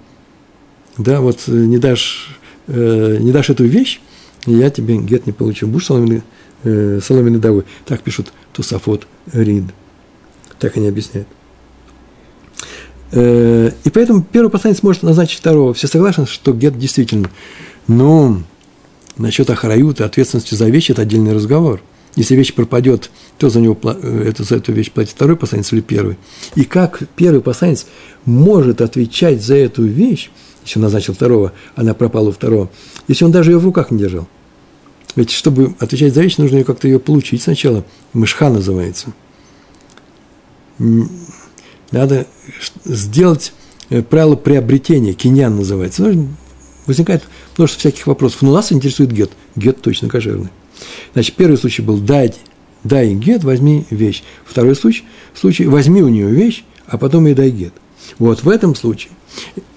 Да, 1.01 1.22
вот 1.22 1.44
э, 1.46 1.51
не 1.51 1.78
дашь, 1.78 2.28
э, 2.66 3.16
не 3.20 3.32
дашь 3.32 3.48
эту 3.48 3.64
вещь, 3.64 4.01
я 4.44 4.68
тебе 4.68 4.98
гет 4.98 5.26
не 5.26 5.32
получу. 5.32 5.66
Будешь 5.66 5.86
соломенный, 5.86 6.22
э, 6.62 7.01
соломенный 7.03 7.38
довой. 7.38 7.64
Так 7.86 8.03
пишут 8.03 8.34
Тусафот 8.53 9.07
Рид. 9.32 9.64
Так 10.59 10.76
они 10.76 10.88
объясняют. 10.88 11.26
Э, 13.12 13.70
и 13.82 13.88
поэтому 13.88 14.22
первый 14.22 14.51
посланец 14.51 14.82
может 14.82 15.03
назначить 15.03 15.38
второго. 15.38 15.72
Все 15.72 15.86
согласны, 15.86 16.26
что 16.26 16.53
гет 16.53 16.78
действительно. 16.78 17.30
Но 17.88 18.42
насчет 19.16 19.48
охраюта, 19.48 20.05
ответственности 20.05 20.55
за 20.55 20.68
вещь– 20.68 20.90
это 20.90 21.03
отдельный 21.03 21.32
разговор. 21.32 21.80
Если 22.20 22.34
вещь 22.34 22.52
пропадет, 22.52 23.10
то 23.38 23.48
за, 23.48 23.60
него, 23.60 23.78
э, 23.82 24.24
это, 24.28 24.44
за 24.44 24.56
эту 24.56 24.74
вещь 24.74 24.90
платит 24.90 25.12
второй 25.12 25.36
посланец 25.36 25.72
или 25.72 25.80
первый. 25.80 26.18
И 26.54 26.64
как 26.64 27.02
первый 27.16 27.40
посланец 27.40 27.86
может 28.26 28.82
отвечать 28.82 29.42
за 29.42 29.54
эту 29.54 29.84
вещь, 29.84 30.28
если 30.62 30.80
он 30.80 30.82
назначил 30.82 31.14
второго, 31.14 31.54
она 31.76 31.94
пропала 31.94 32.28
у 32.28 32.32
второго, 32.32 32.70
если 33.08 33.24
он 33.24 33.32
даже 33.32 33.52
ее 33.52 33.58
в 33.58 33.64
руках 33.64 33.90
не 33.90 33.98
держал. 33.98 34.28
Ведь 35.16 35.30
чтобы 35.30 35.74
отвечать 35.78 36.12
за 36.12 36.20
вещь, 36.20 36.36
нужно 36.36 36.56
ее 36.56 36.64
как-то 36.64 36.88
ее 36.88 36.98
получить 36.98 37.40
сначала. 37.40 37.86
Мышха 38.12 38.50
называется. 38.50 39.14
Надо 40.78 42.26
сделать 42.84 43.54
э, 43.88 44.02
правило 44.02 44.36
приобретения, 44.36 45.14
киньян 45.14 45.56
называется. 45.56 46.02
Ну, 46.02 46.28
возникает 46.84 47.22
множество 47.56 47.80
всяких 47.80 48.06
вопросов. 48.06 48.42
Но 48.42 48.52
нас 48.52 48.72
интересует 48.72 49.10
гет. 49.10 49.30
Гет 49.56 49.80
точно 49.80 50.10
кошерный. 50.10 50.50
Значит, 51.12 51.37
первый 51.37 51.57
случай 51.57 51.83
был 51.83 51.99
дай, 51.99 52.35
дай 52.85 53.14
гет, 53.14 53.45
возьми 53.45 53.87
вещь. 53.91 54.22
Второй 54.45 54.74
случай, 54.76 55.05
случай 55.35 55.66
возьми 55.66 56.03
у 56.03 56.09
нее 56.09 56.28
вещь, 56.28 56.64
а 56.87 56.99
потом 56.99 57.26
и 57.26 57.35
дай 57.35 57.51
гет. 57.51 57.74
Вот 58.18 58.43
в 58.43 58.49
этом 58.49 58.74
случае 58.74 59.12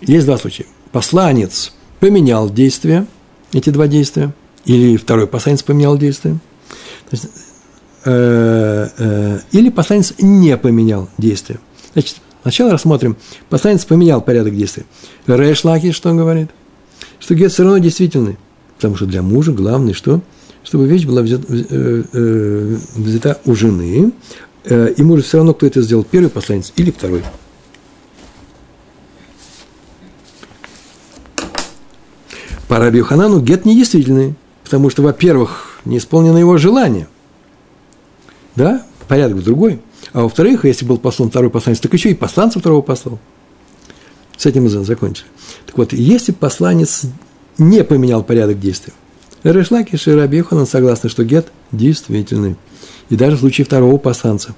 есть 0.01 0.26
два 0.26 0.38
случая. 0.38 0.66
Посланец 0.91 1.74
поменял 1.99 2.49
действия, 2.49 3.06
эти 3.51 3.70
два 3.70 3.88
действия, 3.88 4.34
или 4.66 4.97
второй 4.97 5.28
посланец 5.28 5.64
поменял 5.64 5.97
действия. 5.97 6.38
Э, 8.06 8.89
э, 8.97 9.39
или 9.51 9.70
посланец 9.70 10.14
не 10.20 10.58
поменял 10.58 11.10
действия. 11.18 11.60
Значит, 11.93 12.18
сначала 12.41 12.72
рассмотрим. 12.72 13.16
Посланец 13.49 13.86
поменял 13.86 14.22
порядок 14.22 14.56
действий. 14.56 14.84
Рэш 15.26 15.64
Лаки 15.64 15.91
что 15.91 16.14
говорит? 16.14 16.49
Что 17.20 17.36
гет 17.36 17.51
все 17.51 17.64
равно 17.64 17.78
действительный. 17.78 18.38
Потому 18.76 18.95
что 18.95 19.06
для 19.06 19.22
мужа 19.22 19.54
главное 19.54 19.93
что? 19.93 20.22
Чтобы 20.74 20.88
вещь 20.88 21.05
была 21.05 21.21
взята, 21.21 21.45
э, 21.51 22.03
э, 22.13 22.78
взята 22.95 23.39
у 23.45 23.53
жены, 23.53 24.11
э, 24.63 24.93
и 24.97 25.03
муж 25.03 25.21
все 25.21 25.38
равно, 25.38 25.53
кто 25.53 25.67
это 25.67 25.84
сделал, 25.84 26.03
первый 26.03 26.32
посланец 26.32 26.74
или 26.76 26.89
второй. 26.89 27.21
По 32.67 32.80
Раби 32.80 33.01
Ханану 33.01 33.39
гет 33.39 33.65
недействительный, 33.65 34.34
потому 34.63 34.89
что, 34.89 35.03
во-первых, 35.03 35.80
не 35.86 35.99
исполнено 35.99 36.39
его 36.39 36.57
желание. 36.57 37.07
Да, 38.55 38.84
порядок 39.07 39.43
другой– 39.43 39.80
а 40.11 40.24
во-вторых, 40.24 40.65
если 40.65 40.86
был 40.86 40.97
послан 40.97 41.30
второй 41.30 41.51
посланец, 41.51 41.82
так 41.82 41.93
еще 41.93 42.09
и 42.09 42.15
посланца 42.15 42.59
второго 42.59 42.82
послал. 42.82 43.19
С 44.38 44.47
этим 44.47 44.63
мы 44.63 44.69
закончили. 44.69 45.28
Так 45.67 45.78
вот, 45.78 45.93
если 45.93 46.32
посланец 46.32 47.03
не 47.59 47.84
поменял 47.84 48.24
порядок 48.24 48.59
действия, 48.59 48.93
Решлаки 49.43 49.95
и 49.95 50.11
Раби 50.11 50.37
Йоханан 50.37 50.65
согласны, 50.65 51.09
что 51.09 51.23
гет 51.23 51.47
действительный. 51.71 52.55
И 53.09 53.15
даже 53.15 53.35
в 53.35 53.39
случае 53.39 53.65
второго 53.65 53.97
посланца. 53.97 54.55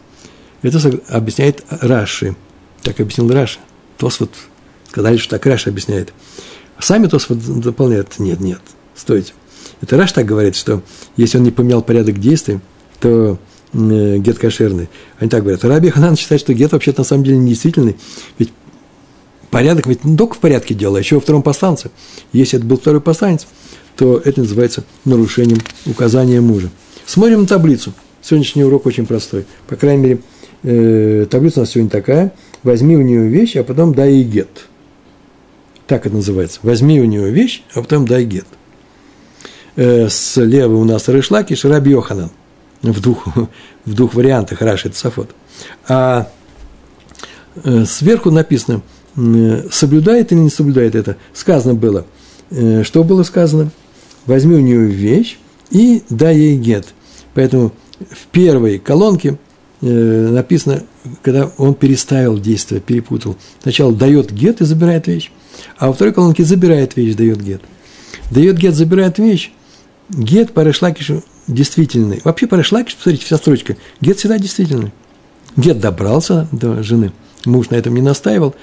Это 0.62 0.80
объясняет 1.10 1.64
Раши. 1.70 2.36
Так 2.82 3.00
объяснил 3.00 3.32
Раши. 3.32 3.60
Тос 3.98 4.20
вот 4.20 4.32
сказали, 4.90 5.18
что 5.18 5.32
так 5.32 5.46
Раши 5.46 5.70
объясняет. 5.70 6.14
А 6.78 6.82
сами 6.82 7.08
Тос 7.08 7.30
вот 7.30 7.40
дополняют. 7.62 8.20
Нет, 8.20 8.40
нет, 8.40 8.62
стойте. 8.96 9.34
Это 9.82 9.98
Раш 9.98 10.12
так 10.12 10.26
говорит, 10.26 10.56
что 10.56 10.82
если 11.18 11.38
он 11.38 11.44
не 11.44 11.52
поменял 11.52 11.82
порядок 11.82 12.20
действий, 12.20 12.60
то 13.00 13.40
Э, 13.76 14.18
гет 14.18 14.40
кошерный. 14.40 14.90
Они 15.20 15.30
так 15.30 15.42
говорят. 15.42 15.64
Раби 15.66 15.90
Ханан 15.90 16.16
считает, 16.16 16.42
что 16.42 16.54
гет 16.54 16.72
вообще-то 16.72 17.02
на 17.02 17.06
самом 17.06 17.26
деле 17.26 17.38
не 17.38 17.50
действительный. 17.50 17.98
Ведь 18.38 18.52
порядок 19.52 19.88
ведь 19.88 20.06
не 20.06 20.16
только 20.16 20.36
в 20.36 20.40
порядке 20.40 20.74
дела, 20.74 20.98
а 20.98 21.00
еще 21.00 21.16
во 21.16 21.22
втором 21.22 21.44
посланце. 21.44 21.92
Если 22.32 22.58
это 22.58 22.66
был 22.66 22.78
второй 22.78 23.02
посланец, 23.02 23.48
то 23.96 24.22
это 24.24 24.42
называется 24.42 24.84
нарушением 25.06 25.60
указания 25.86 26.42
мужа. 26.42 26.70
Смотрим 27.06 27.42
на 27.42 27.48
таблицу. 27.48 27.94
Сегодняшний 28.22 28.64
урок 28.64 28.86
очень 28.86 29.06
простой. 29.06 29.46
По 29.68 29.76
крайней 29.76 30.04
мере, 30.04 30.20
э, 30.64 31.28
таблица 31.30 31.60
у 31.60 31.64
нас 31.64 31.72
сегодня 31.72 31.90
такая. 31.90 32.34
Возьми 32.64 32.98
у 32.98 33.02
нее 33.02 33.28
вещь, 33.28 33.56
а 33.56 33.64
потом 33.64 33.94
дай 33.94 34.14
ей 34.14 34.24
гет. 34.24 34.68
Так 35.88 36.06
это 36.08 36.16
называется. 36.16 36.60
Возьми 36.64 37.00
у 37.00 37.06
нее 37.06 37.30
вещь, 37.30 37.64
а 37.74 37.82
потом 37.82 38.08
дай 38.08 38.26
гет. 38.26 38.48
Э, 39.76 40.10
слева 40.10 40.76
у 40.76 40.84
нас 40.84 41.08
Рышлаки, 41.08 41.56
Шараби 41.56 41.92
Йоханан– 41.92 42.32
в 42.92 43.02
двух, 43.02 43.28
в 43.86 43.94
двух 43.94 44.14
вариантах 44.14 44.62
Раши 44.62 44.90
это 44.90 44.98
Сафот. 44.98 45.30
А 45.88 46.30
э, 47.64 47.86
сверху 47.86 48.32
написано, 48.32 48.82
соблюдает 49.72 50.32
или 50.32 50.40
не 50.40 50.50
соблюдает 50.50 50.96
это. 50.96 51.18
Сказано 51.34 51.74
было, 51.74 52.06
э, 52.52 52.84
что 52.84 53.04
было 53.04 53.24
сказано? 53.24 53.72
Возьми 54.26 54.56
у 54.56 54.60
нее 54.60 54.86
вещь 54.86 55.38
и 55.72 56.04
дай 56.10 56.38
ей 56.38 56.58
гет. 56.58 56.88
Поэтому 57.34 57.72
в 58.10 58.28
первой 58.28 58.80
колонке 58.80 59.38
э, 59.82 60.30
написано, 60.32 60.84
когда 61.22 61.52
он 61.58 61.76
переставил 61.76 62.40
действие, 62.40 62.82
перепутал. 62.82 63.36
Сначала 63.62 63.94
дает 63.94 64.32
гет 64.32 64.62
и 64.62 64.66
забирает 64.66 65.08
вещь, 65.08 65.32
а 65.78 65.88
во 65.88 65.94
второй 65.94 66.14
колонке 66.14 66.44
забирает 66.44 66.96
вещь, 66.96 67.16
дает 67.16 67.42
гет. 67.42 67.62
Дает 68.32 68.58
гет, 68.58 68.76
забирает 68.76 69.20
вещь. 69.20 69.52
Гет 70.10 70.52
по 70.54 70.62
Решлакишу 70.62 71.24
действительный. 71.48 72.22
Вообще 72.24 72.48
Парашлакиш, 72.48 72.96
посмотрите, 72.96 73.26
вся 73.26 73.38
строчка. 73.38 73.78
Гет 74.02 74.18
всегда 74.18 74.38
действительный. 74.38 74.92
Гет 75.56 75.80
добрался 75.80 76.48
до 76.52 76.84
жены. 76.84 77.12
Муж 77.46 77.70
на 77.70 77.76
этом 77.76 77.94
не 77.96 78.02
настаивал. 78.02 78.56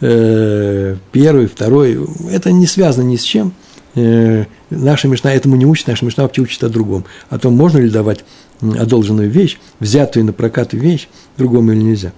Э, 0.00 0.96
первый, 1.12 1.46
второй. 1.46 1.98
Это 2.30 2.52
не 2.52 2.66
связано 2.66 3.06
ни 3.06 3.16
с 3.16 3.22
чем. 3.22 3.52
Э, 3.96 4.44
наша 4.68 5.08
Мишна 5.08 5.32
этому 5.32 5.56
не 5.56 5.64
учит, 5.64 5.88
наша 5.88 6.04
Мишна 6.04 6.22
вообще 6.24 6.42
учит 6.42 6.62
о 6.62 6.68
другом. 6.68 7.04
О 7.30 7.38
том, 7.38 7.54
можно 7.54 7.78
ли 7.78 7.88
давать 7.88 8.24
одолженную 8.60 9.30
вещь, 9.30 9.58
взятую 9.80 10.26
на 10.26 10.32
прокат 10.32 10.74
вещь, 10.74 11.08
другому 11.36 11.72
или 11.72 11.80
нельзя. 11.80 12.12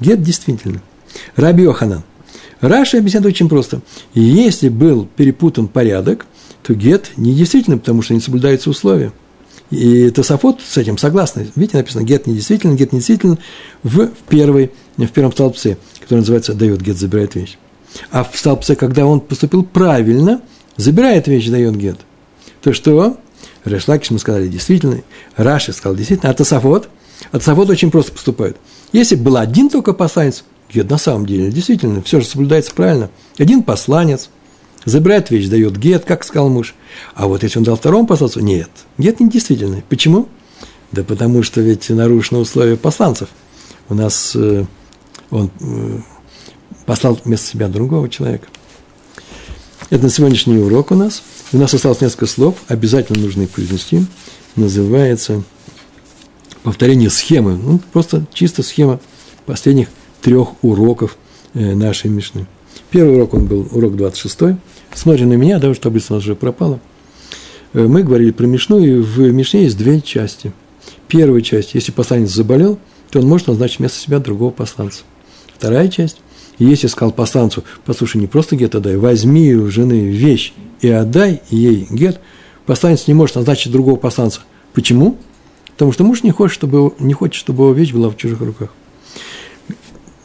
Гет 0.00 0.22
действительно. 0.22 0.82
Раби 1.36 1.62
Йоханан. 1.62 2.02
Раша 2.60 2.98
объясняет 2.98 3.26
очень 3.26 3.48
просто. 3.48 3.80
Если 4.14 4.68
был 4.68 5.08
перепутан 5.16 5.68
порядок, 5.68 6.26
то 6.62 6.74
гет 6.74 7.12
не 7.16 7.34
действительно, 7.34 7.78
потому 7.78 8.02
что 8.02 8.14
не 8.14 8.20
соблюдаются 8.20 8.70
условия. 8.70 9.12
И 9.70 10.10
Тософот 10.10 10.60
с 10.60 10.76
этим 10.76 10.98
согласны. 10.98 11.50
Видите, 11.56 11.78
написано 11.78 12.02
гет 12.02 12.26
недействителен, 12.26 12.76
гет 12.76 12.92
недействителен 12.92 13.38
в, 13.82 14.06
в, 14.06 14.28
первой, 14.28 14.70
в 14.96 15.08
первом 15.08 15.32
столбце, 15.32 15.78
который 16.00 16.18
называется 16.18 16.54
дает 16.54 16.82
гет, 16.82 16.98
забирает 16.98 17.34
вещь. 17.34 17.58
А 18.10 18.22
в 18.24 18.36
столбце, 18.36 18.74
когда 18.74 19.06
он 19.06 19.20
поступил 19.20 19.64
правильно, 19.64 20.40
забирает 20.76 21.28
вещь, 21.28 21.48
дает 21.48 21.76
гет. 21.76 21.98
То 22.62 22.72
что? 22.72 23.18
Решлакиш 23.64 24.10
мы 24.10 24.18
сказали 24.18 24.48
действительно, 24.48 25.02
Раши 25.36 25.72
сказал 25.72 25.96
действительно, 25.96 26.30
а 26.30 26.34
Тософот? 26.34 26.88
А 27.30 27.38
Тософот 27.38 27.70
очень 27.70 27.90
просто 27.90 28.12
поступает. 28.12 28.56
Если 28.92 29.14
был 29.14 29.36
один 29.36 29.68
только 29.68 29.92
посланец, 29.92 30.44
гет 30.72 30.90
на 30.90 30.98
самом 30.98 31.26
деле, 31.26 31.50
действительно, 31.50 32.02
все 32.02 32.20
же 32.20 32.26
соблюдается 32.26 32.72
правильно. 32.74 33.10
Один 33.38 33.62
посланец– 33.62 34.30
Забирает 34.84 35.30
вещь, 35.30 35.46
дает 35.46 35.76
гет, 35.76 36.04
как 36.04 36.24
сказал 36.24 36.48
муж. 36.48 36.74
А 37.14 37.28
вот 37.28 37.42
если 37.42 37.58
он 37.58 37.64
дал 37.64 37.76
второму 37.76 38.06
посланцу, 38.06 38.40
нет, 38.40 38.68
гет 38.98 39.20
не 39.20 39.30
действительный. 39.30 39.84
Почему? 39.88 40.28
Да 40.90 41.04
потому 41.04 41.42
что 41.42 41.60
ведь 41.60 41.88
нарушено 41.88 42.40
условие 42.40 42.76
посланцев. 42.76 43.28
У 43.88 43.94
нас 43.94 44.34
э, 44.34 44.64
он 45.30 45.50
э, 45.60 45.98
послал 46.84 47.18
вместо 47.24 47.46
себя 47.46 47.68
другого 47.68 48.08
человека. 48.08 48.48
Это 49.92 50.04
на 50.04 50.08
сегодняшний 50.08 50.56
урок 50.56 50.90
у 50.90 50.94
нас. 50.94 51.22
У 51.52 51.58
нас 51.58 51.74
осталось 51.74 52.00
несколько 52.00 52.24
слов, 52.24 52.54
обязательно 52.66 53.20
нужно 53.20 53.42
их 53.42 53.50
произнести. 53.50 54.06
Называется 54.56 55.42
повторение 56.62 57.10
схемы. 57.10 57.56
Ну, 57.62 57.78
просто 57.92 58.24
чисто 58.32 58.62
схема 58.62 59.00
последних 59.44 59.88
трех 60.22 60.64
уроков 60.64 61.18
э, 61.52 61.74
нашей 61.74 62.08
Мишны. 62.08 62.46
Первый 62.88 63.16
урок, 63.16 63.34
он 63.34 63.44
был 63.44 63.68
урок 63.70 63.96
26 63.96 64.58
Смотри 64.94 65.26
на 65.26 65.34
меня, 65.34 65.58
да, 65.58 65.68
уже 65.68 65.80
таблица 65.80 66.14
у 66.14 66.16
нас 66.16 66.24
уже 66.24 66.36
пропала. 66.36 66.80
Э, 67.74 67.82
мы 67.86 68.02
говорили 68.02 68.30
про 68.30 68.46
Мишну, 68.46 68.78
и 68.82 68.94
в 68.94 69.30
Мишне 69.30 69.64
есть 69.64 69.76
две 69.76 70.00
части. 70.00 70.54
Первая 71.06 71.42
часть, 71.42 71.74
если 71.74 71.92
посланец 71.92 72.30
заболел, 72.30 72.78
то 73.10 73.20
он 73.20 73.28
может 73.28 73.46
назначить 73.46 73.80
вместо 73.80 73.98
себя 73.98 74.20
другого 74.20 74.52
посланца. 74.52 75.02
Вторая 75.54 75.88
часть, 75.88 76.16
Если 76.62 76.86
сказал 76.86 77.12
посланцу, 77.12 77.64
послушай, 77.84 78.18
не 78.18 78.26
просто 78.26 78.56
гет 78.56 78.74
отдай, 78.74 78.96
возьми 78.96 79.54
у 79.54 79.70
жены 79.70 80.06
вещь 80.06 80.52
и 80.80 80.88
отдай 80.88 81.42
ей 81.50 81.86
гет, 81.90 82.20
посланец 82.66 83.06
не 83.06 83.14
может 83.14 83.36
назначить 83.36 83.72
другого 83.72 83.96
посланца. 83.96 84.40
Почему? 84.72 85.18
Потому 85.72 85.92
что 85.92 86.04
муж 86.04 86.22
не 86.22 86.30
хочет, 86.30 86.54
чтобы, 86.54 86.92
не 86.98 87.14
хочет, 87.14 87.34
чтобы 87.34 87.64
его 87.64 87.72
вещь 87.72 87.92
была 87.92 88.10
в 88.10 88.16
чужих 88.16 88.40
руках. 88.40 88.70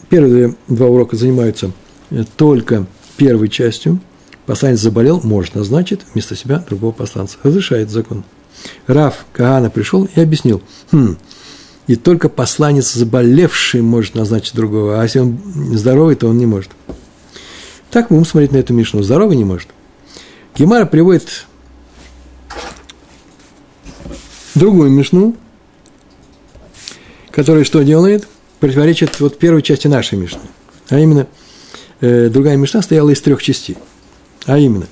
Первые 0.09 0.55
два 0.67 0.87
урока 0.87 1.15
занимаются 1.15 1.71
э, 2.11 2.23
только 2.35 2.85
первой 3.17 3.49
частью. 3.49 3.99
Посланец 4.45 4.79
заболел, 4.79 5.19
может 5.23 5.55
назначить 5.55 6.01
вместо 6.13 6.35
себя 6.35 6.63
другого 6.67 6.91
посланца. 6.91 7.37
Разрешает 7.43 7.89
закон. 7.89 8.23
Раф 8.85 9.25
Каана 9.33 9.69
пришел 9.69 10.07
и 10.15 10.21
объяснил, 10.21 10.61
хм, 10.91 11.17
и 11.87 11.95
только 11.95 12.27
посланец 12.29 12.93
заболевший 12.93 13.81
может 13.81 14.13
назначить 14.13 14.55
другого, 14.55 14.99
а 14.99 15.03
если 15.03 15.19
он 15.19 15.39
здоровый, 15.73 16.15
то 16.15 16.27
он 16.27 16.37
не 16.37 16.45
может. 16.45 16.71
Так 17.89 18.09
мы 18.09 18.17
будем 18.17 18.29
смотреть 18.29 18.51
на 18.51 18.57
эту 18.57 18.73
Мишну. 18.73 19.01
Здоровый 19.01 19.37
не 19.37 19.45
может. 19.45 19.69
Гемара 20.55 20.85
приводит 20.85 21.45
другую 24.55 24.91
Мишну, 24.91 25.35
которая 27.31 27.63
что 27.63 27.83
делает? 27.83 28.27
Противоречит 28.59 29.19
вот 29.19 29.37
первой 29.37 29.61
части 29.61 29.87
нашей 29.87 30.17
Мишны. 30.17 30.41
А 30.89 30.99
именно, 30.99 31.27
э, 32.01 32.27
другая 32.29 32.57
Мишна 32.57 32.81
стояла 32.81 33.11
из 33.11 33.21
трех 33.21 33.41
частей. 33.41 33.77
А 34.45 34.57
именно, 34.57 34.87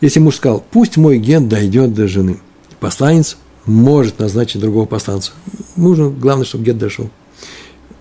если 0.00 0.20
муж 0.20 0.36
сказал, 0.36 0.64
пусть 0.70 0.96
мой 0.96 1.18
ген 1.18 1.48
дойдет 1.48 1.94
до 1.94 2.06
жены, 2.06 2.40
посланец 2.78 3.36
может 3.66 4.18
назначить 4.18 4.60
другого 4.60 4.86
посланца. 4.86 5.32
Нужно, 5.76 6.10
главное, 6.10 6.44
чтобы 6.44 6.64
гет 6.64 6.78
дошел. 6.78 7.10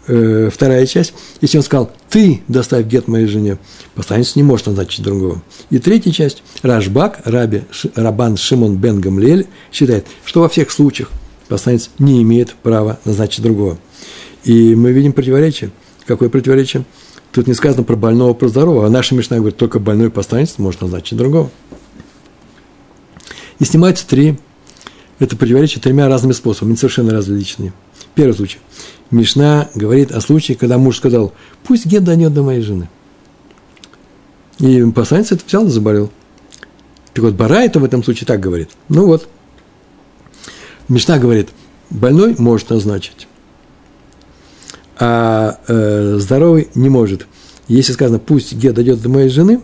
Э, 0.07 0.49
вторая 0.51 0.85
часть, 0.87 1.13
если 1.41 1.57
он 1.57 1.63
сказал, 1.63 1.91
ты 2.09 2.41
доставь 2.47 2.85
гет 2.85 3.07
моей 3.07 3.27
жене, 3.27 3.57
посланец 3.93 4.35
не 4.35 4.43
может 4.43 4.65
назначить 4.65 5.03
другого. 5.03 5.41
И 5.69 5.79
третья 5.79 6.11
часть, 6.11 6.43
Рашбак, 6.63 7.21
Раби, 7.25 7.63
Рабан 7.95 8.35
Шимон 8.35 8.77
бен 8.77 8.99
Гамлель 8.99 9.47
считает, 9.71 10.07
что 10.25 10.41
во 10.41 10.49
всех 10.49 10.71
случаях 10.71 11.09
посланец 11.47 11.91
не 11.99 12.21
имеет 12.23 12.55
права 12.55 12.99
назначить 13.05 13.43
другого. 13.43 13.77
И 14.43 14.73
мы 14.73 14.91
видим 14.91 15.13
противоречие. 15.13 15.71
Какое 16.05 16.29
противоречие? 16.29 16.83
Тут 17.31 17.47
не 17.47 17.53
сказано 17.53 17.83
про 17.83 17.95
больного, 17.95 18.33
про 18.33 18.47
здорового, 18.47 18.87
а 18.87 18.89
наша 18.89 19.15
Мишна 19.15 19.37
говорит, 19.37 19.57
только 19.57 19.79
больной 19.79 20.09
посланец 20.09 20.55
может 20.57 20.81
назначить 20.81 21.17
другого. 21.17 21.49
И 23.59 23.65
снимаются 23.65 24.07
три 24.07 24.37
это 25.21 25.37
противоречие 25.37 25.81
тремя 25.81 26.07
разными 26.07 26.33
способами, 26.33 26.75
совершенно 26.75 27.11
различные. 27.11 27.73
Первый 28.15 28.33
случай. 28.33 28.57
Мишна 29.11 29.69
говорит 29.75 30.11
о 30.11 30.19
случае, 30.19 30.57
когда 30.57 30.79
муж 30.79 30.97
сказал, 30.97 31.31
пусть 31.63 31.85
гет 31.85 32.03
дойдет 32.03 32.33
до 32.33 32.41
моей 32.41 32.61
жены. 32.61 32.89
И 34.57 34.83
посланец 34.91 35.31
это 35.31 35.43
взял 35.45 35.67
и 35.67 35.69
заболел. 35.69 36.11
Так 37.13 37.23
вот, 37.23 37.35
Бара 37.35 37.61
это 37.61 37.79
в 37.79 37.83
этом 37.83 38.03
случае 38.03 38.25
так 38.25 38.39
говорит. 38.39 38.71
Ну 38.89 39.05
вот. 39.05 39.27
Мишна 40.87 41.19
говорит, 41.19 41.49
больной 41.91 42.35
может 42.39 42.71
назначить, 42.71 43.27
а 44.99 45.59
э, 45.67 46.17
здоровый 46.17 46.69
не 46.73 46.89
может. 46.89 47.27
Если 47.67 47.93
сказано, 47.93 48.17
пусть 48.17 48.53
гет 48.53 48.73
дойдет 48.73 49.01
до 49.01 49.09
моей 49.09 49.29
жены, 49.29 49.61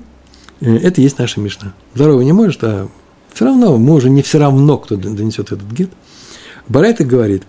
э, 0.61 0.77
это 0.77 1.01
есть 1.01 1.17
наша 1.17 1.39
Мишна. 1.39 1.73
Здоровый 1.95 2.25
не 2.25 2.31
может, 2.31 2.63
а 2.63 2.89
все 3.37 3.45
равно, 3.45 3.77
мы 3.77 3.93
уже 3.93 4.09
не 4.09 4.23
все 4.23 4.39
равно, 4.39 4.79
кто 4.79 4.95
донесет 4.95 5.51
этот 5.51 5.71
гет. 5.71 5.91
Барайта 6.67 7.03
говорит, 7.03 7.43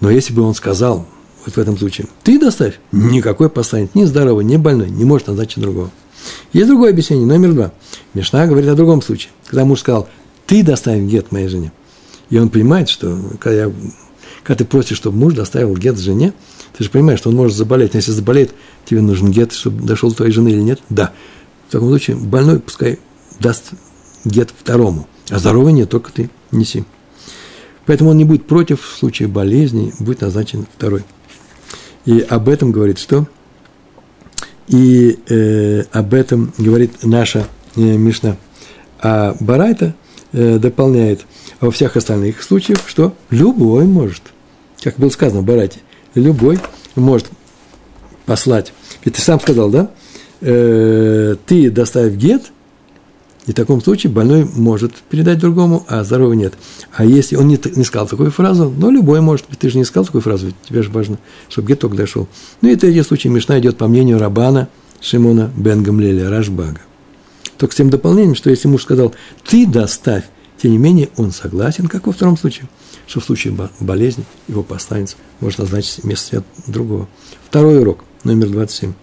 но 0.00 0.10
если 0.10 0.32
бы 0.32 0.40
он 0.40 0.54
сказал, 0.54 1.06
вот 1.44 1.54
в 1.54 1.58
этом 1.58 1.76
случае, 1.76 2.06
ты 2.22 2.40
доставь, 2.40 2.80
никакой 2.92 3.50
посланец, 3.50 3.90
ни 3.92 4.04
здоровый, 4.04 4.46
ни 4.46 4.56
больной, 4.56 4.88
не 4.88 5.04
может 5.04 5.26
назначить 5.26 5.60
другого. 5.60 5.90
Есть 6.54 6.68
другое 6.68 6.92
объяснение, 6.92 7.26
номер 7.26 7.52
два. 7.52 7.72
Мишна 8.14 8.46
говорит 8.46 8.70
о 8.70 8.74
другом 8.74 9.02
случае. 9.02 9.32
Когда 9.46 9.66
муж 9.66 9.80
сказал, 9.80 10.08
ты 10.46 10.62
доставь 10.62 11.02
гет 11.02 11.30
моей 11.30 11.48
жене. 11.48 11.72
И 12.30 12.38
он 12.38 12.48
понимает, 12.48 12.88
что 12.88 13.14
когда, 13.38 13.66
я, 13.66 13.72
когда 14.44 14.58
ты 14.60 14.64
просишь, 14.64 14.96
чтобы 14.96 15.18
муж 15.18 15.34
доставил 15.34 15.76
гет 15.76 15.98
жене, 15.98 16.32
ты 16.74 16.84
же 16.84 16.88
понимаешь, 16.88 17.18
что 17.18 17.28
он 17.28 17.36
может 17.36 17.54
заболеть. 17.54 17.92
Но 17.92 17.98
если 17.98 18.12
заболеет, 18.12 18.54
тебе 18.86 19.02
нужен 19.02 19.30
гет, 19.30 19.52
чтобы 19.52 19.86
дошел 19.86 20.08
до 20.08 20.16
твоей 20.16 20.32
жены 20.32 20.48
или 20.48 20.62
нет? 20.62 20.80
Да. 20.88 21.12
В 21.68 21.72
таком 21.72 21.90
случае 21.90 22.16
больной 22.16 22.60
пускай 22.60 22.98
даст 23.38 23.72
гет 24.24 24.48
второму. 24.58 25.06
А 25.30 25.38
здоровый 25.38 25.72
нет, 25.72 25.88
только 25.88 26.12
ты 26.12 26.30
неси. 26.50 26.84
Поэтому 27.86 28.10
он 28.10 28.16
не 28.16 28.24
будет 28.24 28.46
против 28.46 28.82
в 28.82 28.98
случае 28.98 29.28
болезни, 29.28 29.92
будет 29.98 30.22
назначен 30.22 30.66
второй. 30.76 31.04
И 32.04 32.20
об 32.20 32.48
этом 32.48 32.72
говорит 32.72 32.98
что? 32.98 33.26
И 34.68 35.18
э, 35.28 35.84
об 35.92 36.14
этом 36.14 36.52
говорит 36.58 37.02
наша 37.02 37.46
э, 37.76 37.80
Мишна. 37.80 38.36
А 39.00 39.36
Барайта 39.40 39.94
э, 40.32 40.58
дополняет 40.58 41.26
во 41.60 41.70
всех 41.70 41.96
остальных 41.96 42.42
случаях, 42.42 42.78
что 42.86 43.14
любой 43.30 43.84
может, 43.84 44.22
как 44.82 44.98
было 44.98 45.10
сказано 45.10 45.42
в 45.42 45.44
Барайте, 45.44 45.80
любой 46.14 46.58
может 46.94 47.26
послать. 48.24 48.72
Ведь 49.04 49.14
ты 49.16 49.20
сам 49.20 49.40
сказал, 49.40 49.70
да? 49.70 49.90
Э, 50.40 51.36
ты 51.46 51.70
доставь 51.70 52.14
гет, 52.14 52.52
и 53.46 53.52
в 53.52 53.54
таком 53.54 53.82
случае 53.82 54.10
больной 54.10 54.48
может 54.54 54.94
передать 55.10 55.38
другому, 55.38 55.84
а 55.88 56.02
здоровый 56.02 56.36
нет. 56.36 56.54
А 56.92 57.04
если 57.04 57.36
он 57.36 57.48
не, 57.48 57.60
не 57.76 57.84
сказал 57.84 58.08
такую 58.08 58.30
фразу, 58.30 58.72
ну, 58.74 58.90
любой 58.90 59.20
может, 59.20 59.46
ты 59.46 59.68
же 59.68 59.76
не 59.76 59.84
сказал 59.84 60.06
такую 60.06 60.22
фразу, 60.22 60.52
тебе 60.66 60.82
же 60.82 60.90
важно, 60.90 61.18
чтобы 61.48 61.68
геток 61.68 61.94
дошел. 61.94 62.26
Ну, 62.62 62.70
и 62.70 62.76
третий 62.76 63.02
случай 63.02 63.28
Мишна 63.28 63.58
идет 63.58 63.76
по 63.76 63.86
мнению 63.86 64.18
Рабана 64.18 64.68
Шимона 65.00 65.50
бен 65.56 65.82
Гамлеля, 65.82 66.30
Рашбага. 66.30 66.80
Только 67.58 67.74
с 67.74 67.76
тем 67.76 67.90
дополнением, 67.90 68.34
что 68.34 68.48
если 68.48 68.68
муж 68.68 68.82
сказал, 68.82 69.14
ты 69.46 69.66
доставь, 69.66 70.24
тем 70.60 70.72
не 70.72 70.78
менее 70.78 71.10
он 71.16 71.30
согласен, 71.30 71.88
как 71.88 72.06
во 72.06 72.12
втором 72.12 72.38
случае, 72.38 72.68
что 73.06 73.20
в 73.20 73.24
случае 73.24 73.54
болезни 73.78 74.24
его 74.48 74.62
посланец 74.62 75.16
может 75.40 75.58
назначить 75.58 76.02
вместо 76.02 76.28
себя 76.28 76.42
другого. 76.66 77.08
Второй 77.46 77.80
урок, 77.80 78.04
номер 78.24 78.48
27. 78.48 78.94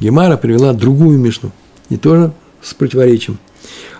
Гемара 0.00 0.38
привела 0.38 0.72
другую 0.72 1.18
Мишну, 1.18 1.52
и 1.90 1.98
тоже 1.98 2.32
с 2.62 2.72
противоречием– 2.72 3.38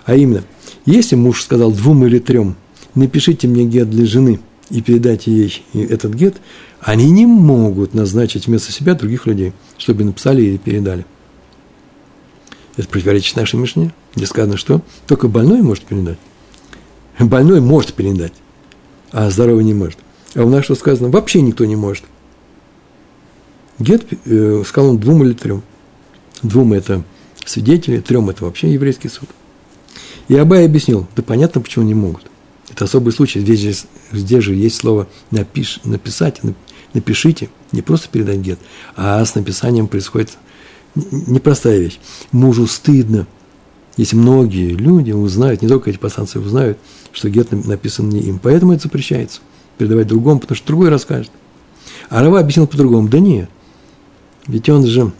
а 0.05 0.15
именно, 0.15 0.43
если 0.85 1.15
муж 1.15 1.41
сказал 1.41 1.71
двум 1.71 2.05
или 2.05 2.19
трем, 2.19 2.55
напишите 2.93 3.47
мне 3.47 3.65
гет 3.65 3.89
для 3.89 4.05
жены 4.05 4.39
и 4.69 4.81
передайте 4.81 5.31
ей 5.31 5.63
этот 5.73 6.13
гет, 6.13 6.37
они 6.79 7.09
не 7.09 7.25
могут 7.25 7.95
назначить 7.95 8.45
вместо 8.45 8.71
себя 8.71 8.93
других 8.93 9.25
людей, 9.25 9.53
чтобы 9.77 10.03
написали 10.03 10.43
или 10.43 10.57
передали. 10.57 11.05
Это 12.77 12.87
противоречит 12.87 13.35
нашей 13.35 13.59
Мишне, 13.59 13.93
где 14.15 14.25
сказано, 14.27 14.57
что 14.57 14.81
только 15.07 15.27
больной 15.27 15.61
может 15.61 15.85
передать. 15.85 16.19
Больной 17.17 17.61
может 17.61 17.93
передать, 17.93 18.33
а 19.11 19.29
здоровый 19.31 19.63
не 19.63 19.73
может. 19.73 19.97
А 20.35 20.43
у 20.43 20.49
нас 20.49 20.65
что 20.65 20.75
сказано? 20.75 21.09
Вообще 21.09 21.41
никто 21.41 21.65
не 21.65 21.77
может. 21.77 22.03
Гет 23.79 24.05
э, 24.25 24.63
сказал 24.67 24.91
он 24.91 24.97
двум 24.99 25.23
или 25.23 25.33
трем. 25.33 25.63
Двум– 26.43 26.73
это 26.73 27.03
свидетели, 27.45 28.01
трем– 28.01 28.29
это 28.29 28.43
вообще 28.43 28.71
еврейский 28.71 29.07
суд– 29.07 29.29
и 30.27 30.35
Абай 30.35 30.65
объяснил, 30.65 31.07
да 31.15 31.23
понятно, 31.23 31.61
почему 31.61 31.85
не 31.85 31.93
могут. 31.93 32.23
Это 32.71 32.85
особый 32.85 33.13
случай, 33.13 33.39
здесь 33.39 33.59
же, 33.59 33.73
здесь 34.11 34.43
же 34.43 34.55
есть 34.55 34.77
слово 34.77 35.07
напиш, 35.31 35.79
написать, 35.83 36.41
напишите, 36.93 37.49
не 37.71 37.81
просто 37.81 38.09
передать 38.09 38.39
гет, 38.39 38.59
а 38.95 39.23
с 39.23 39.35
написанием 39.35 39.87
происходит 39.87 40.37
непростая 40.95 41.79
вещь. 41.79 41.99
Мужу 42.31 42.67
стыдно, 42.67 43.27
если 43.97 44.15
многие 44.15 44.71
люди 44.71 45.11
узнают, 45.11 45.61
не 45.61 45.67
только 45.67 45.89
эти 45.89 45.97
посланцы 45.97 46.39
узнают, 46.39 46.77
что 47.11 47.29
гет 47.29 47.51
написан 47.51 48.09
не 48.09 48.19
им. 48.19 48.39
Поэтому 48.39 48.73
это 48.73 48.83
запрещается, 48.83 49.41
передавать 49.77 50.07
другому, 50.07 50.39
потому 50.39 50.55
что 50.55 50.67
другой 50.67 50.89
расскажет. 50.89 51.31
А 52.09 52.21
Рава 52.21 52.39
объяснил 52.39 52.67
по-другому, 52.67 53.07
да 53.07 53.19
нет, 53.19 53.49
ведь 54.47 54.69
он 54.69 54.85
же 54.85 55.11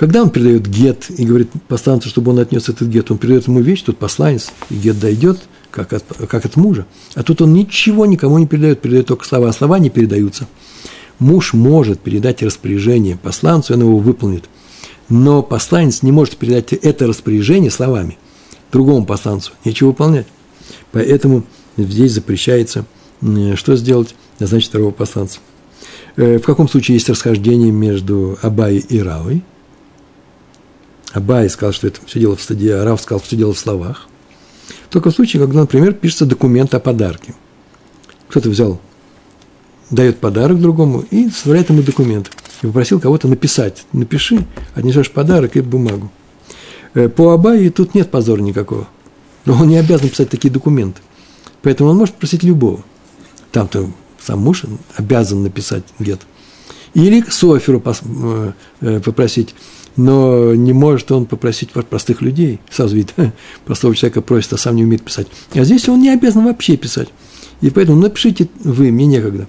когда 0.00 0.22
он 0.22 0.30
передает 0.30 0.66
гет 0.66 1.10
и 1.10 1.26
говорит 1.26 1.50
посланцу, 1.68 2.08
чтобы 2.08 2.30
он 2.30 2.38
отнес 2.38 2.70
этот 2.70 2.88
гет, 2.88 3.10
он 3.10 3.18
передает 3.18 3.48
ему 3.48 3.60
вещь, 3.60 3.82
тут 3.82 3.98
посланец, 3.98 4.50
и 4.70 4.74
гет 4.74 4.98
дойдет, 4.98 5.40
как 5.70 5.92
от, 5.92 6.04
как 6.26 6.46
от 6.46 6.56
мужа. 6.56 6.86
А 7.14 7.22
тут 7.22 7.42
он 7.42 7.52
ничего 7.52 8.06
никому 8.06 8.38
не 8.38 8.46
передает, 8.46 8.80
передает 8.80 9.08
только 9.08 9.26
слова, 9.26 9.50
а 9.50 9.52
слова 9.52 9.78
не 9.78 9.90
передаются. 9.90 10.46
Муж 11.18 11.52
может 11.52 12.00
передать 12.00 12.42
распоряжение 12.42 13.18
посланцу, 13.18 13.74
он 13.74 13.80
его 13.80 13.98
выполнит. 13.98 14.44
Но 15.10 15.42
посланец 15.42 16.02
не 16.02 16.12
может 16.12 16.38
передать 16.38 16.72
это 16.72 17.06
распоряжение 17.06 17.70
словами 17.70 18.16
другому 18.72 19.04
посланцу, 19.04 19.52
нечего 19.66 19.88
выполнять. 19.88 20.26
Поэтому 20.92 21.44
здесь 21.76 22.12
запрещается, 22.12 22.86
что 23.54 23.76
сделать, 23.76 24.14
назначить 24.38 24.70
второго 24.70 24.92
посланца. 24.92 25.40
Э, 26.16 26.38
в 26.38 26.42
каком 26.42 26.70
случае 26.70 26.94
есть 26.94 27.10
расхождение 27.10 27.70
между 27.70 28.38
Абай 28.40 28.76
и 28.76 28.98
Равой? 28.98 29.42
Абай 31.12 31.48
сказал, 31.50 31.72
что 31.72 31.86
это 31.86 32.00
все 32.06 32.20
дело 32.20 32.36
в 32.36 32.42
стадии, 32.42 32.70
а 32.70 32.84
Рав 32.84 33.00
сказал, 33.00 33.20
что 33.20 33.28
все 33.28 33.36
дело 33.36 33.52
в 33.52 33.58
словах. 33.58 34.06
Только 34.90 35.10
в 35.10 35.14
случае, 35.14 35.42
когда, 35.42 35.60
например, 35.60 35.92
пишется 35.94 36.26
документ 36.26 36.74
о 36.74 36.80
подарке. 36.80 37.34
Кто-то 38.28 38.48
взял, 38.48 38.80
дает 39.90 40.18
подарок 40.18 40.60
другому 40.60 41.04
и 41.10 41.28
составляет 41.28 41.70
ему 41.70 41.82
документ. 41.82 42.30
и 42.62 42.66
попросил 42.66 43.00
кого-то 43.00 43.26
написать. 43.26 43.84
Напиши, 43.92 44.46
отнесешь 44.74 45.10
подарок 45.10 45.56
и 45.56 45.60
бумагу. 45.60 46.10
Э, 46.94 47.08
по 47.08 47.32
Абае 47.32 47.70
тут 47.70 47.94
нет 47.94 48.10
позора 48.10 48.40
никакого. 48.40 48.88
Но 49.46 49.54
он 49.54 49.68
не 49.68 49.78
обязан 49.78 50.08
писать 50.08 50.28
такие 50.28 50.52
документы. 50.52 51.00
Поэтому 51.62 51.90
он 51.90 51.96
может 51.96 52.14
просить 52.16 52.42
любого. 52.42 52.84
Там-то 53.52 53.90
сам 54.20 54.40
муж 54.40 54.64
обязан 54.96 55.42
написать 55.42 55.84
гет. 55.98 56.20
Или 56.94 57.24
Соферу 57.28 57.82
э, 57.84 58.52
э, 58.80 59.00
попросить, 59.00 59.54
но 60.00 60.54
не 60.54 60.72
может 60.72 61.12
он 61.12 61.26
попросить 61.26 61.70
простых 61.72 62.22
людей. 62.22 62.58
Сразу 62.70 62.96
видит, 62.96 63.14
простого 63.66 63.94
человека 63.94 64.22
просит, 64.22 64.54
а 64.54 64.56
сам 64.56 64.76
не 64.76 64.84
умеет 64.84 65.02
писать. 65.02 65.26
А 65.54 65.62
здесь 65.64 65.88
он 65.88 66.00
не 66.00 66.08
обязан 66.08 66.44
вообще 66.44 66.76
писать. 66.76 67.08
И 67.60 67.68
поэтому 67.68 68.00
напишите 68.00 68.48
вы, 68.64 68.90
мне 68.90 69.06
некогда. 69.06 69.46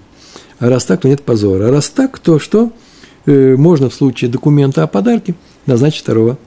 А 0.59 0.69
раз 0.69 0.83
так, 0.83 1.01
то 1.01 1.07
нет 1.07 1.23
позора. 1.23 1.69
А 1.69 1.71
раз 1.71 1.89
так, 1.89 2.19
то 2.19 2.37
что? 2.37 2.73
Э, 3.25 3.55
можно 3.55 3.89
в 3.89 3.93
случае 3.93 4.29
документа 4.29 4.83
о 4.83 4.87
подарке 4.87 5.35
назначить 5.65 6.01
второго, 6.01 6.37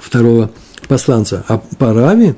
второго 0.00 0.50
посланца. 0.88 1.44
А 1.46 1.58
по 1.58 1.92
Раве 1.92 2.34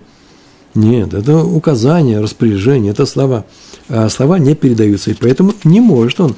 нет, 0.74 1.14
это 1.14 1.42
указание, 1.42 2.20
распоряжение, 2.20 2.92
это 2.92 3.06
слова. 3.06 3.46
А 3.88 4.08
слова 4.10 4.38
не 4.38 4.54
передаются, 4.54 5.10
и 5.10 5.14
поэтому 5.14 5.54
не 5.64 5.80
может 5.80 6.20
он, 6.20 6.36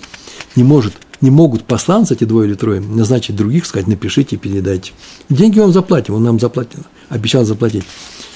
не 0.54 0.62
может, 0.62 0.94
не 1.22 1.30
могут 1.30 1.64
посланцы, 1.64 2.14
эти 2.14 2.24
двое 2.24 2.48
или 2.48 2.54
трое, 2.54 2.80
назначить 2.80 3.34
других, 3.34 3.64
сказать, 3.64 3.88
напишите, 3.88 4.36
передайте. 4.36 4.92
Деньги 5.30 5.58
вам 5.58 5.72
заплатим, 5.72 6.14
он 6.14 6.24
нам 6.24 6.38
заплатил, 6.38 6.80
обещал 7.08 7.44
заплатить. 7.44 7.84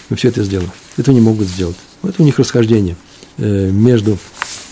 Мы 0.09 0.17
все 0.17 0.29
это 0.29 0.43
сделаем. 0.43 0.71
Это 0.97 1.13
не 1.13 1.21
могут 1.21 1.49
сделать. 1.49 1.77
Это 2.03 2.23
у 2.23 2.25
них 2.25 2.39
расхождение 2.39 2.97
э, 3.37 3.71
между 3.71 4.17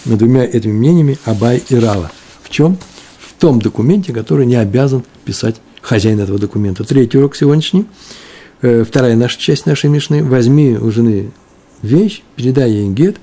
двумя 0.07 0.45
этими 0.45 0.73
мнениями 0.73 1.19
Абай 1.25 1.63
и 1.69 1.75
Рава. 1.75 2.11
В 2.43 2.51
чем? 2.51 2.79
В 3.19 3.39
том 3.41 3.61
документе, 3.61 4.13
который 4.13 4.47
не 4.47 4.57
обязан 4.57 5.03
писать 5.25 5.57
хозяин 5.83 6.21
этого 6.21 6.39
документа. 6.39 6.85
Третий 6.85 7.19
урок 7.19 7.37
сегодняшний– 7.37 7.85
Э, 8.65 8.83
вторая 8.83 9.15
наша 9.15 9.39
часть 9.39 9.67
нашей 9.67 9.91
Мишны, 9.91 10.25
возьми 10.25 10.79
у 10.79 10.91
жены 10.91 11.33
вещь, 11.83 12.23
передай 12.35 12.71
ей 12.71 12.89
гет, 12.89 13.17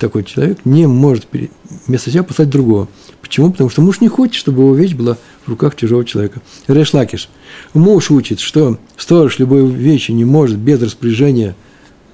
такой 0.00 0.24
человек 0.24 0.58
не 0.64 0.88
может 0.88 1.28
вместо 1.86 2.10
себя 2.10 2.24
послать 2.24 2.50
другого. 2.50 2.88
Почему? 3.28 3.52
Потому 3.52 3.70
что 3.70 3.82
муж 3.82 4.00
не 4.00 4.08
хочет, 4.08 4.34
чтобы 4.34 4.62
его 4.62 4.74
вещь 4.74 4.94
была 4.94 5.16
в 5.44 5.50
руках 5.50 5.76
чужого 5.76 6.04
человека. 6.04 6.40
Реш 6.66 6.92
Лакиш. 6.94 7.28
Муж 7.74 8.10
учит, 8.10 8.40
что 8.40 8.78
сторож 8.96 9.38
любой 9.38 9.66
вещи 9.70 10.12
не 10.12 10.24
может 10.24 10.58
без 10.58 10.82
распоряжения 10.82 11.54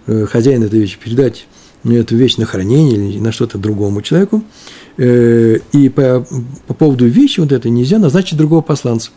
э, 0.06 0.26
хозяина 0.26 0.64
этой 0.64 0.80
вещи 0.80 0.98
передать 1.02 1.46
эту 1.84 2.16
вещь 2.16 2.36
на 2.36 2.46
хранение 2.46 3.10
или 3.10 3.20
на 3.20 3.30
что-то 3.30 3.58
другому 3.58 4.02
человеку. 4.02 4.42
Э, 4.96 5.58
и 5.72 5.88
по, 5.88 6.26
по 6.66 6.74
поводу 6.74 7.06
вещи 7.06 7.40
вот 7.40 7.52
этой 7.52 7.70
нельзя 7.70 7.98
назначить 7.98 8.36
другого 8.36 8.60
посланца. 8.60 9.10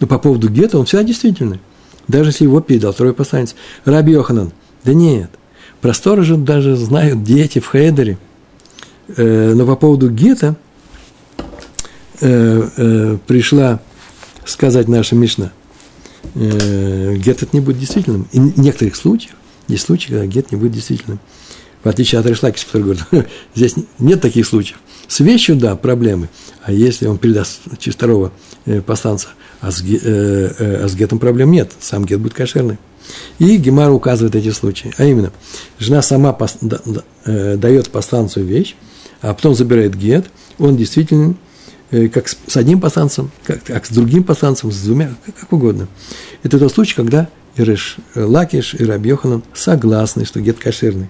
Но 0.00 0.06
по 0.06 0.18
поводу 0.18 0.48
гетто 0.48 0.78
он 0.78 0.86
всегда 0.86 1.04
действительный 1.04 1.60
даже 2.08 2.30
если 2.30 2.44
его 2.44 2.60
передал 2.60 2.92
второй 2.92 3.12
посланец. 3.12 3.54
Раби 3.84 4.12
Йоханан, 4.12 4.50
да 4.84 4.94
нет, 4.94 5.30
про 5.80 5.94
сторожа 5.94 6.36
даже 6.36 6.74
знают 6.74 7.22
дети 7.22 7.60
в 7.60 7.70
Хейдере. 7.70 8.18
Э, 9.16 9.52
но 9.54 9.64
по 9.66 9.76
поводу 9.76 10.10
гетто 10.10 10.56
э, 12.20 12.68
э, 12.76 13.18
пришла 13.26 13.80
сказать 14.44 14.88
наша 14.88 15.14
Мишна, 15.14 15.52
э, 16.34 17.16
гет 17.16 17.42
это 17.42 17.48
не 17.52 17.60
будет 17.60 17.78
действительным. 17.78 18.28
И 18.32 18.38
в 18.38 18.58
некоторых 18.58 18.96
случаях, 18.96 19.34
есть 19.68 19.84
случаи, 19.86 20.08
когда 20.08 20.26
гет 20.26 20.50
не 20.50 20.58
будет 20.58 20.72
действительным. 20.72 21.20
В 21.82 21.88
отличие 21.88 22.18
от 22.20 22.26
Решлакиса, 22.26 22.66
который 22.66 22.82
говорит, 22.82 23.04
здесь 23.54 23.74
нет 23.98 24.20
таких 24.20 24.46
случаев. 24.46 24.78
С 25.06 25.20
вещью, 25.20 25.56
да, 25.56 25.76
проблемы. 25.76 26.28
А 26.62 26.72
если 26.72 27.06
он 27.06 27.18
передаст 27.18 27.60
через 27.78 27.96
второго 27.96 28.32
посланца, 28.84 29.28
а 29.60 29.70
с, 29.70 29.82
э, 29.82 30.84
а 30.84 30.88
с 30.88 30.94
гетом 30.94 31.18
проблем 31.18 31.50
нет, 31.50 31.72
сам 31.80 32.04
гет 32.04 32.20
будет 32.20 32.34
кошерный. 32.34 32.78
И 33.38 33.56
Гемара 33.56 33.92
указывает 33.92 34.34
эти 34.36 34.50
случаи. 34.50 34.92
А 34.98 35.04
именно, 35.04 35.32
жена 35.78 36.02
сама 36.02 36.32
пос, 36.32 36.58
да, 36.60 36.80
да, 36.84 37.02
э, 37.24 37.56
дает 37.56 37.90
посланцу 37.90 38.42
вещь, 38.42 38.76
а 39.20 39.34
потом 39.34 39.54
забирает 39.54 39.96
гет, 39.96 40.26
он 40.58 40.76
действительно 40.76 41.34
как 41.90 42.28
с, 42.28 42.56
одним 42.56 42.80
посланцем, 42.80 43.30
как, 43.44 43.62
как 43.64 43.86
с 43.86 43.90
другим 43.90 44.24
посланцем, 44.24 44.70
с 44.70 44.82
двумя, 44.82 45.14
как, 45.24 45.34
как 45.36 45.52
угодно. 45.52 45.88
Это 46.42 46.58
тот 46.58 46.72
случай, 46.72 46.94
когда 46.94 47.28
Иреш 47.56 47.96
Лакиш 48.14 48.74
и 48.74 48.84
Раби 48.84 49.10
Йоханан 49.10 49.42
согласны, 49.54 50.24
что 50.24 50.40
гет 50.40 50.58
кошерный. 50.58 51.08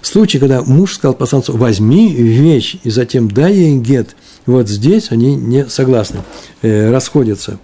Случай, 0.00 0.38
когда 0.38 0.62
муж 0.62 0.94
сказал 0.94 1.14
посланцу, 1.14 1.56
возьми 1.56 2.12
вещь 2.14 2.76
и 2.82 2.90
затем 2.90 3.30
дай 3.30 3.52
ей 3.54 3.78
гет– 3.78 4.16
вот 4.48 4.66
здесь 4.66 5.10
они 5.10 5.36
не 5.36 5.66
согласны, 5.66 6.20
э, 6.62 6.90
расходятся 6.90 7.58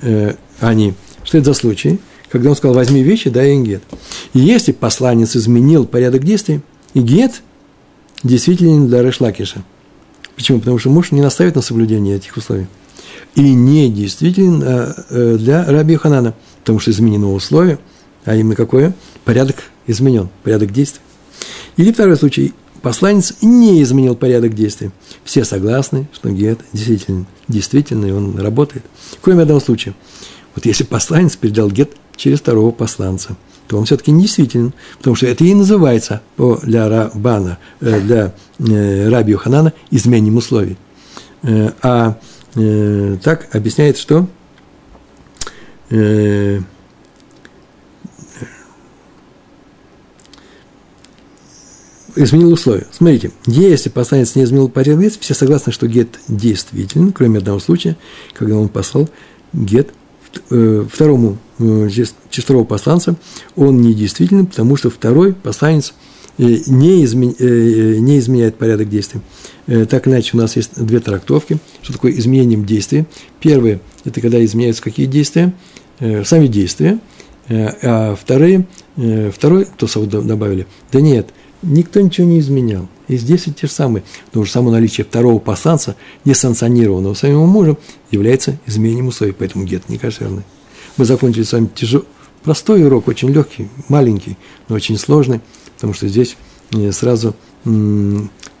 э, 0.00 0.34
они. 0.60 0.94
Что 1.24 1.38
это 1.38 1.46
за 1.46 1.54
случай? 1.54 1.98
Когда 2.30 2.50
он 2.50 2.56
сказал, 2.56 2.76
возьми 2.76 3.02
вещи, 3.02 3.30
дай 3.30 3.54
им 3.54 3.64
гет. 3.64 3.82
И 4.32 4.38
если 4.38 4.70
посланец 4.70 5.34
изменил 5.34 5.86
порядок 5.86 6.22
действий, 6.22 6.60
и 6.94 7.00
гет 7.00 7.42
действительно 8.22 8.86
для 8.86 9.02
Решлакиша. 9.02 9.64
Почему? 10.40 10.58
Потому 10.60 10.78
что 10.78 10.88
муж 10.88 11.12
не 11.12 11.20
наставит 11.20 11.54
на 11.54 11.60
соблюдение 11.60 12.16
этих 12.16 12.34
условий. 12.34 12.66
И 13.34 13.52
не 13.52 13.90
действительно 13.90 14.96
э, 15.10 15.36
для 15.38 15.66
Раби 15.66 15.96
Ханана, 15.96 16.32
потому 16.60 16.78
что 16.78 16.90
изменено 16.90 17.34
условие, 17.34 17.78
а 18.24 18.34
именно 18.34 18.54
какое? 18.56 18.94
Порядок 19.26 19.56
изменен, 19.86 20.30
порядок 20.42 20.72
действий. 20.72 21.02
Или 21.76 21.92
второй 21.92 22.16
случай, 22.16 22.54
посланец 22.80 23.34
не 23.42 23.82
изменил 23.82 24.16
порядок 24.16 24.54
действий. 24.54 24.92
Все 25.24 25.44
согласны, 25.44 26.08
что 26.14 26.30
гет 26.30 26.60
действительно, 26.72 27.26
действительно, 27.46 28.06
и 28.06 28.10
он 28.10 28.38
работает. 28.38 28.86
Кроме 29.20 29.42
одного 29.42 29.60
случая. 29.60 29.92
Вот 30.54 30.64
если 30.64 30.84
посланец 30.84 31.36
передал 31.36 31.70
гет 31.70 31.90
через 32.16 32.40
второго 32.40 32.70
посланца, 32.70 33.36
то 33.70 33.78
он 33.78 33.84
все-таки 33.84 34.10
не 34.10 34.22
действителен, 34.22 34.74
потому 34.98 35.14
что 35.14 35.28
это 35.28 35.44
и 35.44 35.54
называется 35.54 36.22
для 36.36 36.88
Рабана, 36.88 37.58
э, 37.80 38.00
для 38.00 38.34
э, 38.58 39.08
Раби 39.08 39.34
Ханана 39.34 39.72
изменением 39.92 40.38
условий. 40.38 40.76
Э, 41.44 41.70
а 41.80 42.16
так 43.22 43.54
объясняет, 43.54 43.96
что 43.96 44.26
изменил 52.16 52.52
условия. 52.52 52.88
Смотрите, 52.90 53.30
если 53.46 53.88
посланец 53.88 54.34
не 54.34 54.42
изменил 54.42 54.68
порядок 54.68 55.12
все 55.20 55.32
согласны, 55.32 55.72
что 55.72 55.86
гет 55.86 56.18
действителен, 56.26 57.12
кроме 57.12 57.38
одного 57.38 57.60
случая, 57.60 57.96
когда 58.34 58.56
он 58.56 58.68
послал 58.68 59.08
гет 59.52 59.94
второму, 60.90 61.38
э, 61.58 61.88
через 61.90 62.14
второго 62.44 62.64
посланца, 62.64 63.16
он 63.56 63.80
не 63.80 63.94
действителен, 63.94 64.46
потому 64.46 64.76
что 64.76 64.90
второй 64.90 65.32
посланец 65.32 65.94
э, 66.38 66.58
не, 66.66 67.04
измен, 67.04 67.34
не 67.38 68.18
изменяет 68.18 68.56
порядок 68.56 68.88
действий. 68.88 69.20
Так 69.88 70.08
иначе 70.08 70.30
у 70.34 70.36
нас 70.38 70.56
есть 70.56 70.82
две 70.82 71.00
трактовки, 71.00 71.58
что 71.82 71.92
такое 71.92 72.12
изменением 72.12 72.64
действия. 72.64 73.06
Первое– 73.40 73.80
это 74.04 74.20
когда 74.20 74.44
изменяются 74.44 74.82
какие 74.82 75.06
действия, 75.06 75.52
сами 76.24 76.48
действия, 76.48 76.98
а 77.48 78.16
вторые, 78.20 78.66
второй, 79.32 79.66
то 79.76 79.86
добавили, 80.06 80.66
да 80.90 81.00
нет– 81.00 81.28
Никто 81.62 82.00
ничего 82.00 82.26
не 82.26 82.40
изменял. 82.40 82.88
И 83.08 83.16
здесь 83.16 83.46
и 83.46 83.52
те 83.52 83.66
же 83.66 83.72
самые. 83.72 84.02
Потому 84.26 84.44
что 84.44 84.54
само 84.54 84.70
наличие 84.70 85.04
второго 85.04 85.38
посланца, 85.38 85.96
несанкционированного 86.24 87.14
самим 87.14 87.40
мужем, 87.40 87.76
является 88.10 88.58
изменением 88.66 89.08
условий. 89.08 89.32
Поэтому 89.32 89.64
гет 89.64 89.88
не 89.88 89.98
кошерный. 89.98 90.42
Мы 90.96 91.04
закончили 91.04 91.42
с 91.42 91.52
вами 91.52 91.68
тяжелый, 91.74 92.06
простой 92.42 92.84
урок, 92.84 93.08
очень 93.08 93.30
легкий, 93.30 93.68
маленький, 93.88 94.36
но 94.68 94.76
очень 94.76 94.98
сложный, 94.98 95.40
потому 95.74 95.92
что 95.92 96.08
здесь 96.08 96.36
э, 96.72 96.92
сразу 96.92 97.34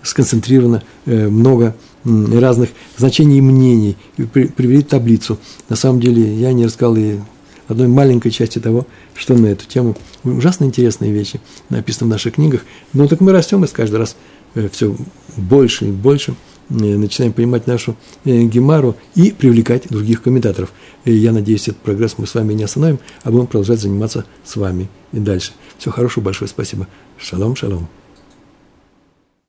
сконцентрировано 0.02 0.82
э, 1.06 1.28
много 1.28 1.74
разных 2.04 2.70
значений 2.96 3.38
и 3.38 3.42
мнений. 3.42 3.96
Привели 4.16 4.82
таблицу. 4.82 5.38
На 5.68 5.76
самом 5.76 6.00
деле 6.00 6.34
я 6.34 6.52
не 6.52 6.66
рассказал 6.66 6.96
и 6.96 7.16
одной 7.70 7.88
маленькой 7.88 8.30
части 8.30 8.58
того, 8.58 8.86
что 9.14 9.34
на 9.34 9.46
эту 9.46 9.66
тему. 9.66 9.96
Ужасно 10.24 10.64
интересные 10.64 11.12
вещи 11.12 11.40
написаны 11.68 12.08
в 12.08 12.10
наших 12.10 12.34
книгах. 12.34 12.62
Но 12.92 13.06
так 13.06 13.20
мы 13.20 13.32
растем, 13.32 13.64
и 13.64 13.66
с 13.66 13.72
каждый 13.72 13.96
раз 13.96 14.16
э, 14.54 14.68
все 14.70 14.94
больше 15.36 15.86
и 15.86 15.90
больше 15.90 16.34
э, 16.68 16.74
начинаем 16.74 17.32
понимать 17.32 17.66
нашу 17.66 17.96
э, 18.24 18.42
гемару 18.42 18.96
и 19.14 19.30
привлекать 19.30 19.88
других 19.88 20.22
комментаторов. 20.22 20.72
И 21.04 21.12
я 21.12 21.32
надеюсь, 21.32 21.68
этот 21.68 21.78
прогресс 21.78 22.16
мы 22.18 22.26
с 22.26 22.34
вами 22.34 22.54
не 22.54 22.64
остановим, 22.64 22.98
а 23.22 23.30
будем 23.30 23.46
продолжать 23.46 23.80
заниматься 23.80 24.24
с 24.44 24.56
вами 24.56 24.88
и 25.12 25.18
дальше. 25.18 25.52
Всего 25.78 25.92
хорошего, 25.92 26.24
большое 26.24 26.48
спасибо. 26.48 26.88
Шалом, 27.18 27.56
шалом. 27.56 27.88